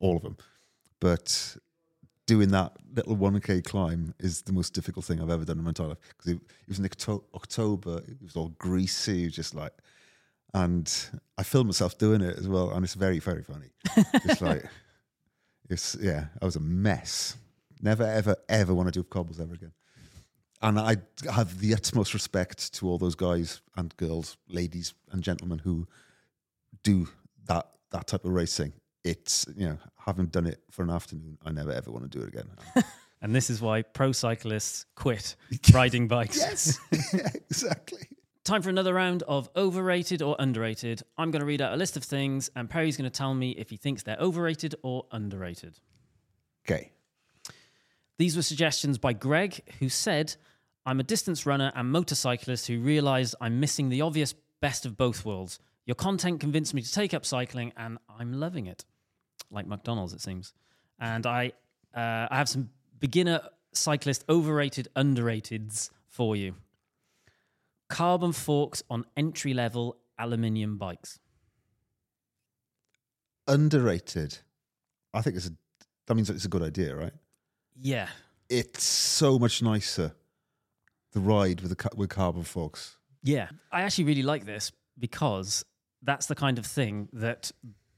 all 0.00 0.16
of 0.16 0.22
them. 0.22 0.36
But 1.00 1.56
doing 2.26 2.50
that 2.50 2.72
little 2.94 3.16
one 3.16 3.40
k 3.40 3.62
climb 3.62 4.12
is 4.18 4.42
the 4.42 4.52
most 4.52 4.74
difficult 4.74 5.04
thing 5.06 5.20
I've 5.20 5.30
ever 5.30 5.44
done 5.44 5.58
in 5.58 5.64
my 5.64 5.70
entire 5.70 5.88
life 5.88 5.98
because 6.08 6.32
it, 6.32 6.36
it 6.36 6.68
was 6.68 6.78
in 6.78 6.84
Octo- 6.84 7.24
October. 7.34 8.02
It 8.06 8.20
was 8.22 8.36
all 8.36 8.48
greasy, 8.58 9.28
just 9.28 9.54
like, 9.54 9.72
and 10.56 10.90
I 11.36 11.42
filmed 11.42 11.68
myself 11.68 11.98
doing 11.98 12.22
it 12.22 12.38
as 12.38 12.48
well, 12.48 12.70
and 12.70 12.82
it's 12.82 12.94
very, 12.94 13.18
very 13.18 13.42
funny. 13.42 13.66
it's 14.24 14.40
like, 14.40 14.64
it's 15.68 15.94
yeah, 16.00 16.26
I 16.40 16.44
was 16.46 16.56
a 16.56 16.60
mess. 16.60 17.36
Never, 17.82 18.04
ever, 18.04 18.36
ever 18.48 18.72
want 18.72 18.88
to 18.88 18.92
do 18.92 19.04
cobbles 19.04 19.38
ever 19.38 19.52
again. 19.52 19.72
And 20.62 20.80
I 20.80 20.96
have 21.30 21.60
the 21.60 21.74
utmost 21.74 22.14
respect 22.14 22.72
to 22.74 22.88
all 22.88 22.96
those 22.96 23.14
guys 23.14 23.60
and 23.76 23.94
girls, 23.98 24.38
ladies 24.48 24.94
and 25.12 25.22
gentlemen 25.22 25.58
who 25.58 25.86
do 26.82 27.06
that 27.46 27.68
that 27.90 28.06
type 28.06 28.24
of 28.24 28.30
racing. 28.30 28.72
It's 29.04 29.44
you 29.54 29.68
know, 29.68 29.78
having 30.06 30.26
done 30.26 30.46
it 30.46 30.62
for 30.70 30.82
an 30.82 30.90
afternoon, 30.90 31.36
I 31.44 31.52
never 31.52 31.70
ever 31.70 31.90
want 31.90 32.10
to 32.10 32.18
do 32.18 32.24
it 32.24 32.28
again. 32.28 32.48
And 33.22 33.34
this 33.34 33.48
is 33.48 33.62
why 33.62 33.80
pro 33.80 34.12
cyclists 34.12 34.84
quit 34.94 35.36
riding 35.72 36.06
bikes. 36.06 36.36
yes, 36.36 36.78
yeah, 37.14 37.28
exactly. 37.34 38.06
Time 38.46 38.62
for 38.62 38.70
another 38.70 38.94
round 38.94 39.24
of 39.24 39.50
overrated 39.56 40.22
or 40.22 40.36
underrated. 40.38 41.02
I'm 41.18 41.32
going 41.32 41.40
to 41.40 41.46
read 41.46 41.60
out 41.60 41.72
a 41.72 41.76
list 41.76 41.96
of 41.96 42.04
things, 42.04 42.48
and 42.54 42.70
Perry's 42.70 42.96
going 42.96 43.10
to 43.10 43.18
tell 43.18 43.34
me 43.34 43.50
if 43.50 43.70
he 43.70 43.76
thinks 43.76 44.04
they're 44.04 44.16
overrated 44.20 44.76
or 44.84 45.04
underrated. 45.10 45.80
Okay. 46.64 46.92
These 48.18 48.36
were 48.36 48.42
suggestions 48.42 48.98
by 48.98 49.14
Greg, 49.14 49.62
who 49.80 49.88
said, 49.88 50.36
I'm 50.86 51.00
a 51.00 51.02
distance 51.02 51.44
runner 51.44 51.72
and 51.74 51.90
motorcyclist 51.90 52.68
who 52.68 52.78
realised 52.78 53.34
I'm 53.40 53.58
missing 53.58 53.88
the 53.88 54.02
obvious 54.02 54.32
best 54.60 54.86
of 54.86 54.96
both 54.96 55.24
worlds. 55.24 55.58
Your 55.84 55.96
content 55.96 56.38
convinced 56.38 56.72
me 56.72 56.82
to 56.82 56.92
take 56.92 57.14
up 57.14 57.26
cycling, 57.26 57.72
and 57.76 57.98
I'm 58.08 58.32
loving 58.32 58.68
it. 58.68 58.84
Like 59.50 59.66
McDonald's, 59.66 60.12
it 60.12 60.20
seems. 60.20 60.52
And 61.00 61.26
I, 61.26 61.50
uh, 61.92 62.28
I 62.30 62.36
have 62.36 62.48
some 62.48 62.70
beginner 63.00 63.40
cyclist 63.72 64.24
overrated, 64.28 64.86
underrateds 64.94 65.90
for 66.06 66.36
you. 66.36 66.54
Carbon 67.88 68.32
forks 68.32 68.82
on 68.90 69.04
entry 69.16 69.54
level 69.54 69.96
aluminium 70.18 70.78
bikes. 70.78 71.18
Underrated. 73.46 74.38
I 75.14 75.22
think 75.22 75.36
it's 75.36 75.46
a. 75.46 75.52
That 76.06 76.14
means 76.14 76.30
it's 76.30 76.44
a 76.44 76.48
good 76.48 76.62
idea, 76.62 76.94
right? 76.94 77.12
Yeah. 77.80 78.08
It's 78.48 78.82
so 78.82 79.38
much 79.38 79.62
nicer. 79.62 80.14
The 81.12 81.20
ride 81.20 81.60
with 81.60 81.76
the 81.76 81.90
with 81.96 82.10
carbon 82.10 82.42
forks. 82.42 82.96
Yeah. 83.22 83.48
I 83.72 83.82
actually 83.82 84.04
really 84.04 84.22
like 84.22 84.46
this 84.46 84.72
because 84.98 85.64
that's 86.02 86.26
the 86.26 86.34
kind 86.34 86.58
of 86.58 86.66
thing 86.66 87.08
that 87.12 87.50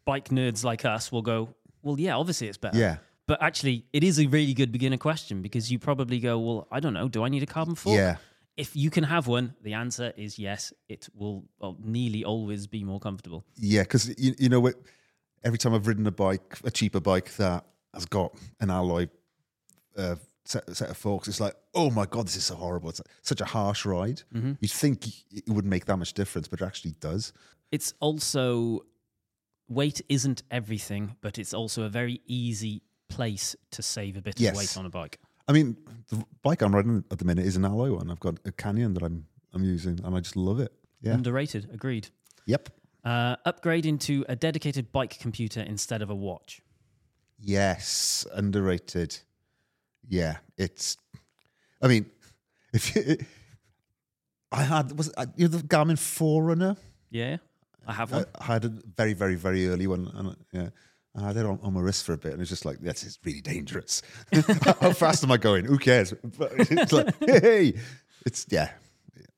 bike 0.05 0.29
nerds 0.29 0.65
like 0.65 0.85
us 0.85 1.13
will 1.13 1.23
go, 1.23 1.55
well, 1.83 1.99
yeah, 1.99 2.17
obviously 2.17 2.49
it's 2.49 2.57
better. 2.59 2.79
Yeah. 2.79 2.97
But 3.27 3.43
actually, 3.43 3.85
it 3.93 4.03
is 4.03 4.19
a 4.19 4.27
really 4.27 4.55
good 4.55 4.73
beginner 4.73 4.97
question 4.97 5.43
because 5.43 5.71
you 5.71 5.79
probably 5.79 6.19
go, 6.19 6.39
well, 6.39 6.69
I 6.71 6.81
don't 6.81 6.95
know, 6.95 7.09
do 7.09 7.23
I 7.25 7.29
need 7.29 7.43
a 7.43 7.47
carbon 7.47 7.75
fork? 7.75 7.97
Yeah. 7.97 8.17
If 8.59 8.75
you 8.75 8.91
can 8.91 9.05
have 9.05 9.27
one, 9.29 9.55
the 9.63 9.75
answer 9.75 10.13
is 10.17 10.39
yes. 10.39 10.73
It 10.89 11.09
will 11.15 11.45
well, 11.61 11.77
nearly 11.83 12.25
always 12.25 12.67
be 12.67 12.83
more 12.85 12.99
comfortable. 13.01 13.45
Yeah, 13.57 13.83
because 13.83 14.09
you, 14.19 14.35
you 14.39 14.49
know 14.49 14.61
what? 14.61 14.75
Every 15.45 15.59
time 15.59 15.73
I've 15.75 15.87
ridden 15.87 16.07
a 16.07 16.11
bike, 16.11 16.59
a 16.65 16.71
cheaper 16.71 16.99
bike 17.01 17.35
that 17.37 17.65
has 17.95 18.05
got 18.05 18.35
an 18.61 18.71
alloy 18.71 19.07
uh, 19.97 20.17
set, 20.45 20.77
set 20.77 20.91
of 20.91 20.97
forks, 20.97 21.29
it's 21.29 21.39
like, 21.41 21.55
oh 21.75 21.91
my 21.91 22.05
god, 22.05 22.27
this 22.27 22.35
is 22.37 22.45
so 22.47 22.57
horrible. 22.57 22.91
It's 22.91 23.01
such 23.23 23.41
a 23.41 23.45
harsh 23.45 23.87
ride. 23.87 24.23
You'd 24.33 24.71
think 24.71 25.07
it 25.31 25.49
wouldn't 25.49 25.71
make 25.71 25.85
that 25.87 25.97
much 25.97 26.13
difference, 26.13 26.49
but 26.49 26.61
it 26.61 26.65
actually 26.65 26.97
does. 27.01 27.33
It's 27.71 27.95
also 28.01 28.81
weight 29.69 30.01
isn't 30.09 30.43
everything, 30.51 31.15
but 31.21 31.39
it's 31.39 31.55
also 31.55 31.85
a 31.85 31.89
very 31.89 32.21
easy 32.27 32.83
place 33.09 33.55
to 33.71 33.83
save 33.83 34.17
a 34.17 34.23
bit 34.23 34.41
Yes. 34.41 34.53
of 34.53 34.59
weight 34.59 34.77
on 34.77 34.87
a 34.87 34.91
bike. 34.91 35.21
I 35.49 35.53
mean, 35.53 35.77
the 36.09 36.23
bike 36.43 36.63
I'm 36.63 36.75
riding 36.75 37.05
at 37.11 37.19
the 37.19 37.25
minute 37.25 37.47
is 37.47 37.57
an 37.57 37.65
alloy 37.65 37.93
one. 37.93 38.11
I've 38.11 38.21
got 38.21 38.39
a 38.45 38.53
Canyon 38.53 38.95
that 38.95 39.03
I'm 39.03 39.27
I'm 39.55 39.65
using, 39.65 39.99
and 40.05 40.15
I 40.15 40.21
just 40.21 40.37
love 40.37 40.61
it. 40.61 40.73
Yeah. 41.01 41.15
Underrated, 41.15 41.69
agreed. 41.73 42.09
yep. 42.47 42.69
Uh, 43.05 43.37
upgrade 43.47 43.87
into 43.87 44.25
a 44.29 44.37
dedicated 44.37 44.93
bike 44.93 45.19
computer 45.19 45.61
instead 45.61 46.03
of 46.03 46.11
a 46.11 46.15
watch. 46.15 46.61
Yes. 47.39 48.27
Underrated. 48.35 49.19
Yeah. 50.07 50.39
It's. 50.59 50.97
I 51.81 51.89
mean, 51.89 52.07
if 52.73 52.95
you, 52.95 53.17
I 54.53 54.63
had 54.63 54.97
was 54.97 55.09
it, 55.17 55.29
you 55.37 55.49
know 55.49 55.57
the 55.57 55.67
Garmin 55.67 55.99
Forerunner. 55.99 56.77
Yeah, 57.11 57.39
I 57.87 57.93
have 57.93 58.13
I, 58.13 58.17
one. 58.17 58.27
I 58.39 58.45
had 58.45 58.65
a 58.65 58.69
very, 58.69 59.15
very, 59.15 59.35
very 59.35 59.69
early 59.69 59.87
one, 59.87 60.11
and 60.15 60.67
uh, 60.67 60.71
yeah, 61.21 61.29
I 61.29 61.31
it 61.31 61.47
on, 61.47 61.59
on 61.63 61.75
my 61.75 61.81
wrist 61.81 62.05
for 62.05 62.13
a 62.13 62.19
bit, 62.19 62.33
and 62.33 62.41
it's 62.41 62.51
just 62.51 62.65
like 62.65 62.79
that's 62.81 63.03
it's 63.05 63.19
really 63.25 63.41
dangerous. 63.41 64.03
How 64.81 64.93
fast 64.93 65.25
am 65.25 65.33
I 65.33 65.37
going? 65.37 65.65
Who 65.65 65.79
cares? 65.79 66.15
But 66.39 66.53
it's 66.57 66.93
like, 66.93 67.15
hey, 67.27 67.75
it's 68.27 68.47
yeah, 68.51 68.71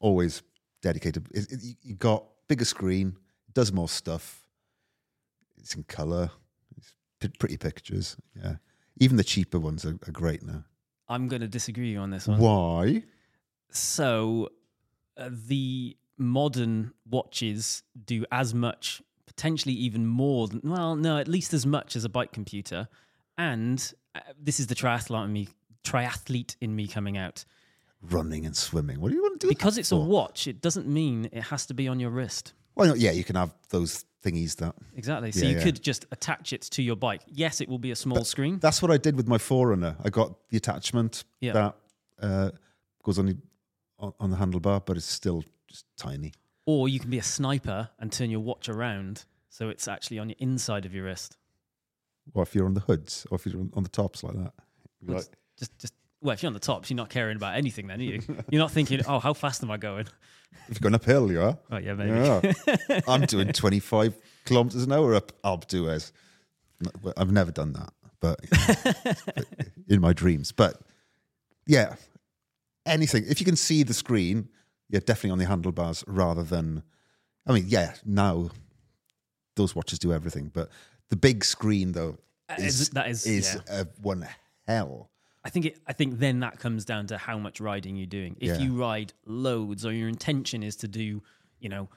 always 0.00 0.42
dedicated. 0.82 1.26
It, 1.32 1.50
it, 1.50 1.76
you 1.82 1.94
got 1.94 2.24
bigger 2.48 2.64
screen, 2.64 3.16
does 3.52 3.72
more 3.72 3.88
stuff. 3.88 4.42
It's 5.58 5.74
in 5.74 5.84
color. 5.84 6.30
It's 6.76 7.36
pretty 7.38 7.56
pictures. 7.56 8.16
Yeah, 8.34 8.56
even 8.98 9.16
the 9.16 9.24
cheaper 9.24 9.58
ones 9.58 9.84
are, 9.84 9.98
are 10.06 10.12
great 10.12 10.42
now. 10.42 10.64
I'm 11.08 11.28
going 11.28 11.42
to 11.42 11.48
disagree 11.48 11.90
you 11.90 11.98
on 11.98 12.10
this 12.10 12.28
one. 12.28 12.38
Why? 12.38 13.02
So, 13.72 14.50
uh, 15.16 15.28
the 15.30 15.96
modern 16.16 16.92
watches 17.08 17.82
do 18.04 18.24
as 18.30 18.54
much, 18.54 19.02
potentially 19.30 19.74
even 19.74 20.06
more 20.06 20.48
than, 20.48 20.60
well, 20.64 20.96
no, 20.96 21.16
at 21.18 21.28
least 21.28 21.54
as 21.54 21.64
much 21.64 21.94
as 21.96 22.04
a 22.04 22.08
bike 22.08 22.32
computer. 22.32 22.88
And 23.38 23.78
uh, 24.14 24.20
this 24.38 24.58
is 24.60 24.66
the 24.66 24.74
triathlete 24.74 25.24
in 25.24 25.32
me, 25.32 25.48
triathlete 25.84 26.56
in 26.60 26.74
me 26.74 26.88
coming 26.88 27.16
out. 27.16 27.44
Running 28.02 28.44
and 28.44 28.56
swimming. 28.56 29.00
What 29.00 29.10
do 29.10 29.14
you 29.14 29.22
want 29.22 29.40
to 29.40 29.46
do? 29.46 29.48
Because 29.48 29.76
that 29.76 29.82
it's 29.82 29.92
a 29.92 29.96
watch, 29.96 30.46
it 30.46 30.60
doesn't 30.60 30.86
mean 30.86 31.28
it 31.32 31.42
has 31.44 31.66
to 31.66 31.74
be 31.74 31.86
on 31.86 32.00
your 32.00 32.10
wrist. 32.10 32.54
Well, 32.74 32.96
yeah, 32.96 33.12
you 33.12 33.24
can 33.24 33.36
have 33.36 33.54
those 33.68 34.04
thingies 34.24 34.56
that 34.56 34.74
Exactly. 34.96 35.32
So 35.32 35.44
Yeah, 35.44 35.50
you 35.52 35.56
yeah. 35.58 35.64
could 35.64 35.82
just 35.82 36.06
attach 36.10 36.52
it 36.52 36.62
to 36.62 36.82
your 36.82 36.96
bike. 36.96 37.22
Yes, 37.26 37.60
it 37.60 37.68
will 37.68 37.78
be 37.78 37.90
a 37.90 37.96
small 37.96 38.24
screen. 38.24 38.58
That's 38.58 38.82
what 38.82 38.90
I 38.90 38.96
did 38.96 39.16
with 39.16 39.28
my 39.28 39.38
Forerunner. 39.38 39.96
I 40.04 40.10
got 40.10 40.48
the 40.50 40.56
attachment 40.56 41.24
Yeah. 41.40 41.52
that 41.52 41.76
uh, 42.20 42.50
goes 43.02 43.18
on 43.18 43.26
the 43.26 43.36
on 44.18 44.30
the 44.30 44.36
handlebar, 44.36 44.82
but 44.84 44.96
it's 44.96 45.04
still 45.06 45.44
just 45.68 45.84
tiny. 45.98 46.32
Or 46.70 46.88
you 46.88 47.00
can 47.00 47.10
be 47.10 47.18
a 47.18 47.22
sniper 47.22 47.88
and 47.98 48.12
turn 48.12 48.30
your 48.30 48.38
watch 48.38 48.68
around 48.68 49.24
so 49.48 49.70
it's 49.70 49.88
actually 49.88 50.20
on 50.20 50.28
your 50.28 50.36
inside 50.38 50.86
of 50.86 50.94
your 50.94 51.04
wrist. 51.06 51.36
Or 52.32 52.44
if 52.44 52.54
you're 52.54 52.64
on 52.64 52.74
the 52.74 52.80
hoods, 52.80 53.26
or 53.28 53.34
if 53.34 53.44
you're 53.44 53.60
on- 53.74 53.82
the 53.82 53.88
tops 53.88 54.22
like 54.22 54.34
that. 54.34 54.52
Well, 55.02 55.16
like, 55.16 55.26
Just, 55.58 55.76
just 55.80 55.94
well, 56.22 56.32
if 56.32 56.44
you're 56.44 56.48
on 56.48 56.54
the 56.54 56.60
tops, 56.60 56.88
you're 56.88 56.96
not 56.96 57.10
caring 57.10 57.36
about 57.36 57.56
anything. 57.56 57.88
Then 57.88 57.98
are 57.98 58.04
you? 58.04 58.22
You're 58.50 58.60
not 58.60 58.70
thinking, 58.70 59.00
oh, 59.08 59.18
how 59.18 59.32
fast 59.32 59.64
am 59.64 59.70
I 59.72 59.78
going? 59.78 60.06
if 60.68 60.80
you're 60.80 60.88
going 60.90 60.94
uphill, 60.94 61.32
you 61.32 61.42
are. 61.42 61.58
Oh 61.72 61.78
yeah, 61.78 61.94
maybe. 61.94 62.12
Yeah. 62.12 63.00
I'm 63.08 63.22
doing 63.22 63.52
25 63.52 64.14
kilometers 64.44 64.84
an 64.84 64.92
hour 64.92 65.16
up 65.16 65.32
Alpe 65.42 65.66
d'Huez. 65.66 66.12
No, 66.80 66.90
well, 67.02 67.14
I've 67.16 67.32
never 67.32 67.50
done 67.50 67.72
that, 67.72 67.92
but 68.20 68.38
in 69.88 70.00
my 70.00 70.12
dreams. 70.12 70.52
But 70.52 70.80
yeah, 71.66 71.96
anything. 72.86 73.24
If 73.28 73.40
you 73.40 73.44
can 73.44 73.56
see 73.56 73.82
the 73.82 73.94
screen, 73.94 74.50
you're 74.90 75.00
definitely 75.00 75.30
on 75.30 75.38
the 75.38 75.46
handlebars 75.46 76.04
rather 76.06 76.42
than. 76.42 76.82
I 77.46 77.52
mean, 77.52 77.64
yeah, 77.68 77.94
now 78.04 78.50
those 79.56 79.74
watches 79.74 79.98
do 79.98 80.12
everything, 80.12 80.50
but 80.52 80.68
the 81.08 81.16
big 81.16 81.44
screen 81.44 81.92
though 81.92 82.18
Uh, 82.48 82.56
is 82.58 82.80
is- 82.80 82.88
that 82.90 83.08
is- 83.08 83.26
is 83.26 83.56
yeah. 83.68 83.84
one 84.02 84.26
hell. 84.66 85.10
I 85.42 85.48
think 85.48 85.64
it, 85.66 85.78
I 85.86 85.92
think 85.94 86.18
then 86.18 86.40
that 86.40 86.58
comes 86.58 86.84
down 86.84 87.06
to 87.08 87.16
how 87.18 87.38
much 87.38 87.60
riding 87.60 87.96
you're 87.96 88.06
doing. 88.06 88.36
If 88.40 88.48
Yeah. 88.48 88.58
you 88.58 88.76
ride 88.78 89.14
loads, 89.24 89.86
or 89.86 89.92
your 89.92 90.08
intention 90.08 90.62
is 90.62 90.76
to 90.76 90.88
do, 90.88 91.22
you 91.58 91.68
know, 91.70 91.88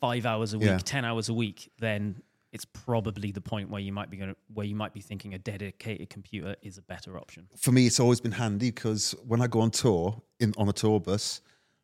five 0.00 0.26
hours 0.26 0.52
a 0.54 0.58
week, 0.58 0.66
Yeah. 0.68 0.78
ten 0.78 1.04
hours 1.04 1.28
a 1.28 1.34
week, 1.34 1.70
then 1.78 2.22
it's 2.52 2.64
probably 2.64 3.30
the 3.30 3.40
point 3.40 3.70
where 3.70 3.80
you 3.80 3.92
might 3.92 4.10
be 4.10 4.16
going 4.16 4.30
to, 4.34 4.36
where 4.52 4.66
you 4.66 4.74
might 4.74 4.92
be 4.92 5.00
thinking 5.00 5.34
a 5.34 5.38
dedicated 5.38 6.10
computer 6.10 6.56
is 6.62 6.78
a 6.78 6.82
better 6.82 7.16
option. 7.16 7.46
for 7.56 7.70
me, 7.70 7.86
it's 7.86 8.00
always 8.00 8.20
been 8.20 8.32
handy 8.32 8.70
because 8.72 9.12
when 9.24 9.40
I 9.40 9.46
go 9.46 9.60
on 9.60 9.70
tour 9.70 10.20
in 10.40 10.52
on 10.58 10.68
a 10.68 10.72
tour 10.72 10.98
bus, 10.98 11.40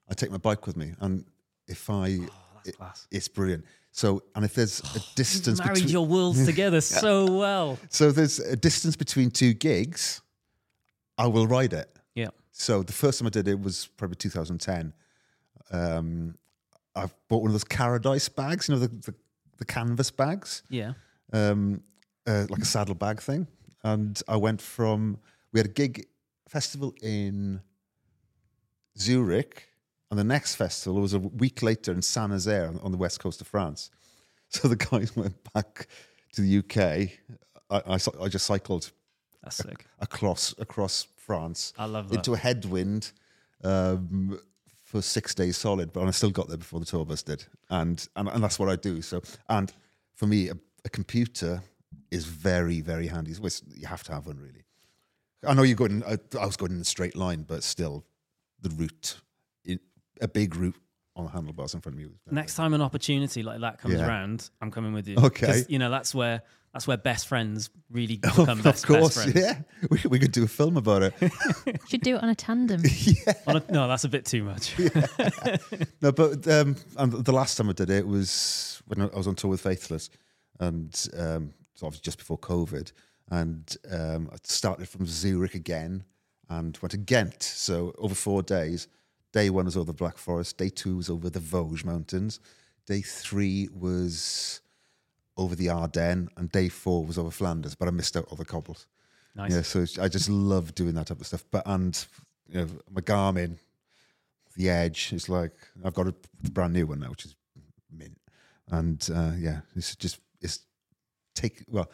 I 0.09 0.15
take 0.15 0.31
my 0.31 0.39
bike 0.39 0.67
with 0.67 0.77
me, 0.77 0.93
and 1.01 1.25
if 1.69 1.89
I, 1.91 2.19
it- 2.65 2.77
class. 2.77 3.07
it's 3.11 3.29
brilliant. 3.29 3.65
So, 3.93 4.23
and 4.35 4.45
if 4.45 4.55
there's 4.55 4.81
a 4.95 5.01
distance 5.17 5.59
Married 5.59 5.75
between, 5.75 5.93
your 5.93 6.07
worlds 6.07 6.45
together 6.53 6.81
so 6.83 7.33
well. 7.33 7.79
so 7.89 8.09
if 8.09 8.15
there's 8.15 8.39
a 8.41 8.55
distance 8.57 8.95
between 8.97 9.31
two 9.31 9.55
gigs, 9.55 10.21
I 11.17 11.27
will 11.29 11.47
ride 11.47 11.73
it. 11.73 11.89
Yeah. 12.15 12.29
So 12.53 12.83
the 12.83 12.93
first 12.93 13.19
time 13.19 13.27
I 13.27 13.31
did 13.31 13.49
it 13.49 13.59
was 13.59 13.87
probably 13.97 14.17
2010. 14.17 14.93
Um, 15.73 16.37
I 16.95 17.07
bought 17.29 17.39
one 17.43 17.47
of 17.49 17.53
those 17.53 17.65
Carradice 17.65 18.35
bags, 18.35 18.69
you 18.69 18.75
know, 18.75 18.81
the, 18.81 18.89
the, 18.89 19.15
the 19.59 19.65
canvas 19.65 20.11
bags 20.11 20.63
Yeah. 20.69 20.93
um, 21.33 21.83
uh, 22.27 22.47
like 22.51 22.61
a 22.63 22.67
saddle 22.67 22.95
bag 22.95 23.21
thing. 23.21 23.47
And 23.83 24.21
I 24.29 24.37
went 24.37 24.61
from, 24.61 25.19
we 25.53 25.59
had 25.61 25.67
a 25.67 25.73
gig 25.73 26.07
festival 26.49 26.95
in 27.03 27.61
Zurich, 28.99 29.69
and 30.11 30.19
the 30.19 30.25
next 30.25 30.55
festival 30.55 31.01
was 31.01 31.15
a 31.15 31.19
week 31.19 31.63
later 31.63 31.93
in 31.93 32.03
Saint 32.03 32.31
Nazaire 32.31 32.73
on, 32.83 32.93
the 32.93 32.99
west 32.99 33.21
coast 33.21 33.41
of 33.41 33.47
France. 33.47 33.91
So 34.49 34.69
the 34.69 34.77
guys 34.77 35.17
went 35.17 35.35
back 35.53 35.89
to 36.35 36.41
the 36.41 36.59
UK. 36.59 37.11
I, 37.69 37.95
I, 37.95 37.99
I 38.23 38.29
just 38.29 38.47
cycled 38.47 38.93
across 39.99 40.55
across 40.59 41.09
France 41.17 41.73
I 41.77 41.87
love 41.87 42.09
that. 42.09 42.17
into 42.17 42.35
a 42.35 42.37
headwind 42.37 43.11
um, 43.65 44.39
for 44.85 45.03
six 45.03 45.35
days 45.35 45.57
solid, 45.57 45.93
but 45.93 46.07
I 46.07 46.11
still 46.13 46.31
got 46.31 46.49
there 46.49 46.57
before 46.59 46.79
the 46.79 46.87
tour 46.87 47.05
bus 47.05 47.23
did, 47.25 47.45
and 47.71 48.07
and, 48.15 48.29
and 48.29 48.43
that's 48.43 48.59
what 48.59 48.69
I 48.69 48.77
do. 48.77 49.03
So, 49.03 49.21
and 49.49 49.73
for 50.15 50.27
me, 50.27 50.49
a, 50.49 50.55
a 50.85 50.89
computer 50.89 51.63
is 52.13 52.25
very 52.25 52.81
very 52.81 53.09
handy. 53.09 53.33
You 53.33 53.89
have 53.89 54.05
to 54.05 54.13
have 54.13 54.27
one 54.27 54.39
really. 54.39 54.65
I 55.45 55.55
know 55.55 55.63
you're 55.63 55.77
going. 55.77 56.05
I, 56.05 56.19
I 56.41 56.47
was 56.47 56.57
going 56.57 56.73
in 56.73 56.81
a 56.81 56.85
straight 56.85 57.17
line, 57.17 57.43
but 57.43 57.65
still, 57.65 58.05
the 58.63 58.71
route, 58.71 59.21
a 60.21 60.29
big 60.29 60.57
route 60.57 60.77
on 61.15 61.25
the 61.25 61.31
handlebars 61.31 61.73
in 61.75 61.81
front 61.81 61.95
of 61.97 62.01
you. 62.01 62.09
was 62.09 62.17
very- 62.27 62.35
Next 62.35 62.55
time 62.57 62.75
an 62.75 62.83
opportunity 62.83 63.43
like 63.43 63.61
that 63.61 63.79
comes 63.79 63.95
Yeah. 63.95 64.07
around, 64.07 64.51
I'm 64.61 64.71
coming 64.71 64.93
with 64.93 65.09
you. 65.09 65.17
Okay. 65.17 65.47
'Cause, 65.47 65.67
You 65.69 65.79
know, 65.79 65.91
that's 65.91 66.15
where 66.15 66.43
that's 66.75 66.87
where 66.87 66.99
best 66.99 67.27
friends 67.27 67.71
really 67.91 68.17
become 68.23 68.51
of 68.51 68.63
best, 68.63 68.87
course, 68.87 69.15
best 69.17 69.31
friends. 69.33 69.35
yeah. 69.35 69.63
We, 69.89 69.99
we 70.11 70.19
could 70.19 70.33
do 70.33 70.45
a 70.45 70.49
film 70.49 70.77
about 70.77 71.03
it. 71.05 71.15
Should 71.89 72.03
do 72.03 72.17
it 72.17 72.23
on 72.23 72.29
a 72.29 72.35
tandem. 72.35 72.83
On 73.47 73.57
a- 73.57 73.73
no, 73.73 73.89
that's 73.89 74.05
a 74.05 74.11
bit 74.11 74.27
too 74.27 74.45
much. 74.45 74.75
No, 76.03 76.13
but 76.13 76.47
um, 76.49 76.77
and 76.99 77.13
the 77.13 77.33
last 77.33 77.57
time 77.57 77.71
I 77.71 77.73
did 77.73 77.89
it 77.89 78.07
was 78.07 78.83
when 78.87 79.01
I 79.01 79.07
was 79.17 79.27
on 79.27 79.35
tour 79.37 79.51
with 79.51 79.61
Faithless, 79.63 80.11
and 80.61 80.93
um, 81.17 81.55
it's 81.73 81.83
obviously 81.83 82.03
just 82.05 82.19
before 82.19 82.39
COVID, 82.39 82.93
and 83.31 83.77
um, 83.91 84.29
I 84.33 84.37
started 84.43 84.87
from 84.89 85.07
Zurich 85.07 85.55
again 85.55 86.05
and 86.51 86.77
went 86.83 86.91
to 86.93 86.99
Ghent. 86.99 87.43
So 87.43 87.95
over 87.99 88.15
four 88.15 88.43
days. 88.43 88.87
Day 89.33 89.51
one 89.51 89.67
was 89.67 89.77
over 89.77 89.87
the 89.87 89.93
Black 89.93 90.19
Forest. 90.19 90.57
Day 90.59 90.69
two 90.69 90.97
was 90.97 91.11
over 91.11 91.29
the 91.29 91.41
Vosges 91.41 91.85
Mountains. 91.85 92.41
Day 92.87 93.03
three 93.03 93.69
was 93.73 94.61
over 95.37 95.55
the 95.55 95.69
Ardennes, 95.69 96.29
and 96.37 96.51
day 96.51 96.69
four 96.69 97.05
was 97.05 97.19
over 97.19 97.31
Flanders. 97.31 97.75
But 97.75 97.89
I 97.89 97.91
missed 97.91 98.17
out 98.17 98.27
all 98.29 98.37
the 98.37 98.45
cobbles. 98.45 98.87
Nice. 99.35 99.53
Yeah, 99.53 99.63
so 99.63 100.03
I 100.03 100.09
just 100.09 100.31
love 100.31 100.75
doing 100.75 100.95
that 100.95 101.09
type 101.09 101.21
of 101.21 101.27
stuff. 101.27 101.45
But 101.51 101.63
and 101.67 102.07
you 102.49 102.61
know, 102.61 102.69
my 102.91 103.03
Garmin, 103.03 103.59
the 104.57 104.71
Edge 104.71 105.13
it's 105.13 105.29
like 105.29 105.53
I've 105.85 105.95
got 105.95 106.07
a 106.07 106.15
brand 106.51 106.73
new 106.73 106.87
one 106.87 107.01
now, 107.01 107.11
which 107.11 107.27
is 107.27 107.35
mint. 107.91 108.19
And 108.71 109.07
uh, 109.15 109.33
yeah, 109.37 109.61
it's 109.75 109.95
just 109.97 110.19
it's 110.41 110.61
take 111.35 111.65
well, 111.69 111.91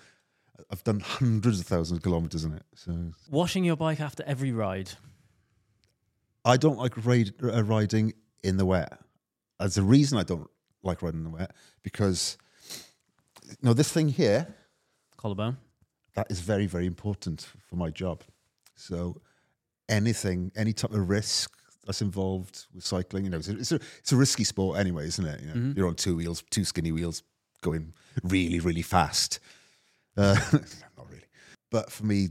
I've 0.71 0.85
done 0.85 1.01
hundreds 1.01 1.61
of 1.61 1.67
thousands 1.67 1.99
of 1.99 2.03
kilometers 2.03 2.45
in 2.45 2.55
it. 2.55 2.63
So 2.77 2.97
Washing 3.31 3.65
your 3.65 3.77
bike 3.77 4.01
after 4.01 4.23
every 4.25 4.53
ride. 4.53 4.91
I 6.45 6.57
don't 6.57 6.79
like 6.79 6.95
uh, 6.99 7.63
riding 7.65 8.15
in 8.43 8.57
the 8.57 8.67
wet. 8.67 8.99
As 9.61 9.75
the 9.77 9.83
reason 9.83 10.19
I 10.19 10.25
don't 10.25 10.49
like 10.83 11.03
riding 11.03 11.21
in 11.21 11.25
the 11.25 11.31
wet 11.31 11.53
because 11.83 12.37
you 13.45 13.55
know 13.63 13.73
this 13.73 13.93
thing 13.93 14.09
here 14.09 14.47
Collarbone. 15.17 15.57
that 16.15 16.27
is 16.31 16.41
very 16.41 16.67
very 16.67 16.87
important 16.87 17.47
for 17.69 17.77
my 17.77 17.91
job. 17.91 18.23
So 18.75 19.21
anything, 19.89 20.51
any 20.57 20.73
type 20.73 20.93
of 20.93 21.09
risk 21.09 21.53
that's 21.87 22.03
involved 22.03 22.67
with 22.75 22.85
cycling, 22.85 23.25
you 23.25 23.31
know, 23.31 23.37
it's 23.39 23.49
a, 23.49 23.59
it's 23.59 23.73
a, 23.73 23.81
it's 23.99 24.13
a 24.13 24.17
risky 24.17 24.45
sport 24.45 24.79
anyway, 24.79 25.07
isn't 25.07 25.25
it? 25.25 25.41
You 25.41 25.55
know, 25.55 25.73
You're 25.77 25.89
on 25.89 25.95
two 25.95 26.17
wheels, 26.17 26.43
two 26.51 26.65
skinny 26.65 26.91
wheels, 26.91 27.23
going 27.61 27.93
really 28.25 28.61
really 28.61 28.83
fast. 28.83 29.39
Uh, 30.15 30.35
not 30.53 31.09
really, 31.09 31.25
but 31.71 31.91
for 31.91 32.05
me, 32.05 32.29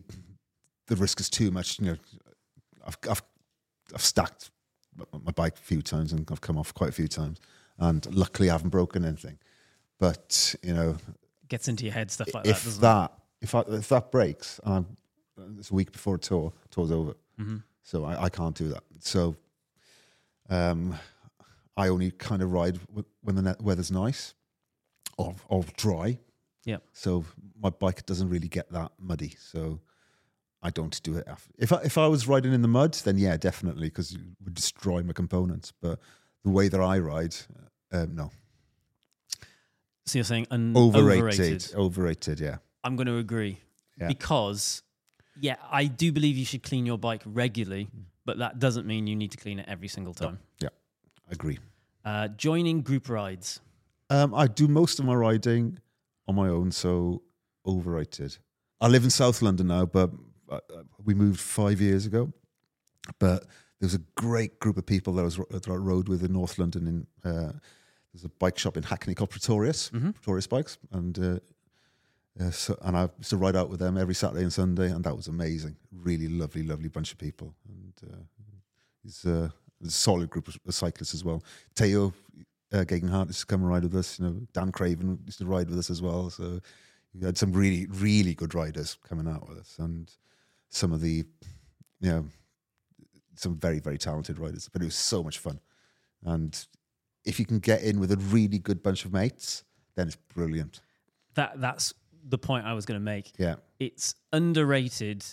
the 0.86 0.96
risk 0.96 1.20
is 1.20 1.32
too 1.32 1.50
much. 1.50 1.80
You 1.80 1.86
know, 1.86 1.98
I've 2.86 2.96
I've, 3.10 3.24
I've 3.94 4.02
stacked 4.02 4.52
my- 4.96 5.32
bike 5.32 5.56
a 5.58 5.62
few 5.62 5.82
times 5.82 6.12
and 6.14 6.30
I've 6.32 6.42
come 6.42 6.58
off 6.58 6.74
quite 6.74 6.90
a 6.90 6.94
few 6.94 7.08
times, 7.08 7.40
and 7.78 8.06
luckily 8.14 8.50
I 8.50 8.54
haven't 8.54 8.70
broken 8.70 9.06
anything. 9.06 9.38
But 10.00 10.56
you 10.64 10.74
know, 10.74 10.98
Gets 11.48 11.68
into 11.68 11.84
your 11.86 11.94
head, 11.94 12.10
stuff 12.12 12.34
like 12.34 12.44
that, 12.44 12.50
if 12.50 12.64
doesn't 12.64 12.82
that 12.82 13.14
if 13.42 13.56
I, 13.56 13.62
if 13.62 13.90
that 13.90 14.12
breaks, 14.12 14.60
and 14.64 14.74
I'm, 14.74 14.98
it's 15.60 15.72
a 15.72 15.74
week 15.74 15.92
before 15.92 16.16
a 16.16 16.20
tour, 16.20 16.54
tour's 16.70 16.92
over, 16.92 17.12
it? 17.12 17.18
hmm 17.38 17.58
so 17.84 18.06
I, 18.06 18.24
I 18.26 18.30
can't 18.30 18.56
do 18.56 18.68
that. 18.70 18.84
So 19.00 19.36
um, 20.50 20.96
I 21.76 21.88
only 21.88 22.12
kind 22.12 22.42
of 22.42 22.52
ride 22.52 22.80
w- 22.88 23.06
when 23.22 23.36
the 23.36 23.56
weather's 23.60 23.92
nice 23.92 24.34
or 25.18 25.36
or 25.48 25.64
dry. 25.78 26.20
Yeah. 26.66 26.78
So 26.94 27.26
my 27.60 27.70
bike 27.70 28.06
doesn't 28.06 28.30
really 28.30 28.48
get 28.48 28.72
that 28.72 28.92
muddy. 29.00 29.36
So 29.40 29.80
I 30.64 30.70
don't 30.70 31.02
do 31.04 31.18
it. 31.18 31.24
af- 31.28 31.50
If 31.58 31.72
I, 31.74 31.78
if 31.84 31.98
I 31.98 32.08
was 32.08 32.28
riding 32.28 32.54
in 32.54 32.62
the 32.62 32.68
mud, 32.68 32.94
then 33.04 33.18
yeah, 33.18 33.36
definitely, 33.38 33.88
because 33.88 34.14
it 34.14 34.22
would 34.44 34.54
destroy 34.54 35.02
my 35.04 35.14
components. 35.14 35.74
But 35.82 36.00
the 36.44 36.52
way 36.52 36.68
that 36.70 36.80
I 36.80 37.00
ride, 37.00 37.36
uh, 37.92 38.06
no, 38.12 38.32
So 40.06 40.18
you're 40.20 40.24
saying 40.26 40.48
un- 40.52 40.74
overrated, 40.76 41.24
overrated. 41.40 41.76
overrated. 41.76 42.40
Yeah, 42.40 42.58
I'm 42.84 42.96
going 42.96 43.08
to 43.08 43.18
agree 43.18 43.60
Yeah. 44.00 44.08
because, 44.08 44.84
yeah, 45.40 45.56
I 45.72 45.86
do 45.86 46.12
believe 46.12 46.38
you 46.38 46.46
should 46.46 46.64
clean 46.64 46.86
your 46.86 46.98
bike 46.98 47.24
regularly, 47.26 47.86
Mm. 47.86 48.04
but 48.26 48.38
that 48.40 48.60
doesn't 48.60 48.86
mean 48.86 49.08
you 49.08 49.16
need 49.16 49.32
to 49.32 49.38
clean 49.38 49.60
it 49.60 49.68
every 49.68 49.88
single 49.88 50.14
time. 50.14 50.40
Yeah, 50.60 50.70
I 51.28 51.32
agree. 51.32 51.60
Uh, 52.04 52.28
joining 52.30 52.82
group 52.82 53.10
rides. 53.10 53.62
Um, 54.10 54.34
I 54.34 54.48
do 54.48 54.68
most 54.68 55.00
of 55.00 55.06
my 55.06 55.14
riding 55.14 55.80
on 56.28 56.36
my 56.36 56.50
own, 56.50 56.72
so 56.72 57.22
overrated. 57.66 58.38
I 58.80 58.88
live 58.88 59.04
in 59.04 59.10
South 59.12 59.42
London 59.42 59.68
now, 59.68 59.86
but 59.86 60.12
uh, 60.52 60.60
uh, 60.76 60.84
we 61.04 61.14
moved 61.14 61.40
five 61.40 61.80
years 61.82 62.06
ago. 62.06 62.32
But 63.20 63.44
there 63.80 63.88
was 63.88 63.96
a 63.96 64.02
great 64.16 64.60
group 64.60 64.78
of 64.78 64.86
people 64.86 65.14
that 65.14 65.22
I, 65.22 65.26
was, 65.26 65.38
that 65.50 65.68
I 65.68 65.74
rode 65.74 66.08
with 66.08 66.24
in 66.24 66.34
North 66.34 66.60
London. 66.60 66.88
In 67.24 67.30
uh, 67.32 67.54
there's 68.14 68.26
a 68.26 68.30
bike 68.30 68.58
shop 68.60 68.78
in 68.78 68.84
Hackney 68.84 69.16
called 69.16 69.30
Pretorius, 69.32 69.90
Mhm. 69.90 70.14
Pretorius 70.14 70.48
Bikes, 70.48 70.78
and 70.92 71.18
uh, 71.18 71.40
uh, 72.44 72.52
so 72.52 72.78
and 72.82 72.96
I 72.98 73.10
used 73.18 73.30
to 73.32 73.38
ride 73.38 73.56
out 73.56 73.70
with 73.70 73.80
them 73.80 73.98
every 73.98 74.14
Saturday 74.14 74.44
and 74.44 74.54
Sunday, 74.54 74.92
and 74.92 75.04
that 75.04 75.16
was 75.16 75.28
amazing. 75.28 75.76
Really 75.92 76.28
lovely, 76.28 76.64
lovely 76.64 76.90
bunch 76.90 77.12
of 77.12 77.18
people, 77.18 77.56
and 77.68 77.94
uh, 78.12 78.18
it's 79.06 79.26
uh, 79.26 79.50
a 79.86 79.90
solid 79.90 80.30
group 80.30 80.48
of 80.48 80.58
of 80.68 80.76
cyclists 80.76 81.14
as 81.14 81.24
well. 81.24 81.44
Teo 81.74 82.14
uh, 82.74 82.84
Gegenhardt 82.86 83.28
used 83.28 83.40
to 83.42 83.46
come 83.46 83.62
and 83.62 83.70
ride 83.70 83.84
with 83.84 83.96
us. 83.96 84.20
You 84.20 84.26
know, 84.26 84.42
Dan 84.54 84.72
Craven 84.72 85.20
used 85.26 85.40
to 85.40 85.46
ride 85.46 85.70
with 85.70 85.80
us 85.80 85.90
as 85.90 86.02
well. 86.02 86.30
So 86.30 86.60
we 87.14 87.26
had 87.26 87.38
some 87.38 87.52
really, 87.52 87.88
really 87.88 88.34
good 88.36 88.54
riders 88.54 88.98
coming 89.08 89.28
out 89.28 89.48
with 89.50 89.58
us, 89.58 89.80
and 89.80 90.12
some 90.72 90.92
of 90.92 91.02
the, 91.02 91.24
you 92.00 92.10
know, 92.10 92.26
some 93.36 93.56
very, 93.56 93.80
very 93.80 94.00
talented 94.00 94.40
riders. 94.40 94.68
But 94.72 94.82
it 94.82 94.86
was 94.86 94.96
so 94.96 95.22
much 95.24 95.38
fun, 95.38 95.60
and 96.26 96.66
if 97.24 97.40
you 97.40 97.46
can 97.46 97.60
get 97.60 97.84
in 97.84 98.00
with 98.00 98.12
a 98.12 98.18
really 98.18 98.58
good 98.58 98.82
bunch 98.82 99.06
of 99.06 99.14
mates, 99.14 99.64
then 99.96 100.08
it's 100.08 100.18
brilliant. 100.34 100.82
That 101.36 101.62
That's 101.62 101.94
the 102.28 102.38
point 102.38 102.66
I 102.66 102.74
was 102.74 102.86
going 102.86 103.00
to 103.00 103.04
make. 103.04 103.32
Yeah. 103.38 103.56
It's 103.80 104.16
underrated 104.34 105.24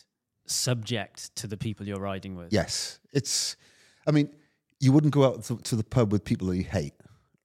subject 0.46 1.34
to 1.36 1.46
the 1.46 1.56
people 1.56 1.86
you're 1.86 2.00
riding 2.00 2.36
with. 2.36 2.52
Yes, 2.52 3.00
it's. 3.12 3.56
I 4.06 4.10
mean, 4.10 4.30
you 4.80 4.92
wouldn't 4.92 5.12
go 5.12 5.24
out 5.24 5.44
to, 5.44 5.58
to 5.58 5.76
the 5.76 5.84
pub 5.84 6.12
with 6.12 6.24
people 6.24 6.48
that 6.48 6.56
you 6.56 6.64
hate, 6.64 6.94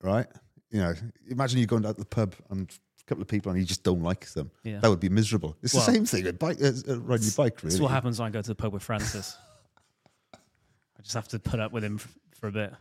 right? 0.01 0.27
You 0.71 0.79
know, 0.79 0.93
imagine 1.29 1.59
you 1.59 1.65
going 1.65 1.85
out 1.85 1.95
to 1.95 2.01
the 2.01 2.05
pub 2.05 2.35
and 2.49 2.71
couple 3.07 3.21
of 3.21 3.27
people 3.27 3.51
and 3.51 3.59
you 3.59 3.65
just 3.65 3.83
don't 3.83 4.01
like 4.01 4.25
them. 4.33 4.49
Yeah. 4.63 4.79
That 4.79 4.89
would 4.89 4.99
be 4.99 5.09
miserable. 5.09 5.57
It's 5.61 5.73
Well, 5.73 5.85
the 5.85 5.91
same 5.93 6.05
thing 6.05 6.23
with 6.23 6.39
bike, 6.39 6.57
uh, 6.61 6.67
uh, 6.87 6.99
riding 7.01 7.25
your 7.25 7.33
bike. 7.35 7.57
Really, 7.57 7.67
This 7.67 7.73
is 7.75 7.81
what 7.81 7.91
happens 7.91 8.19
when 8.19 8.27
I 8.27 8.31
go 8.31 8.41
to 8.41 8.47
the 8.47 8.55
pub 8.55 8.71
with 8.73 8.83
Francis. 8.83 9.35
I 10.33 11.01
just 11.01 11.13
have 11.13 11.27
to 11.29 11.39
put 11.39 11.59
up 11.59 11.71
with 11.73 11.83
him 11.83 11.95
f- 11.95 12.07
for 12.39 12.47
a 12.47 12.51
bit. 12.51 12.73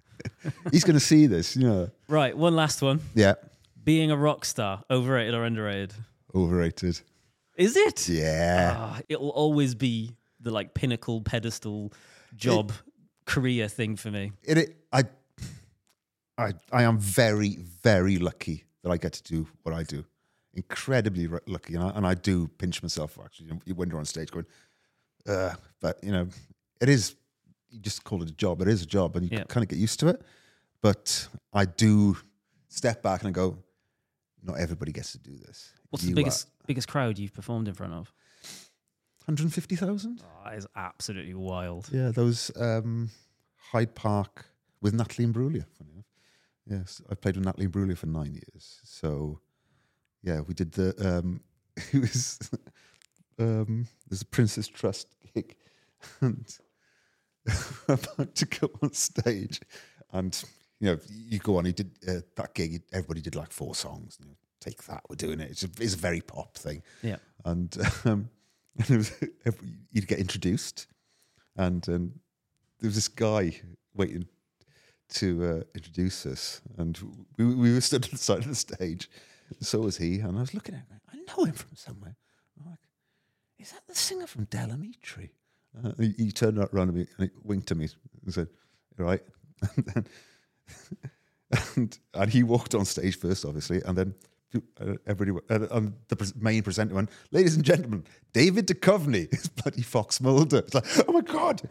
He's 0.72 0.84
going 0.84 0.94
to 0.94 1.00
see 1.04 1.26
this. 1.26 1.56
You 1.56 1.68
know, 1.68 1.90
Right, 2.08 2.36
one 2.36 2.56
last 2.56 2.82
one. 2.82 3.00
yeah, 3.14 3.34
Being 3.84 4.10
a 4.10 4.16
rock 4.16 4.44
star, 4.44 4.82
overrated 4.90 5.34
or 5.34 5.44
underrated? 5.44 5.94
overrated. 6.34 7.00
Is 7.56 7.76
it? 7.76 8.08
Yeah, 8.08 8.74
Ah, 8.76 9.00
it'll 9.08 9.28
always 9.30 9.74
be 9.74 10.16
the 10.40 10.50
like 10.50 10.72
pinnacle 10.74 11.20
pedestal 11.20 11.92
job 12.34 12.72
career 13.26 13.68
thing 13.68 13.94
for 13.96 14.10
me. 14.10 14.32
it, 14.42 14.58
it. 14.58 14.76
I, 14.92 15.04
I, 16.38 16.54
I 16.72 16.82
am 16.84 16.98
very, 16.98 17.56
very 17.82 18.16
lucky 18.18 18.64
that 18.82 18.90
I 18.90 18.96
get 18.96 19.12
to 19.14 19.22
do 19.22 19.46
what 19.62 19.74
I 19.74 19.82
do. 19.82 20.04
Incredibly 20.54 21.28
lucky, 21.46 21.74
and 21.74 21.84
I, 21.84 21.88
and 21.90 22.06
I 22.06 22.14
do 22.14 22.46
pinch 22.58 22.82
myself 22.82 23.18
actually 23.24 23.48
when 23.74 23.88
you're 23.88 23.98
on 23.98 24.04
stage 24.04 24.30
going, 24.30 24.44
uh, 25.26 25.54
but 25.80 25.98
you 26.04 26.12
know, 26.12 26.28
it 26.80 26.88
is. 26.88 27.14
You 27.70 27.78
just 27.80 28.04
call 28.04 28.22
it 28.22 28.28
a 28.28 28.34
job. 28.34 28.60
It 28.60 28.68
is 28.68 28.82
a 28.82 28.86
job, 28.86 29.16
and 29.16 29.30
you 29.30 29.38
Yeah. 29.38 29.44
kind 29.44 29.64
of 29.64 29.68
get 29.70 29.78
used 29.78 29.98
to 30.00 30.08
it. 30.08 30.20
But 30.82 31.26
I 31.54 31.64
do 31.64 32.18
step 32.68 33.02
back 33.02 33.22
and 33.22 33.28
I 33.28 33.30
go, 33.30 33.56
not 34.42 34.58
everybody 34.58 34.92
gets 34.92 35.12
to 35.12 35.18
do 35.18 35.38
this. 35.38 35.72
What's 35.88 36.04
You 36.04 36.08
the 36.08 36.20
are- 36.20 36.24
biggest 36.24 36.48
biggest 36.66 36.88
crowd 36.88 37.18
you've 37.18 37.32
performed 37.32 37.68
in 37.68 37.74
front 37.74 37.94
of? 37.94 38.12
150,000? 39.26 40.20
Oh, 40.22 40.44
that 40.44 40.54
is 40.58 40.66
absolutely 40.74 41.34
wild. 41.34 41.88
Yeah, 41.92 42.10
those 42.10 42.50
um, 42.56 43.10
Hyde 43.70 43.94
Park 43.94 44.46
with 44.80 44.94
Natalie 44.94 45.26
Imbruglia. 45.28 45.64
Funny 45.78 45.92
enough. 45.92 46.04
Yes, 46.66 47.02
I 47.10 47.14
played 47.14 47.36
with 47.36 47.44
Natalie 47.44 47.66
Imbruglia 47.66 47.98
for 47.98 48.06
nine 48.06 48.34
years. 48.34 48.80
So, 48.84 49.40
yeah, 50.22 50.40
we 50.40 50.54
did 50.54 50.72
the. 50.72 50.94
Um, 50.98 51.40
it 51.92 52.00
was 52.00 52.38
um, 53.38 53.86
there's 54.08 54.22
a 54.22 54.26
Prince's 54.26 54.68
Trust 54.68 55.08
gig, 55.34 55.56
and 56.20 56.46
about 57.88 58.34
to 58.36 58.46
go 58.46 58.70
on 58.82 58.92
stage, 58.92 59.60
and 60.12 60.42
you 60.80 60.90
know, 60.90 60.98
you 61.08 61.38
go 61.38 61.58
on. 61.58 61.64
He 61.64 61.72
did 61.72 61.90
uh, 62.06 62.20
that 62.36 62.54
gig. 62.54 62.82
Everybody 62.92 63.20
did 63.20 63.34
like 63.34 63.50
four 63.50 63.74
songs. 63.74 64.18
You 64.20 64.26
know, 64.26 64.36
Take 64.60 64.84
that, 64.84 65.02
we're 65.08 65.16
doing 65.16 65.40
it. 65.40 65.50
It's 65.50 65.64
a, 65.64 65.68
it's 65.80 65.94
a 65.94 65.98
very 65.98 66.20
pop 66.20 66.56
thing. 66.56 66.82
Yeah. 67.02 67.16
and 67.44 67.76
um, 68.04 68.30
and 68.78 68.90
it 68.90 68.96
was, 68.96 69.12
every, 69.44 69.68
you'd 69.90 70.06
get 70.06 70.20
introduced, 70.20 70.86
and 71.56 71.86
um, 71.88 72.12
there 72.78 72.88
was 72.88 72.94
this 72.94 73.08
guy 73.08 73.60
waiting 73.94 74.26
to 75.14 75.44
uh, 75.44 75.62
introduce 75.74 76.26
us, 76.26 76.60
and 76.78 76.98
we, 77.36 77.54
we 77.54 77.74
were 77.74 77.80
stood 77.80 78.04
at 78.06 78.10
the 78.10 78.18
side 78.18 78.38
of 78.38 78.48
the 78.48 78.54
stage. 78.54 79.08
So 79.60 79.80
was 79.80 79.98
he, 79.98 80.18
and 80.20 80.36
I 80.36 80.40
was 80.40 80.54
looking 80.54 80.74
at 80.74 80.80
him. 80.88 81.00
I 81.12 81.16
know 81.16 81.44
him 81.44 81.54
from 81.54 81.76
somewhere. 81.76 82.16
I'm 82.58 82.70
like, 82.70 82.78
is 83.58 83.72
that 83.72 83.82
the 83.86 83.94
singer 83.94 84.26
from 84.26 84.44
Del 84.44 84.68
Amitri? 84.68 85.30
Uh, 85.84 85.92
he, 85.98 86.14
he 86.18 86.32
turned 86.32 86.58
around 86.58 86.88
at 86.88 86.94
me 86.94 87.06
and 87.18 87.30
he 87.30 87.30
winked 87.42 87.70
at 87.70 87.76
me 87.76 87.88
and 88.24 88.34
said, 88.34 88.48
"All 88.98 89.06
right." 89.06 89.22
And, 89.76 89.86
then, 89.86 90.06
and, 91.76 91.98
and 92.14 92.30
he 92.30 92.42
walked 92.42 92.74
on 92.74 92.84
stage 92.84 93.18
first, 93.18 93.44
obviously, 93.44 93.80
and 93.84 93.96
then 93.96 94.14
uh, 94.80 94.94
everybody 95.06 95.46
uh, 95.50 95.80
the 96.08 96.32
main 96.40 96.62
presenter 96.62 96.94
went, 96.94 97.10
"Ladies 97.30 97.56
and 97.56 97.64
gentlemen, 97.64 98.04
David 98.32 98.66
Duchovny 98.66 99.32
is 99.32 99.48
bloody 99.48 99.82
Fox 99.82 100.20
Mulder." 100.20 100.58
It's 100.58 100.74
like, 100.74 100.84
oh 101.08 101.12
my 101.12 101.20
god, 101.20 101.62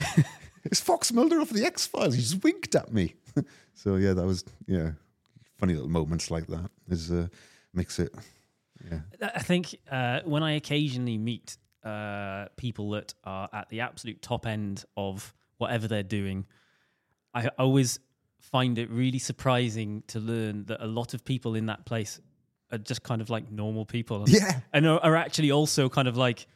it's 0.64 0.80
Fox 0.80 1.12
Mulder 1.12 1.42
off 1.42 1.50
the 1.50 1.66
X 1.66 1.86
Files. 1.86 2.16
He 2.16 2.22
just 2.22 2.44
winked 2.44 2.76
at 2.76 2.94
me. 2.94 3.16
so 3.74 3.96
yeah, 3.96 4.14
that 4.14 4.26
was 4.26 4.44
yeah, 4.68 4.92
funny 5.58 5.74
little 5.74 5.90
moments 5.90 6.32
like 6.32 6.48
that. 6.48 6.70
Is 6.90 7.12
uh, 7.12 7.28
makes 7.74 8.00
it 8.00 8.14
yeah. 8.90 9.00
I 9.22 9.40
think 9.40 9.76
uh, 9.90 10.22
when 10.24 10.44
I 10.44 10.54
occasionally 10.54 11.18
meet 11.18 11.58
uh, 11.84 12.46
people 12.58 12.92
that 12.92 13.14
are 13.24 13.50
at 13.54 13.70
the 13.70 13.82
absolute 13.82 14.22
top 14.22 14.46
end 14.46 14.86
of 14.98 15.34
whatever 15.58 15.88
they're 15.88 16.04
doing, 16.04 16.46
I 17.34 17.48
always 17.60 18.00
find 18.40 18.78
it 18.78 18.90
really 18.90 19.20
surprising 19.20 20.04
to 20.08 20.20
learn 20.20 20.66
that 20.66 20.84
a 20.84 20.88
lot 20.88 21.14
of 21.14 21.24
people 21.24 21.56
in 21.56 21.68
that 21.68 21.86
place 21.86 22.20
are 22.72 22.78
just 22.78 23.04
kind 23.04 23.22
of 23.22 23.30
like 23.30 23.52
normal 23.52 23.86
people. 23.86 24.24
And, 24.24 24.30
Yeah. 24.30 24.60
And 24.74 24.88
are, 24.88 25.00
are 25.00 25.16
actually 25.16 25.52
also 25.52 25.90
kind 25.90 26.08
of 26.08 26.18
like, 26.18 26.48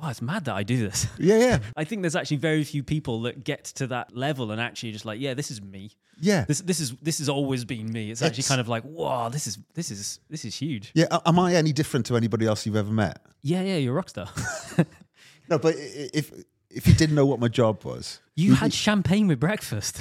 oh, 0.00 0.08
it's 0.08 0.22
mad 0.22 0.44
that 0.44 0.54
I 0.54 0.62
do 0.62 0.88
this. 0.88 1.06
Yeah, 1.18 1.38
yeah, 1.38 1.58
I 1.76 1.84
think 1.84 2.02
there's 2.02 2.16
actually 2.16 2.38
very 2.38 2.64
few 2.64 2.82
people 2.82 3.22
that 3.22 3.44
get 3.44 3.64
to 3.76 3.86
that 3.88 4.16
level 4.16 4.50
and 4.52 4.60
actually 4.60 4.92
just 4.92 5.04
like, 5.04 5.20
yeah, 5.20 5.34
this 5.34 5.50
is 5.50 5.60
me. 5.62 5.90
yeah. 6.20 6.44
This 6.46 6.60
this 6.60 6.80
is 6.80 6.92
this 7.02 7.18
has 7.18 7.28
always 7.28 7.64
been 7.64 7.92
me. 7.92 8.10
It's 8.10 8.22
actually 8.22 8.40
It's- 8.40 8.48
kind 8.48 8.60
of 8.60 8.68
like, 8.68 8.84
wow, 8.84 9.28
this 9.28 9.46
is 9.46 9.58
this 9.74 9.90
is 9.90 10.20
this 10.30 10.44
is 10.44 10.54
huge. 10.56 10.90
Yeah, 10.94 11.06
a- 11.10 11.22
am 11.28 11.38
I 11.38 11.54
any 11.54 11.72
different 11.72 12.06
to 12.06 12.16
anybody 12.16 12.46
else 12.46 12.66
you've 12.66 12.76
ever 12.76 12.92
met? 12.92 13.18
Yeah, 13.42 13.62
yeah, 13.62 13.76
you're 13.76 13.92
a 13.92 13.96
rock 13.96 14.08
star. 14.08 14.28
No, 15.48 15.58
but 15.58 15.74
i- 15.74 16.10
if 16.14 16.32
if 16.70 16.86
you 16.86 16.94
didn't 16.94 17.14
know 17.16 17.26
what 17.26 17.40
my 17.40 17.48
job 17.48 17.84
was, 17.84 18.20
You 18.36 18.54
had 18.54 18.72
champagne 18.72 19.26
with 19.28 19.38
breakfast. 19.40 20.00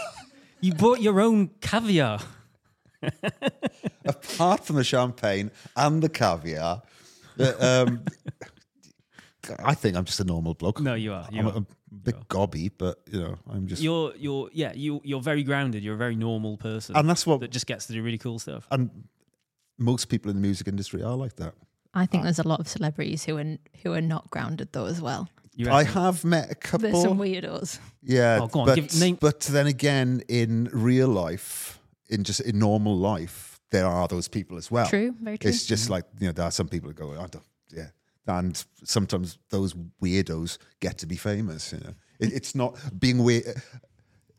you 0.60 0.72
bought 0.74 1.00
your 1.00 1.20
own 1.20 1.48
caviar. 1.60 2.20
apart 4.04 4.64
from 4.66 4.76
the 4.76 4.84
champagne 4.84 5.50
and 5.76 6.02
the 6.02 6.08
caviar, 6.08 6.82
uh, 7.38 7.52
um, 7.60 8.04
I 9.64 9.74
think 9.74 9.96
I'm 9.96 10.04
just 10.04 10.20
a 10.20 10.24
normal 10.24 10.54
bloke. 10.54 10.80
No, 10.80 10.94
you 10.94 11.12
are. 11.12 11.26
You 11.30 11.40
I'm 11.40 11.48
are. 11.48 11.54
a, 11.56 11.58
a 11.60 11.66
bit 12.02 12.28
gobby, 12.28 12.68
but 12.68 12.98
you 13.10 13.20
know, 13.20 13.36
I'm 13.50 13.66
just. 13.66 13.82
You're 13.82 14.14
you're 14.16 14.48
yeah, 14.52 14.72
you 14.74 15.00
you're 15.04 15.20
very 15.22 15.42
grounded. 15.42 15.82
You're 15.82 15.94
a 15.94 15.98
very 15.98 16.16
normal 16.16 16.56
person. 16.56 16.96
and 16.96 17.08
that's 17.08 17.26
what. 17.26 17.40
that 17.40 17.50
just 17.50 17.66
gets 17.66 17.86
to 17.86 17.92
do 17.92 18.02
really 18.02 18.18
cool 18.18 18.38
stuff. 18.38 18.66
and 18.70 18.90
most 19.78 20.08
people 20.08 20.30
in 20.30 20.36
the 20.36 20.42
music 20.42 20.68
industry 20.68 21.02
are 21.02 21.16
like 21.16 21.36
that. 21.36 21.54
I 21.94 22.06
think 22.06 22.24
there's 22.24 22.38
a 22.40 22.48
lot 22.48 22.60
of 22.60 22.68
celebrities 22.68 23.24
who 23.24 23.36
are 23.38 23.56
who 23.82 23.92
are 23.92 24.00
not 24.00 24.30
grounded 24.30 24.68
though 24.72 24.86
as 24.86 25.00
well. 25.00 25.28
I 25.70 25.84
have 25.84 26.24
met 26.24 26.50
a 26.50 26.54
couple. 26.56 26.90
There's 26.90 27.02
some 27.02 27.16
weirdos. 27.18 27.78
Yeah, 28.02 28.40
Oh, 28.42 28.48
go 28.48 28.60
on, 28.60 28.66
but 28.66 28.74
give- 28.74 28.98
name- 28.98 29.18
but 29.20 29.40
then 29.40 29.68
again, 29.68 30.22
in 30.28 30.68
real 30.72 31.06
life, 31.08 31.78
in 32.08 32.24
just 32.24 32.40
in 32.40 32.58
normal 32.58 32.96
life, 32.98 33.60
there 33.70 33.86
are 33.86 34.08
those 34.08 34.26
people 34.26 34.56
as 34.56 34.68
well. 34.70 34.86
True, 34.88 35.14
very 35.20 35.38
true. 35.38 35.48
It's 35.50 35.64
just 35.64 35.90
like 35.90 36.04
you 36.18 36.26
know, 36.26 36.32
there 36.32 36.44
are 36.46 36.50
some 36.50 36.66
people 36.68 36.88
who 36.90 36.94
go, 36.94 37.12
I 37.12 37.26
don't, 37.28 37.34
yeah, 37.34 37.40
and 38.26 38.64
sometimes 38.84 39.38
those 39.50 39.74
weirdos 40.02 40.58
get 40.80 40.98
to 40.98 41.06
be 41.06 41.16
famous. 41.16 41.72
You 41.72 41.80
know, 41.80 41.94
it, 42.20 42.32
it's 42.32 42.54
not 42.54 42.78
being 42.98 43.22
weird. 43.22 43.44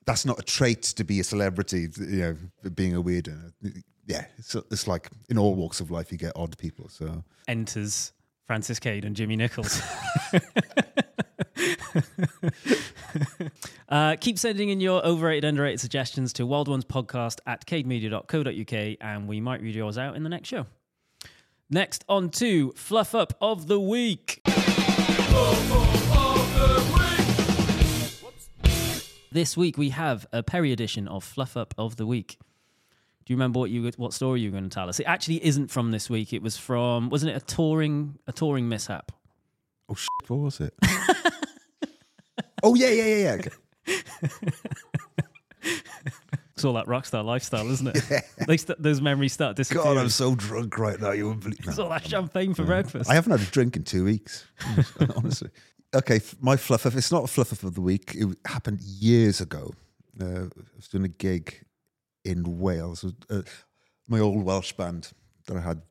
That's 0.06 0.26
not 0.26 0.40
a 0.40 0.44
trait 0.44 0.84
to 0.84 1.04
be 1.04 1.20
a 1.20 1.24
celebrity. 1.24 1.88
You 1.98 2.06
know, 2.06 2.70
being 2.70 2.96
a 2.96 3.02
weirdo. 3.02 3.52
Yeah, 4.08 4.26
it's, 4.38 4.56
it's 4.56 4.88
like 4.88 5.10
in 5.30 5.38
all 5.38 5.56
walks 5.56 5.80
of 5.80 5.92
life, 5.92 6.12
you 6.12 6.18
get 6.18 6.34
odd 6.36 6.58
people. 6.58 6.90
So 6.90 7.24
enters 7.48 8.14
Francis 8.46 8.80
Cade 8.80 9.06
and 9.06 9.16
Jimmi 9.16 9.38
Nichols. 9.38 9.82
uh, 13.90 14.16
keep 14.20 14.38
sending 14.38 14.70
in 14.70 14.80
your 14.80 15.04
overrated, 15.06 15.46
underrated 15.46 15.80
suggestions 15.80 16.34
to 16.34 16.46
Wild 16.46 16.68
Ones 16.68 16.86
Podcast 16.86 17.40
at 17.48 17.66
cademedia.co.uk 17.66 18.98
and 19.02 19.28
we 19.28 19.42
might 19.42 19.62
read 19.62 19.76
yours 19.76 19.98
out 19.98 20.16
in 20.16 20.24
the 20.24 20.30
next 20.30 20.48
show. 20.48 20.68
Next, 21.70 22.06
on 22.08 22.30
to 22.32 22.74
Fluff 22.74 23.16
Up 23.16 23.34
of 23.42 23.66
the 23.66 23.80
Week. 23.80 24.46
This 29.32 29.58
week 29.58 29.76
we 29.76 29.90
have 29.90 30.28
a 30.32 30.44
Perry 30.44 30.72
edition 30.72 31.08
of 31.08 31.24
Fluff 31.24 31.58
Up 31.58 31.74
of 31.76 31.96
the 31.96 32.06
Week. 32.06 32.38
Do 33.26 33.34
you 33.34 33.36
remember 33.36 33.60
what 33.60 33.72
you 33.72 33.92
what 33.98 34.14
story 34.14 34.42
you 34.42 34.52
were 34.52 34.60
going 34.60 34.70
to 34.70 34.74
tell 34.74 34.88
us? 34.90 35.00
It 35.00 35.06
actually 35.06 35.44
isn't 35.44 35.72
from 35.72 35.90
this 35.90 36.08
week. 36.08 36.34
It 36.34 36.44
was 36.44 36.56
from 36.56 37.10
wasn't 37.10 37.36
it 37.36 37.42
a 37.42 37.46
touring 37.46 38.20
a 38.28 38.32
touring 38.32 38.70
mishap? 38.70 39.12
Oh 39.90 39.96
shit, 39.96 40.30
what 40.30 40.38
was 40.38 40.62
it? 40.62 40.76
oh 42.62 42.76
yeah, 42.76 42.90
yeah, 42.90 43.06
yeah, 43.06 43.42
yeah. 43.88 44.50
All 46.66 46.74
that 46.74 46.88
rock 46.88 47.06
star 47.06 47.24
lifestyle, 47.24 47.70
isn't 47.70 47.88
it? 47.96 48.24
They 48.48 48.58
st- 48.58 48.82
those 48.82 49.02
memories 49.02 49.34
start 49.34 49.56
disappearing. 49.56 49.96
God, 49.96 49.98
I'm 49.98 50.10
so 50.10 50.36
drunk 50.36 50.78
right 50.78 51.00
now. 51.00 51.12
You 51.12 51.28
wouldn't 51.28 51.44
believe. 51.44 51.60
it's 51.68 51.80
all 51.80 51.90
that 51.90 52.08
champagne 52.08 52.54
for 52.54 52.64
breakfast. 52.64 53.10
I 53.10 53.14
haven't 53.16 53.32
had 53.32 53.42
a 53.48 53.52
drink 53.52 53.76
in 53.76 53.84
two 53.84 54.04
weeks, 54.04 54.46
honestly. 55.16 55.50
Okay, 55.94 56.20
my 56.42 56.58
fluff 56.58 56.86
up. 56.86 56.94
It's 56.96 57.12
not 57.12 57.24
a 57.24 57.28
fluff 57.28 57.52
of 57.64 57.74
the 57.76 57.82
week. 57.82 58.14
It 58.16 58.38
happened 58.46 58.82
years 58.82 59.40
ago. 59.42 59.74
Uh, 60.20 60.26
I 60.26 60.76
was 60.76 60.88
doing 60.90 61.06
a 61.06 61.10
gig 61.10 61.64
in 62.24 62.60
Wales. 62.60 63.06
Uh, 63.30 63.42
my 64.08 64.20
old 64.20 64.44
Welsh 64.44 64.74
band 64.74 65.12
that 65.48 65.58
I 65.58 65.62
had 65.62 65.82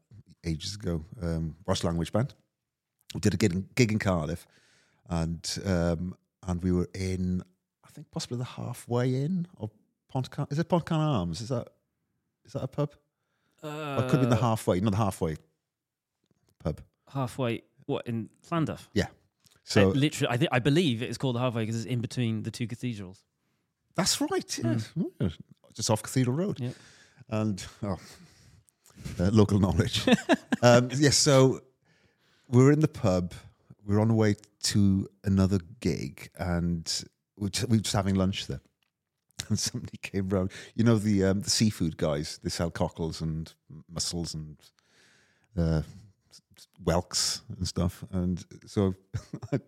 ages 0.45 0.75
ago, 0.75 1.05
um, 1.23 1.57
Welsh 1.67 1.85
language 1.85 2.13
band. 2.13 2.35
We 3.15 3.21
did 3.21 3.35
a 3.35 3.37
gig 3.37 3.53
in, 3.53 3.69
gig 3.75 3.93
in 3.93 3.99
Cardiff, 3.99 4.47
and 5.09 5.59
um, 5.65 6.15
and 6.47 6.63
we 6.63 6.73
were 6.73 6.89
in, 6.95 7.43
I 7.85 7.89
think 7.91 8.11
possibly 8.11 8.39
the 8.39 8.45
halfway 8.45 9.15
in 9.15 9.47
of 9.59 9.71
Is 10.51 10.59
it 10.59 10.69
Pontcan 10.69 10.99
Arms? 10.99 11.41
Is 11.41 11.49
that 11.49 11.69
is 12.45 12.53
that 12.53 12.63
a 12.63 12.69
pub? 12.69 12.95
uh, 13.65 13.97
or 13.99 14.05
it 14.05 14.11
could 14.11 14.21
be 14.21 14.27
the 14.27 14.37
halfway, 14.37 14.81
not 14.81 14.91
the 14.91 14.97
halfway 14.99 15.37
pub. 16.63 16.81
halfway. 17.13 17.63
What 17.87 18.07
in 18.07 18.31
Llandaff? 18.51 18.89
Yeah. 18.93 19.07
So 19.65 19.89
literally, 19.89 20.33
I 20.33 20.37
think 20.37 20.51
I 20.53 20.59
believe 20.59 21.03
it 21.03 21.09
is 21.09 21.19
called 21.19 21.37
the 21.37 21.41
halfway 21.41 21.63
because 21.63 21.77
it's 21.77 21.87
in 21.87 22.01
between 22.01 22.43
the 22.43 22.51
two 22.51 22.67
cathedrals. 22.67 23.25
that's 23.95 24.21
right. 24.21 24.59
Yeah. 24.63 25.29
Just 25.73 25.91
off 25.91 26.03
Cathedral 26.03 26.37
Road. 26.37 26.61
Yeah. 26.61 26.71
And 27.29 27.65
oh, 27.83 27.99
uh, 29.19 29.31
local 29.33 29.59
knowledge. 29.59 30.07
um, 30.63 30.91
yes. 30.95 31.17
so 31.17 31.61
we're 32.49 32.73
in 32.73 32.81
the 32.81 32.89
pub. 32.89 33.33
We're 33.87 34.01
on 34.01 34.09
the 34.09 34.15
way 34.15 34.37
to 34.65 35.09
another 35.25 35.59
gig, 35.81 36.31
and 36.39 37.05
we're 37.37 37.49
just, 37.49 37.69
we 37.69 37.79
were 37.79 37.83
just 37.83 37.95
having 37.95 38.15
lunch 38.15 38.47
there. 38.47 38.61
And 39.49 39.59
somebody 39.59 39.99
came 39.99 40.29
round. 40.29 40.51
You 40.75 40.85
know 40.85 40.97
the 40.99 41.25
um, 41.25 41.41
the 41.41 41.51
seafood 41.51 41.97
guys. 41.97 42.39
They 42.43 42.51
sell 42.51 42.71
cockles 42.71 43.21
and 43.21 43.53
mussels 43.93 44.35
and 44.35 44.57
uh, 45.57 45.83
whelks 46.83 47.43
and 47.57 47.67
stuff. 47.67 48.05
And 48.11 48.45
so 48.67 48.95
I, 49.53 49.59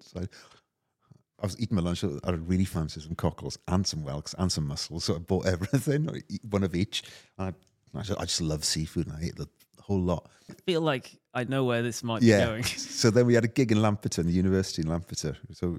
I 1.41 1.47
was 1.47 1.59
eating 1.61 1.77
my 1.77 1.83
lunch. 1.83 2.03
I 2.05 2.31
really 2.31 2.65
fancied 2.65 3.03
some 3.03 3.15
cockles 3.15 3.59
and 3.69 3.87
some 3.87 4.03
whelks 4.03 4.35
and 4.39 4.51
some 4.51 4.67
mussels. 4.67 5.05
So 5.05 5.17
I 5.17 5.19
bought 5.19 5.47
everything, 5.55 6.09
one 6.49 6.65
of 6.65 6.75
each. 6.75 7.03
And 7.39 7.55
I, 7.95 7.99
I, 7.99 8.03
just, 8.03 8.21
I 8.21 8.25
just 8.25 8.41
love 8.41 8.65
seafood 8.65 9.07
and 9.09 9.17
I 9.17 9.27
ate 9.27 9.37
the 9.37 9.49
whole 9.81 10.01
lot. 10.01 10.29
I 10.51 10.55
feel 10.65 10.81
like 10.81 11.19
I 11.35 11.45
know 11.45 11.65
where 11.65 11.83
this 11.83 12.03
might 12.03 12.23
Yeah. 12.23 12.39
be 12.39 12.45
going. 12.47 12.65
so 12.65 13.11
then 13.11 13.27
we 13.27 13.35
had 13.35 13.45
a 13.45 13.49
gig 13.49 13.71
in 13.71 13.83
Lampeter, 13.83 14.23
in 14.23 14.27
the 14.29 14.33
university 14.33 14.83
in 14.83 14.89
Lampeter. 14.89 15.37
So 15.53 15.79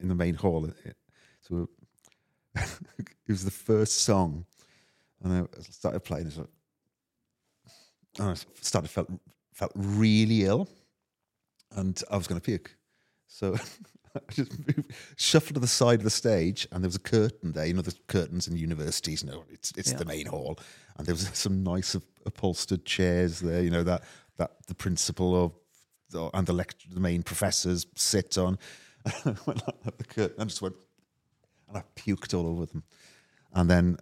in 0.00 0.08
the 0.08 0.14
main 0.14 0.34
hall. 0.34 0.68
So 1.40 1.68
it 2.98 3.08
was 3.28 3.44
the 3.44 3.50
first 3.50 3.98
song. 3.98 4.44
And 5.22 5.32
I 5.32 5.60
started 5.70 6.00
playing. 6.00 6.30
Like, 6.36 6.46
and 8.18 8.30
I 8.30 8.34
started 8.60 8.88
felt 8.90 9.08
felt 9.52 9.72
really 9.74 10.44
ill, 10.44 10.68
and 11.72 12.00
I 12.10 12.16
was 12.16 12.26
going 12.26 12.40
to 12.40 12.44
puke. 12.44 12.76
So 13.26 13.54
I 14.14 14.20
just 14.32 14.52
moved, 14.58 14.92
shuffled 15.16 15.54
to 15.54 15.60
the 15.60 15.66
side 15.66 16.00
of 16.00 16.04
the 16.04 16.10
stage, 16.10 16.66
and 16.70 16.82
there 16.82 16.88
was 16.88 16.96
a 16.96 17.00
curtain 17.00 17.52
there. 17.52 17.66
You 17.66 17.74
know, 17.74 17.82
the 17.82 17.96
curtains 18.06 18.48
in 18.48 18.56
universities. 18.56 19.22
You 19.22 19.30
know, 19.30 19.44
it's 19.50 19.72
it's 19.76 19.92
Yeah. 19.92 19.98
the 19.98 20.04
main 20.04 20.26
hall, 20.26 20.58
and 20.96 21.06
there 21.06 21.14
was 21.14 21.28
some 21.34 21.62
nice 21.62 21.94
upholstered 22.24 22.84
chairs 22.84 23.40
there. 23.40 23.62
You 23.62 23.70
know 23.70 23.82
that 23.84 24.02
that 24.36 24.52
the 24.66 24.74
principal 24.74 25.34
of 25.44 25.52
and 26.34 26.46
the 26.46 26.52
lecture, 26.52 26.88
the 26.92 27.00
main 27.00 27.22
professors 27.22 27.86
sit 27.96 28.38
on. 28.38 28.58
I 29.06 29.34
went 29.46 29.66
like 29.66 29.98
the 29.98 30.04
curtain 30.04 30.40
and 30.40 30.48
just 30.50 30.62
went 30.62 30.76
and 31.68 31.76
I 31.76 31.82
puked 31.96 32.34
all 32.34 32.46
over 32.46 32.66
them. 32.66 32.82
And 33.52 33.70
then, 33.70 33.98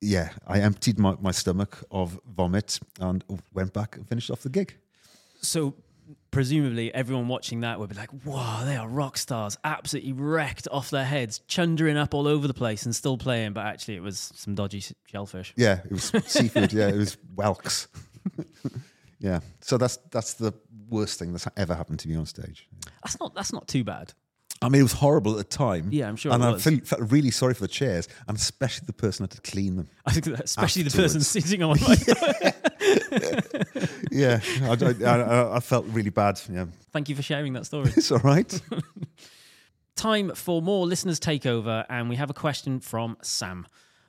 yeah, 0.00 0.30
I 0.46 0.60
emptied 0.60 0.98
my, 0.98 1.16
my 1.20 1.30
stomach 1.30 1.82
of 1.90 2.18
vomit 2.26 2.80
and 3.00 3.24
went 3.52 3.72
back 3.72 3.96
and 3.96 4.08
finished 4.08 4.30
off 4.30 4.42
the 4.42 4.48
gig. 4.48 4.76
So 5.40 5.74
presumably 6.30 6.92
everyone 6.92 7.28
watching 7.28 7.60
that 7.60 7.78
would 7.78 7.88
be 7.88 7.94
like, 7.94 8.10
"Wow, 8.24 8.64
they 8.64 8.76
are 8.76 8.88
rock 8.88 9.16
stars, 9.16 9.56
absolutely 9.64 10.12
wrecked 10.12 10.68
off 10.70 10.90
their 10.90 11.04
heads, 11.04 11.40
chundering 11.46 11.96
up 11.96 12.14
all 12.14 12.26
over 12.26 12.46
the 12.46 12.54
place 12.54 12.84
and 12.84 12.94
still 12.94 13.16
playing." 13.16 13.52
But 13.52 13.66
actually, 13.66 13.96
it 13.96 14.02
was 14.02 14.32
some 14.34 14.54
dodgy 14.54 14.82
shellfish. 15.06 15.54
Yeah, 15.56 15.80
it 15.84 15.92
was 15.92 16.12
seafood. 16.26 16.72
Yeah, 16.72 16.88
it 16.88 16.96
was 16.96 17.16
whelks. 17.34 17.88
yeah, 19.18 19.40
so 19.60 19.78
that's 19.78 19.98
that's 20.10 20.34
the 20.34 20.52
worst 20.88 21.18
thing 21.18 21.32
that's 21.32 21.46
ever 21.56 21.74
happened 21.74 22.00
to 22.00 22.08
me 22.08 22.16
on 22.16 22.26
stage. 22.26 22.68
That's 23.02 23.18
not 23.20 23.34
that's 23.34 23.52
not 23.52 23.68
too 23.68 23.84
bad. 23.84 24.12
I 24.64 24.68
mean, 24.70 24.80
it 24.80 24.84
was 24.84 24.92
horrible 24.92 25.32
at 25.32 25.36
the 25.36 25.44
time. 25.56 25.88
Yeah, 25.92 26.08
I'm 26.08 26.16
sure 26.16 26.32
And 26.32 26.42
it 26.42 26.46
I 26.46 26.50
was. 26.52 26.64
feel, 26.64 26.78
felt 26.80 27.10
really 27.12 27.30
sorry 27.30 27.54
for 27.54 27.60
the 27.62 27.68
chairs, 27.68 28.08
and 28.26 28.36
especially 28.36 28.86
the 28.86 28.92
person 28.92 29.24
that 29.24 29.34
had 29.34 29.44
to 29.44 29.50
clean 29.50 29.76
them. 29.76 29.88
I 30.06 30.12
think 30.12 30.24
that 30.26 30.44
especially 30.44 30.82
the 30.82 30.90
person 30.90 31.20
Afterwards. 31.20 31.28
sitting 31.28 31.62
on. 31.62 31.76
Like, 31.78 32.00
Yeah, 34.10 34.40
I, 34.62 35.04
I, 35.04 35.20
I, 35.20 35.56
I 35.56 35.60
felt 35.60 35.86
really 35.86 36.10
bad. 36.10 36.40
Yeah, 36.50 36.66
Thank 36.92 37.08
you 37.08 37.16
for 37.16 37.22
sharing 37.22 37.52
that 37.54 37.66
story. 37.66 37.92
it's 37.96 38.10
all 38.12 38.18
right. 38.18 38.60
Time 39.96 40.32
for 40.34 40.60
more 40.60 40.86
listeners' 40.86 41.20
takeover, 41.20 41.84
and 41.88 42.08
we 42.08 42.16
have 42.16 42.30
a 42.30 42.34
question 42.34 42.80
from 42.80 43.16
Sam. 43.22 43.66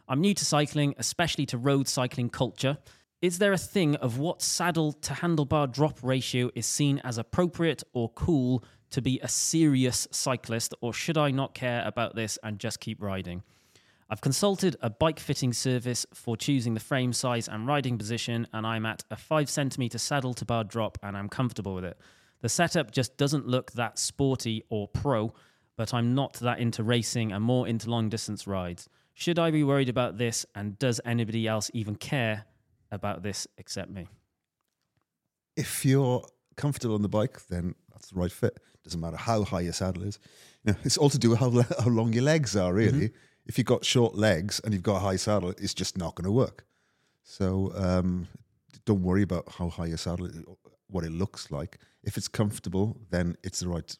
I'm 0.07 0.21
new 0.21 0.33
to 0.33 0.45
cycling, 0.45 0.95
especially 0.97 1.45
to 1.47 1.57
road 1.57 1.87
cycling 1.87 2.29
culture. 2.29 2.77
Is 3.21 3.39
there 3.39 3.53
a 3.53 3.57
thing 3.57 3.95
of 3.97 4.19
what 4.19 4.41
saddle 4.41 4.93
to 4.93 5.13
handlebar 5.13 5.71
drop 5.71 5.99
ratio 6.03 6.51
is 6.53 6.65
seen 6.67 6.99
as 7.03 7.17
appropriate 7.17 7.81
or 7.93 8.09
cool 8.09 8.63
to 8.91 9.01
be 9.01 9.19
a 9.21 9.27
serious 9.27 10.07
cyclist, 10.11 10.73
or 10.81 10.93
should 10.93 11.17
I 11.17 11.31
not 11.31 11.53
care 11.53 11.83
about 11.85 12.15
this 12.15 12.37
and 12.43 12.59
just 12.59 12.79
keep 12.79 13.01
riding? 13.01 13.43
I've 14.09 14.21
consulted 14.21 14.75
a 14.81 14.89
bike 14.89 15.19
fitting 15.19 15.51
service 15.51 16.05
for 16.13 16.37
choosing 16.37 16.75
the 16.75 16.79
frame 16.79 17.11
size 17.11 17.47
and 17.47 17.67
riding 17.67 17.97
position, 17.97 18.47
and 18.53 18.65
I'm 18.65 18.85
at 18.85 19.03
a 19.09 19.15
5 19.15 19.49
centimeter 19.49 19.97
saddle 19.97 20.33
to 20.35 20.45
bar 20.45 20.63
drop 20.63 20.97
and 21.01 21.17
I'm 21.17 21.29
comfortable 21.29 21.73
with 21.73 21.85
it. 21.85 21.97
The 22.41 22.49
setup 22.49 22.91
just 22.91 23.17
doesn't 23.17 23.47
look 23.47 23.71
that 23.71 23.97
sporty 23.97 24.63
or 24.69 24.87
pro, 24.87 25.33
but 25.75 25.93
I'm 25.93 26.13
not 26.13 26.33
that 26.35 26.59
into 26.59 26.83
racing 26.83 27.31
and 27.31 27.43
more 27.43 27.67
into 27.67 27.89
long 27.89 28.09
distance 28.09 28.45
rides. 28.45 28.87
Should 29.15 29.39
I 29.39 29.49
be 29.49 29.63
worried 29.63 29.89
about 29.89 30.17
this, 30.17 30.45
and 30.53 30.77
does 30.77 31.01
anybody 31.03 31.47
else 31.47 31.71
even 31.73 31.95
care 31.95 32.45
about 32.91 33.23
this 33.23 33.47
except 33.57 33.89
me? 33.89 34.07
if 35.55 35.85
you're 35.85 36.25
comfortable 36.55 36.95
on 36.95 37.01
the 37.01 37.09
bike, 37.09 37.47
then 37.47 37.75
that's 37.91 38.09
the 38.09 38.19
right 38.19 38.31
fit. 38.31 38.59
Doesn't 38.83 38.99
matter 38.99 39.17
how 39.17 39.43
high 39.43 39.61
your 39.61 39.73
saddle 39.73 40.03
is. 40.03 40.19
You 40.63 40.73
know, 40.73 40.79
it's 40.83 40.97
all 40.97 41.09
to 41.09 41.17
do 41.17 41.31
with 41.31 41.39
how, 41.39 41.49
how 41.51 41.89
long 41.89 42.13
your 42.13 42.23
legs 42.23 42.55
are, 42.55 42.73
really. 42.73 43.11
If 43.47 43.57
you've 43.57 43.67
got 43.67 43.85
short 43.85 44.15
legs 44.15 44.61
and 44.63 44.73
you've 44.73 44.83
got 44.83 44.97
a 44.97 44.99
high 44.99 45.17
saddle, 45.17 45.49
it's 45.49 45.73
just 45.73 45.97
not 45.97 46.15
going 46.15 46.25
to 46.25 46.31
work. 46.31 46.65
So 47.23 47.71
um, 47.75 48.27
don't 48.85 49.03
worry 49.03 49.23
about 49.23 49.51
how 49.57 49.69
high 49.69 49.87
your 49.87 49.97
saddle 49.97 50.25
is, 50.27 50.41
what 50.87 51.03
it 51.03 51.11
looks 51.11 51.51
like. 51.51 51.79
If 52.03 52.17
it's 52.17 52.27
comfortable, 52.27 52.97
then 53.09 53.35
it's 53.43 53.59
the 53.59 53.69
right 53.69 53.97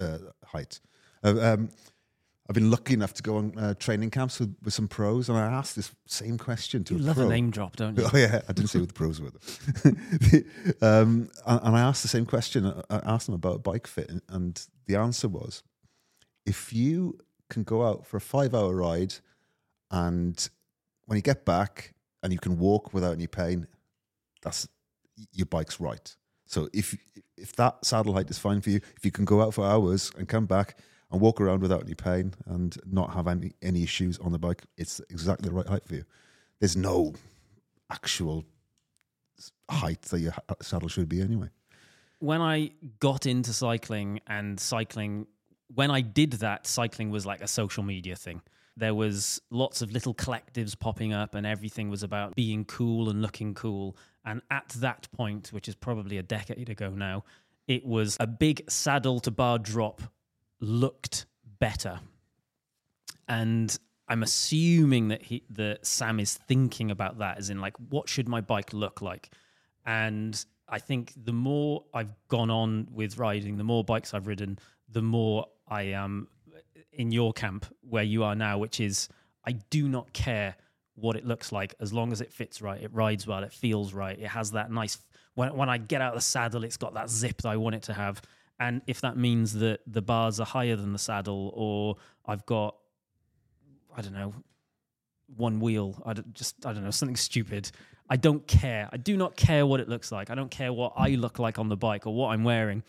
uh, 0.00 0.18
height. 0.44 0.80
Uh, 1.24 1.40
um, 1.40 1.70
I've 2.52 2.56
been 2.56 2.70
lucky 2.70 2.92
enough 2.92 3.14
to 3.14 3.22
go 3.22 3.38
on 3.38 3.58
uh, 3.58 3.72
training 3.78 4.10
camps 4.10 4.38
with, 4.38 4.54
with 4.62 4.74
some 4.74 4.86
pros, 4.86 5.30
and 5.30 5.38
I 5.38 5.46
asked 5.46 5.74
this 5.74 5.90
same 6.06 6.36
question 6.36 6.84
to 6.84 6.94
You 6.96 7.00
a 7.00 7.02
love 7.02 7.16
pro. 7.16 7.24
a 7.24 7.28
name 7.30 7.50
drop, 7.50 7.76
don't 7.76 7.96
you? 7.96 8.04
Oh 8.12 8.14
yeah, 8.18 8.42
I 8.46 8.52
didn't 8.52 8.68
say 8.68 8.78
who 8.78 8.84
the 8.84 8.92
pros 8.92 9.22
were. 9.22 9.30
um, 10.82 11.30
and, 11.46 11.60
and 11.62 11.74
I 11.76 11.80
asked 11.80 12.02
the 12.02 12.08
same 12.08 12.26
question. 12.26 12.66
I- 12.66 13.00
asked 13.06 13.24
them 13.24 13.34
about 13.34 13.62
bike 13.62 13.86
fit, 13.86 14.10
and- 14.10 14.20
and 14.28 14.66
the 14.86 14.96
answer 14.96 15.28
was, 15.28 15.62
if 16.44 16.74
you 16.74 17.18
can 17.48 17.62
go 17.62 17.86
out 17.86 18.06
for 18.06 18.18
a 18.18 18.20
five-hour 18.20 18.74
ride, 18.74 19.14
and 19.90 20.46
when 21.06 21.16
you 21.16 21.22
get 21.22 21.46
back 21.46 21.94
and 22.22 22.34
you 22.34 22.38
can 22.38 22.58
walk 22.58 22.92
without 22.92 23.12
any 23.12 23.28
pain, 23.28 23.66
that's 24.42 24.68
your 25.32 25.46
bike's 25.46 25.80
right. 25.80 26.14
So 26.44 26.68
if 26.74 26.94
if 27.38 27.56
that 27.56 27.82
saddle 27.82 28.12
height 28.12 28.28
is 28.28 28.38
fine 28.38 28.60
for 28.60 28.68
you, 28.68 28.80
if 28.94 29.06
you 29.06 29.10
can 29.10 29.24
go 29.24 29.40
out 29.40 29.54
for 29.54 29.64
hours 29.64 30.12
and 30.18 30.28
come 30.28 30.44
back 30.44 30.76
and 31.12 31.20
walk 31.20 31.40
around 31.40 31.60
without 31.60 31.82
any 31.82 31.94
pain 31.94 32.34
and 32.46 32.76
not 32.90 33.12
have 33.14 33.28
any 33.28 33.52
any 33.62 33.82
issues 33.82 34.18
on 34.18 34.32
the 34.32 34.38
bike, 34.38 34.64
it's 34.76 35.00
exactly 35.10 35.48
the 35.48 35.54
right 35.54 35.68
height 35.68 35.86
for 35.86 35.94
you. 35.94 36.04
There's 36.58 36.76
no 36.76 37.14
actual 37.90 38.44
height 39.70 40.02
that 40.02 40.20
your 40.20 40.32
saddle 40.60 40.88
should 40.88 41.08
be 41.08 41.20
anyway. 41.20 41.50
when 42.22 42.40
I 42.40 42.70
got 43.00 43.26
into 43.26 43.52
cycling 43.52 44.20
and 44.28 44.58
cycling, 44.60 45.26
when 45.74 45.90
I 45.90 46.02
did 46.02 46.34
that, 46.34 46.68
cycling 46.68 47.10
was 47.10 47.26
like 47.26 47.40
a 47.40 47.48
social 47.48 47.82
media 47.82 48.14
thing. 48.14 48.42
There 48.76 48.94
was 48.94 49.42
lots 49.50 49.82
of 49.82 49.90
little 49.90 50.14
collectives 50.14 50.78
popping 50.78 51.12
up, 51.12 51.34
and 51.34 51.44
everything 51.44 51.90
was 51.90 52.04
about 52.04 52.36
being 52.36 52.64
cool 52.64 53.10
and 53.10 53.20
looking 53.20 53.54
cool. 53.54 53.96
And 54.24 54.40
at 54.52 54.68
that 54.76 55.08
point, 55.10 55.48
which 55.48 55.68
is 55.68 55.74
probably 55.74 56.16
a 56.16 56.22
decade 56.22 56.70
ago 56.70 56.90
now, 56.90 57.24
it 57.66 57.84
was 57.84 58.16
a 58.20 58.26
big 58.28 58.70
saddle 58.70 59.18
to 59.20 59.32
bar 59.32 59.58
drop 59.58 60.00
looked 60.62 61.26
better. 61.58 62.00
And 63.28 63.76
I'm 64.08 64.22
assuming 64.22 65.08
that 65.08 65.22
he 65.22 65.42
that 65.50 65.86
Sam 65.86 66.20
is 66.20 66.34
thinking 66.34 66.90
about 66.90 67.18
that 67.18 67.38
as 67.38 67.50
in 67.50 67.60
like 67.60 67.76
what 67.90 68.08
should 68.08 68.28
my 68.28 68.40
bike 68.40 68.72
look 68.72 69.02
like? 69.02 69.30
And 69.84 70.42
I 70.68 70.78
think 70.78 71.12
the 71.16 71.32
more 71.32 71.84
I've 71.92 72.12
gone 72.28 72.50
on 72.50 72.88
with 72.90 73.18
riding, 73.18 73.58
the 73.58 73.64
more 73.64 73.84
bikes 73.84 74.14
I've 74.14 74.26
ridden, 74.26 74.58
the 74.88 75.02
more 75.02 75.46
I 75.68 75.82
am 75.82 76.28
in 76.92 77.10
your 77.10 77.32
camp 77.32 77.66
where 77.88 78.02
you 78.02 78.24
are 78.24 78.34
now, 78.34 78.58
which 78.58 78.80
is 78.80 79.08
I 79.44 79.52
do 79.52 79.88
not 79.88 80.12
care 80.12 80.56
what 80.94 81.16
it 81.16 81.26
looks 81.26 81.52
like 81.52 81.74
as 81.80 81.92
long 81.92 82.12
as 82.12 82.20
it 82.20 82.32
fits 82.32 82.60
right, 82.60 82.80
it 82.80 82.92
rides 82.92 83.26
well, 83.26 83.42
it 83.42 83.52
feels 83.52 83.92
right, 83.92 84.18
it 84.18 84.28
has 84.28 84.52
that 84.52 84.70
nice 84.70 84.98
when 85.34 85.56
when 85.56 85.68
I 85.68 85.78
get 85.78 86.00
out 86.00 86.10
of 86.10 86.18
the 86.18 86.22
saddle, 86.22 86.64
it's 86.64 86.76
got 86.76 86.94
that 86.94 87.08
zip 87.08 87.42
that 87.42 87.48
I 87.48 87.56
want 87.56 87.74
it 87.74 87.82
to 87.84 87.94
have. 87.94 88.20
And 88.60 88.82
if 88.86 89.00
that 89.00 89.16
means 89.16 89.54
that 89.54 89.80
the 89.86 90.02
bars 90.02 90.38
are 90.38 90.46
higher 90.46 90.76
than 90.76 90.92
the 90.92 90.98
saddle, 90.98 91.52
or 91.54 91.96
I've 92.26 92.46
got 92.46 92.76
I 93.96 94.00
don't 94.00 94.14
know, 94.14 94.34
one 95.36 95.60
wheel. 95.60 96.02
I 96.04 96.14
just 96.32 96.64
I 96.66 96.72
don't 96.72 96.84
know 96.84 96.90
something 96.90 97.16
stupid. 97.16 97.70
I 98.08 98.16
don't 98.16 98.46
care. 98.46 98.88
I 98.92 98.96
do 98.96 99.16
not 99.16 99.36
care 99.36 99.64
what 99.66 99.80
it 99.80 99.88
looks 99.88 100.12
like. 100.12 100.30
I 100.30 100.34
don't 100.34 100.50
care 100.50 100.72
what 100.72 100.92
I 100.96 101.10
look 101.10 101.38
like 101.38 101.58
on 101.58 101.68
the 101.68 101.76
bike 101.76 102.06
or 102.06 102.14
what 102.14 102.28
I'm 102.28 102.44
wearing. 102.44 102.82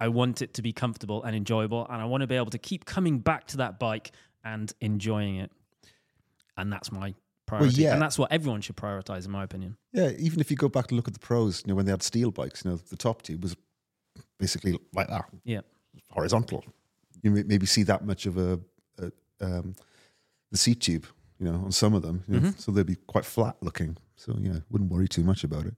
I 0.00 0.08
want 0.08 0.42
it 0.42 0.54
to 0.54 0.62
be 0.62 0.72
comfortable 0.72 1.22
and 1.22 1.36
enjoyable, 1.36 1.86
and 1.88 2.00
I 2.02 2.06
want 2.06 2.22
to 2.22 2.26
be 2.26 2.34
able 2.34 2.50
to 2.50 2.58
keep 2.58 2.84
coming 2.84 3.18
back 3.18 3.46
to 3.48 3.58
that 3.58 3.78
bike 3.78 4.12
and 4.44 4.72
enjoying 4.80 5.36
it. 5.36 5.52
And 6.56 6.72
that's 6.72 6.90
my 6.90 7.14
priority, 7.46 7.82
yeah. 7.82 7.92
and 7.92 8.02
that's 8.02 8.18
what 8.18 8.32
everyone 8.32 8.62
should 8.62 8.76
prioritize, 8.76 9.26
in 9.26 9.30
my 9.30 9.44
opinion. 9.44 9.76
Yeah, 9.92 10.10
even 10.18 10.40
if 10.40 10.50
you 10.50 10.56
go 10.56 10.68
back 10.68 10.88
to 10.88 10.94
look 10.94 11.06
at 11.06 11.14
the 11.14 11.20
pros, 11.20 11.62
you 11.64 11.70
know, 11.70 11.76
when 11.76 11.86
they 11.86 11.92
had 11.92 12.02
steel 12.02 12.30
bikes, 12.30 12.64
you 12.64 12.72
know, 12.72 12.76
the 12.76 12.96
top 12.96 13.22
tube 13.22 13.42
was 13.42 13.56
basically 14.42 14.72
like 14.92 15.08
that, 15.08 15.24
Yeah, 15.44 15.62
horizontal. 16.10 16.64
You 17.22 17.30
may- 17.30 17.44
maybe 17.52 17.66
see 17.66 17.84
that 17.84 18.04
much 18.04 18.26
of 18.26 18.36
a, 18.36 18.60
a 18.98 19.06
um, 19.40 19.74
the 20.50 20.58
seat 20.58 20.80
tube, 20.80 21.06
you 21.38 21.46
know, 21.48 21.58
on 21.64 21.72
some 21.72 21.94
of 21.94 22.02
them. 22.02 22.16
You 22.28 22.34
know, 22.34 22.40
Mm-hmm. 22.48 22.58
So 22.62 22.72
they'd 22.72 22.86
be 22.86 22.96
quite 23.14 23.24
flat 23.24 23.56
looking. 23.60 23.96
So 24.16 24.36
yeah, 24.40 24.58
wouldn't 24.70 24.90
worry 24.90 25.08
too 25.08 25.22
much 25.22 25.44
about 25.44 25.66
it. 25.66 25.74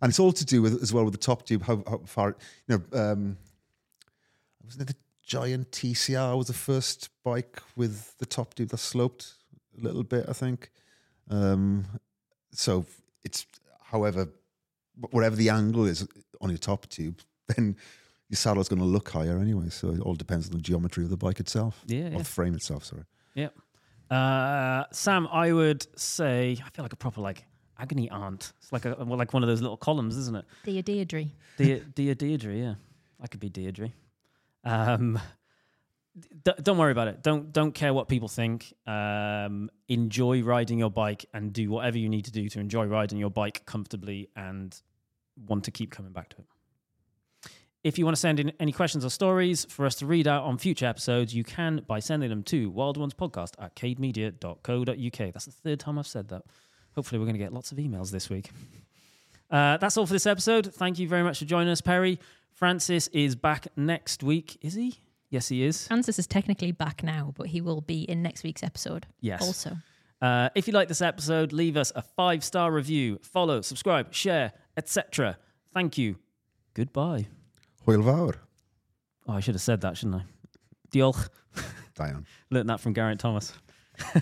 And 0.00 0.10
it's 0.10 0.20
all 0.20 0.32
to 0.32 0.44
do 0.44 0.62
with 0.62 0.82
as 0.82 0.92
well 0.92 1.04
with 1.04 1.14
the 1.18 1.26
top 1.30 1.44
tube, 1.46 1.62
how, 1.62 1.76
how 1.86 1.98
far 2.06 2.36
you 2.66 2.70
know. 2.76 2.82
Um, 3.02 3.36
wasn't 4.64 4.82
it 4.82 4.88
the 4.94 4.96
Giant 5.22 5.70
TCR 5.72 6.36
was 6.38 6.46
the 6.46 6.52
first 6.70 7.10
bike 7.24 7.60
with 7.76 8.16
the 8.18 8.26
top 8.26 8.54
tube 8.54 8.68
that 8.70 8.78
sloped 8.78 9.34
a 9.78 9.80
little 9.84 10.02
bit, 10.04 10.24
I 10.28 10.32
think. 10.32 10.70
Um, 11.30 11.84
so 12.52 12.86
it's 13.24 13.46
however 13.82 14.28
whatever 15.10 15.36
the 15.36 15.48
angle 15.50 15.84
is 15.86 16.06
on 16.40 16.48
your 16.50 16.58
top 16.58 16.88
tube, 16.88 17.20
then 17.48 17.76
your 18.28 18.36
saddle's 18.36 18.68
going 18.68 18.80
to 18.80 18.84
look 18.84 19.08
higher 19.10 19.38
anyway. 19.38 19.68
So 19.70 19.90
it 19.90 20.00
all 20.00 20.14
depends 20.14 20.46
on 20.48 20.52
the 20.56 20.62
geometry 20.62 21.04
of 21.04 21.10
the 21.10 21.16
bike 21.16 21.40
itself. 21.40 21.82
Yeah, 21.86 22.06
Or 22.06 22.10
yeah. 22.12 22.18
the 22.18 22.24
frame 22.24 22.54
itself, 22.54 22.84
sorry. 22.84 23.04
yeah. 23.34 23.48
Uh, 24.10 24.84
Sam, 24.90 25.28
I 25.30 25.52
would 25.52 25.86
say 25.98 26.58
I 26.64 26.70
feel 26.70 26.82
like 26.84 26.92
a 26.94 26.96
proper 26.96 27.20
like 27.20 27.44
agony 27.78 28.08
aunt. 28.10 28.52
It's 28.62 28.72
like 28.72 28.84
a 28.86 28.96
well, 28.98 29.18
like 29.18 29.32
one 29.34 29.42
of 29.42 29.48
those 29.48 29.60
little 29.60 29.76
columns, 29.76 30.16
isn't 30.16 30.34
it? 30.36 30.44
Dear 30.64 30.82
Deirdre. 30.82 31.26
Dear, 31.58 31.80
dear 31.94 32.14
Deirdre, 32.14 32.54
yeah, 32.54 32.74
I 33.20 33.26
could 33.26 33.40
be 33.40 33.50
Deirdre. 33.50 33.90
Um, 34.64 35.20
d- 36.44 36.52
don't 36.62 36.78
worry 36.78 36.92
about 36.92 37.08
it. 37.08 37.22
Don't 37.22 37.52
don't 37.52 37.72
care 37.72 37.92
what 37.92 38.08
people 38.08 38.28
think. 38.28 38.72
Um, 38.86 39.70
enjoy 39.88 40.42
riding 40.42 40.78
your 40.78 40.90
bike 40.90 41.26
and 41.34 41.52
do 41.52 41.70
whatever 41.70 41.98
you 41.98 42.08
need 42.08 42.24
to 42.24 42.32
do 42.32 42.48
to 42.48 42.60
enjoy 42.60 42.86
riding 42.86 43.18
your 43.18 43.30
bike 43.30 43.64
comfortably 43.66 44.30
and 44.36 44.74
want 45.46 45.64
to 45.64 45.70
keep 45.70 45.90
coming 45.90 46.12
back 46.12 46.30
to 46.30 46.36
it. 46.38 46.46
If 47.84 47.98
you 47.98 48.04
want 48.04 48.16
to 48.16 48.20
send 48.20 48.40
in 48.40 48.52
any 48.58 48.72
questions 48.72 49.04
or 49.04 49.10
stories 49.10 49.64
for 49.66 49.86
us 49.86 49.94
to 49.96 50.06
read 50.06 50.26
out 50.26 50.42
on 50.44 50.58
future 50.58 50.86
episodes, 50.86 51.34
you 51.34 51.44
can 51.44 51.84
by 51.86 52.00
sending 52.00 52.28
them 52.28 52.42
to 52.44 52.70
wildonespodcast 52.72 53.52
at 53.58 53.76
cademedia.co.uk. 53.76 55.32
That's 55.32 55.44
the 55.44 55.52
third 55.52 55.80
time 55.80 55.98
I've 55.98 56.06
said 56.06 56.28
that. 56.28 56.42
Hopefully, 56.94 57.20
we're 57.20 57.26
going 57.26 57.36
to 57.36 57.42
get 57.42 57.52
lots 57.52 57.70
of 57.70 57.78
emails 57.78 58.10
this 58.10 58.28
week. 58.28 58.50
Uh, 59.50 59.76
that's 59.76 59.96
all 59.96 60.06
for 60.06 60.12
this 60.12 60.26
episode. 60.26 60.74
Thank 60.74 60.98
you 60.98 61.08
very 61.08 61.22
much 61.22 61.38
for 61.38 61.44
joining 61.44 61.68
us, 61.68 61.80
Perry. 61.80 62.18
Francis 62.52 63.06
is 63.08 63.36
back 63.36 63.68
next 63.76 64.22
week. 64.22 64.58
Is 64.60 64.74
he? 64.74 64.98
Yes, 65.30 65.48
he 65.48 65.62
is. 65.62 65.86
Francis 65.86 66.18
is 66.18 66.26
technically 66.26 66.72
back 66.72 67.02
now, 67.02 67.32
but 67.36 67.46
he 67.46 67.60
will 67.60 67.80
be 67.80 68.02
in 68.02 68.22
next 68.22 68.42
week's 68.42 68.62
episode. 68.62 69.06
Yes. 69.20 69.42
Also. 69.42 69.76
Uh, 70.20 70.48
if 70.54 70.66
you 70.66 70.72
like 70.72 70.88
this 70.88 71.02
episode, 71.02 71.52
leave 71.52 71.76
us 71.76 71.92
a 71.94 72.02
five 72.02 72.42
star 72.42 72.72
review, 72.72 73.18
follow, 73.22 73.60
subscribe, 73.60 74.12
share, 74.12 74.52
etc. 74.76 75.38
Thank 75.72 75.96
you. 75.96 76.16
Goodbye. 76.74 77.28
Hwyl 77.88 78.04
fawr. 78.04 78.34
Oh, 79.26 79.32
I 79.32 79.40
should 79.40 79.54
have 79.54 79.62
said 79.62 79.80
that, 79.80 79.96
shouldn't 79.96 80.16
I? 80.16 80.24
Diolch. 80.92 81.30
Diane. 81.94 82.26
Learned 82.50 82.68
that 82.68 82.80
from 82.80 82.92
Geraint 82.92 83.18
Thomas. 83.18 83.54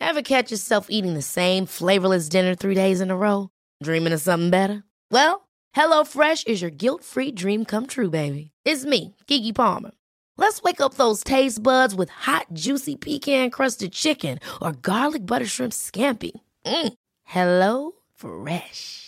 Ever 0.00 0.22
catch 0.22 0.50
yourself 0.50 0.86
eating 0.88 1.12
the 1.12 1.20
same 1.20 1.66
flavorless 1.66 2.30
dinner 2.30 2.54
three 2.54 2.74
days 2.74 3.02
in 3.02 3.10
a 3.10 3.16
row? 3.16 3.50
Dreaming 3.82 4.14
of 4.14 4.22
something 4.22 4.48
better? 4.48 4.82
Well, 5.10 5.46
HelloFresh 5.76 6.46
is 6.46 6.62
your 6.62 6.70
guilt 6.70 7.04
free 7.04 7.30
dream 7.30 7.66
come 7.66 7.86
true, 7.86 8.08
baby. 8.08 8.52
It's 8.64 8.86
me, 8.86 9.14
Keke 9.26 9.54
Palmer. 9.54 9.90
Let's 10.38 10.62
wake 10.62 10.80
up 10.80 10.94
those 10.94 11.22
taste 11.22 11.62
buds 11.62 11.94
with 11.94 12.08
hot, 12.08 12.46
juicy 12.54 12.96
pecan 12.96 13.50
crusted 13.50 13.92
chicken 13.92 14.38
or 14.62 14.72
garlic 14.72 15.26
butter 15.26 15.44
shrimp 15.46 15.74
scampi. 15.74 16.30
Mm. 16.64 16.94
Hello 17.24 17.92
Fresh. 18.14 19.07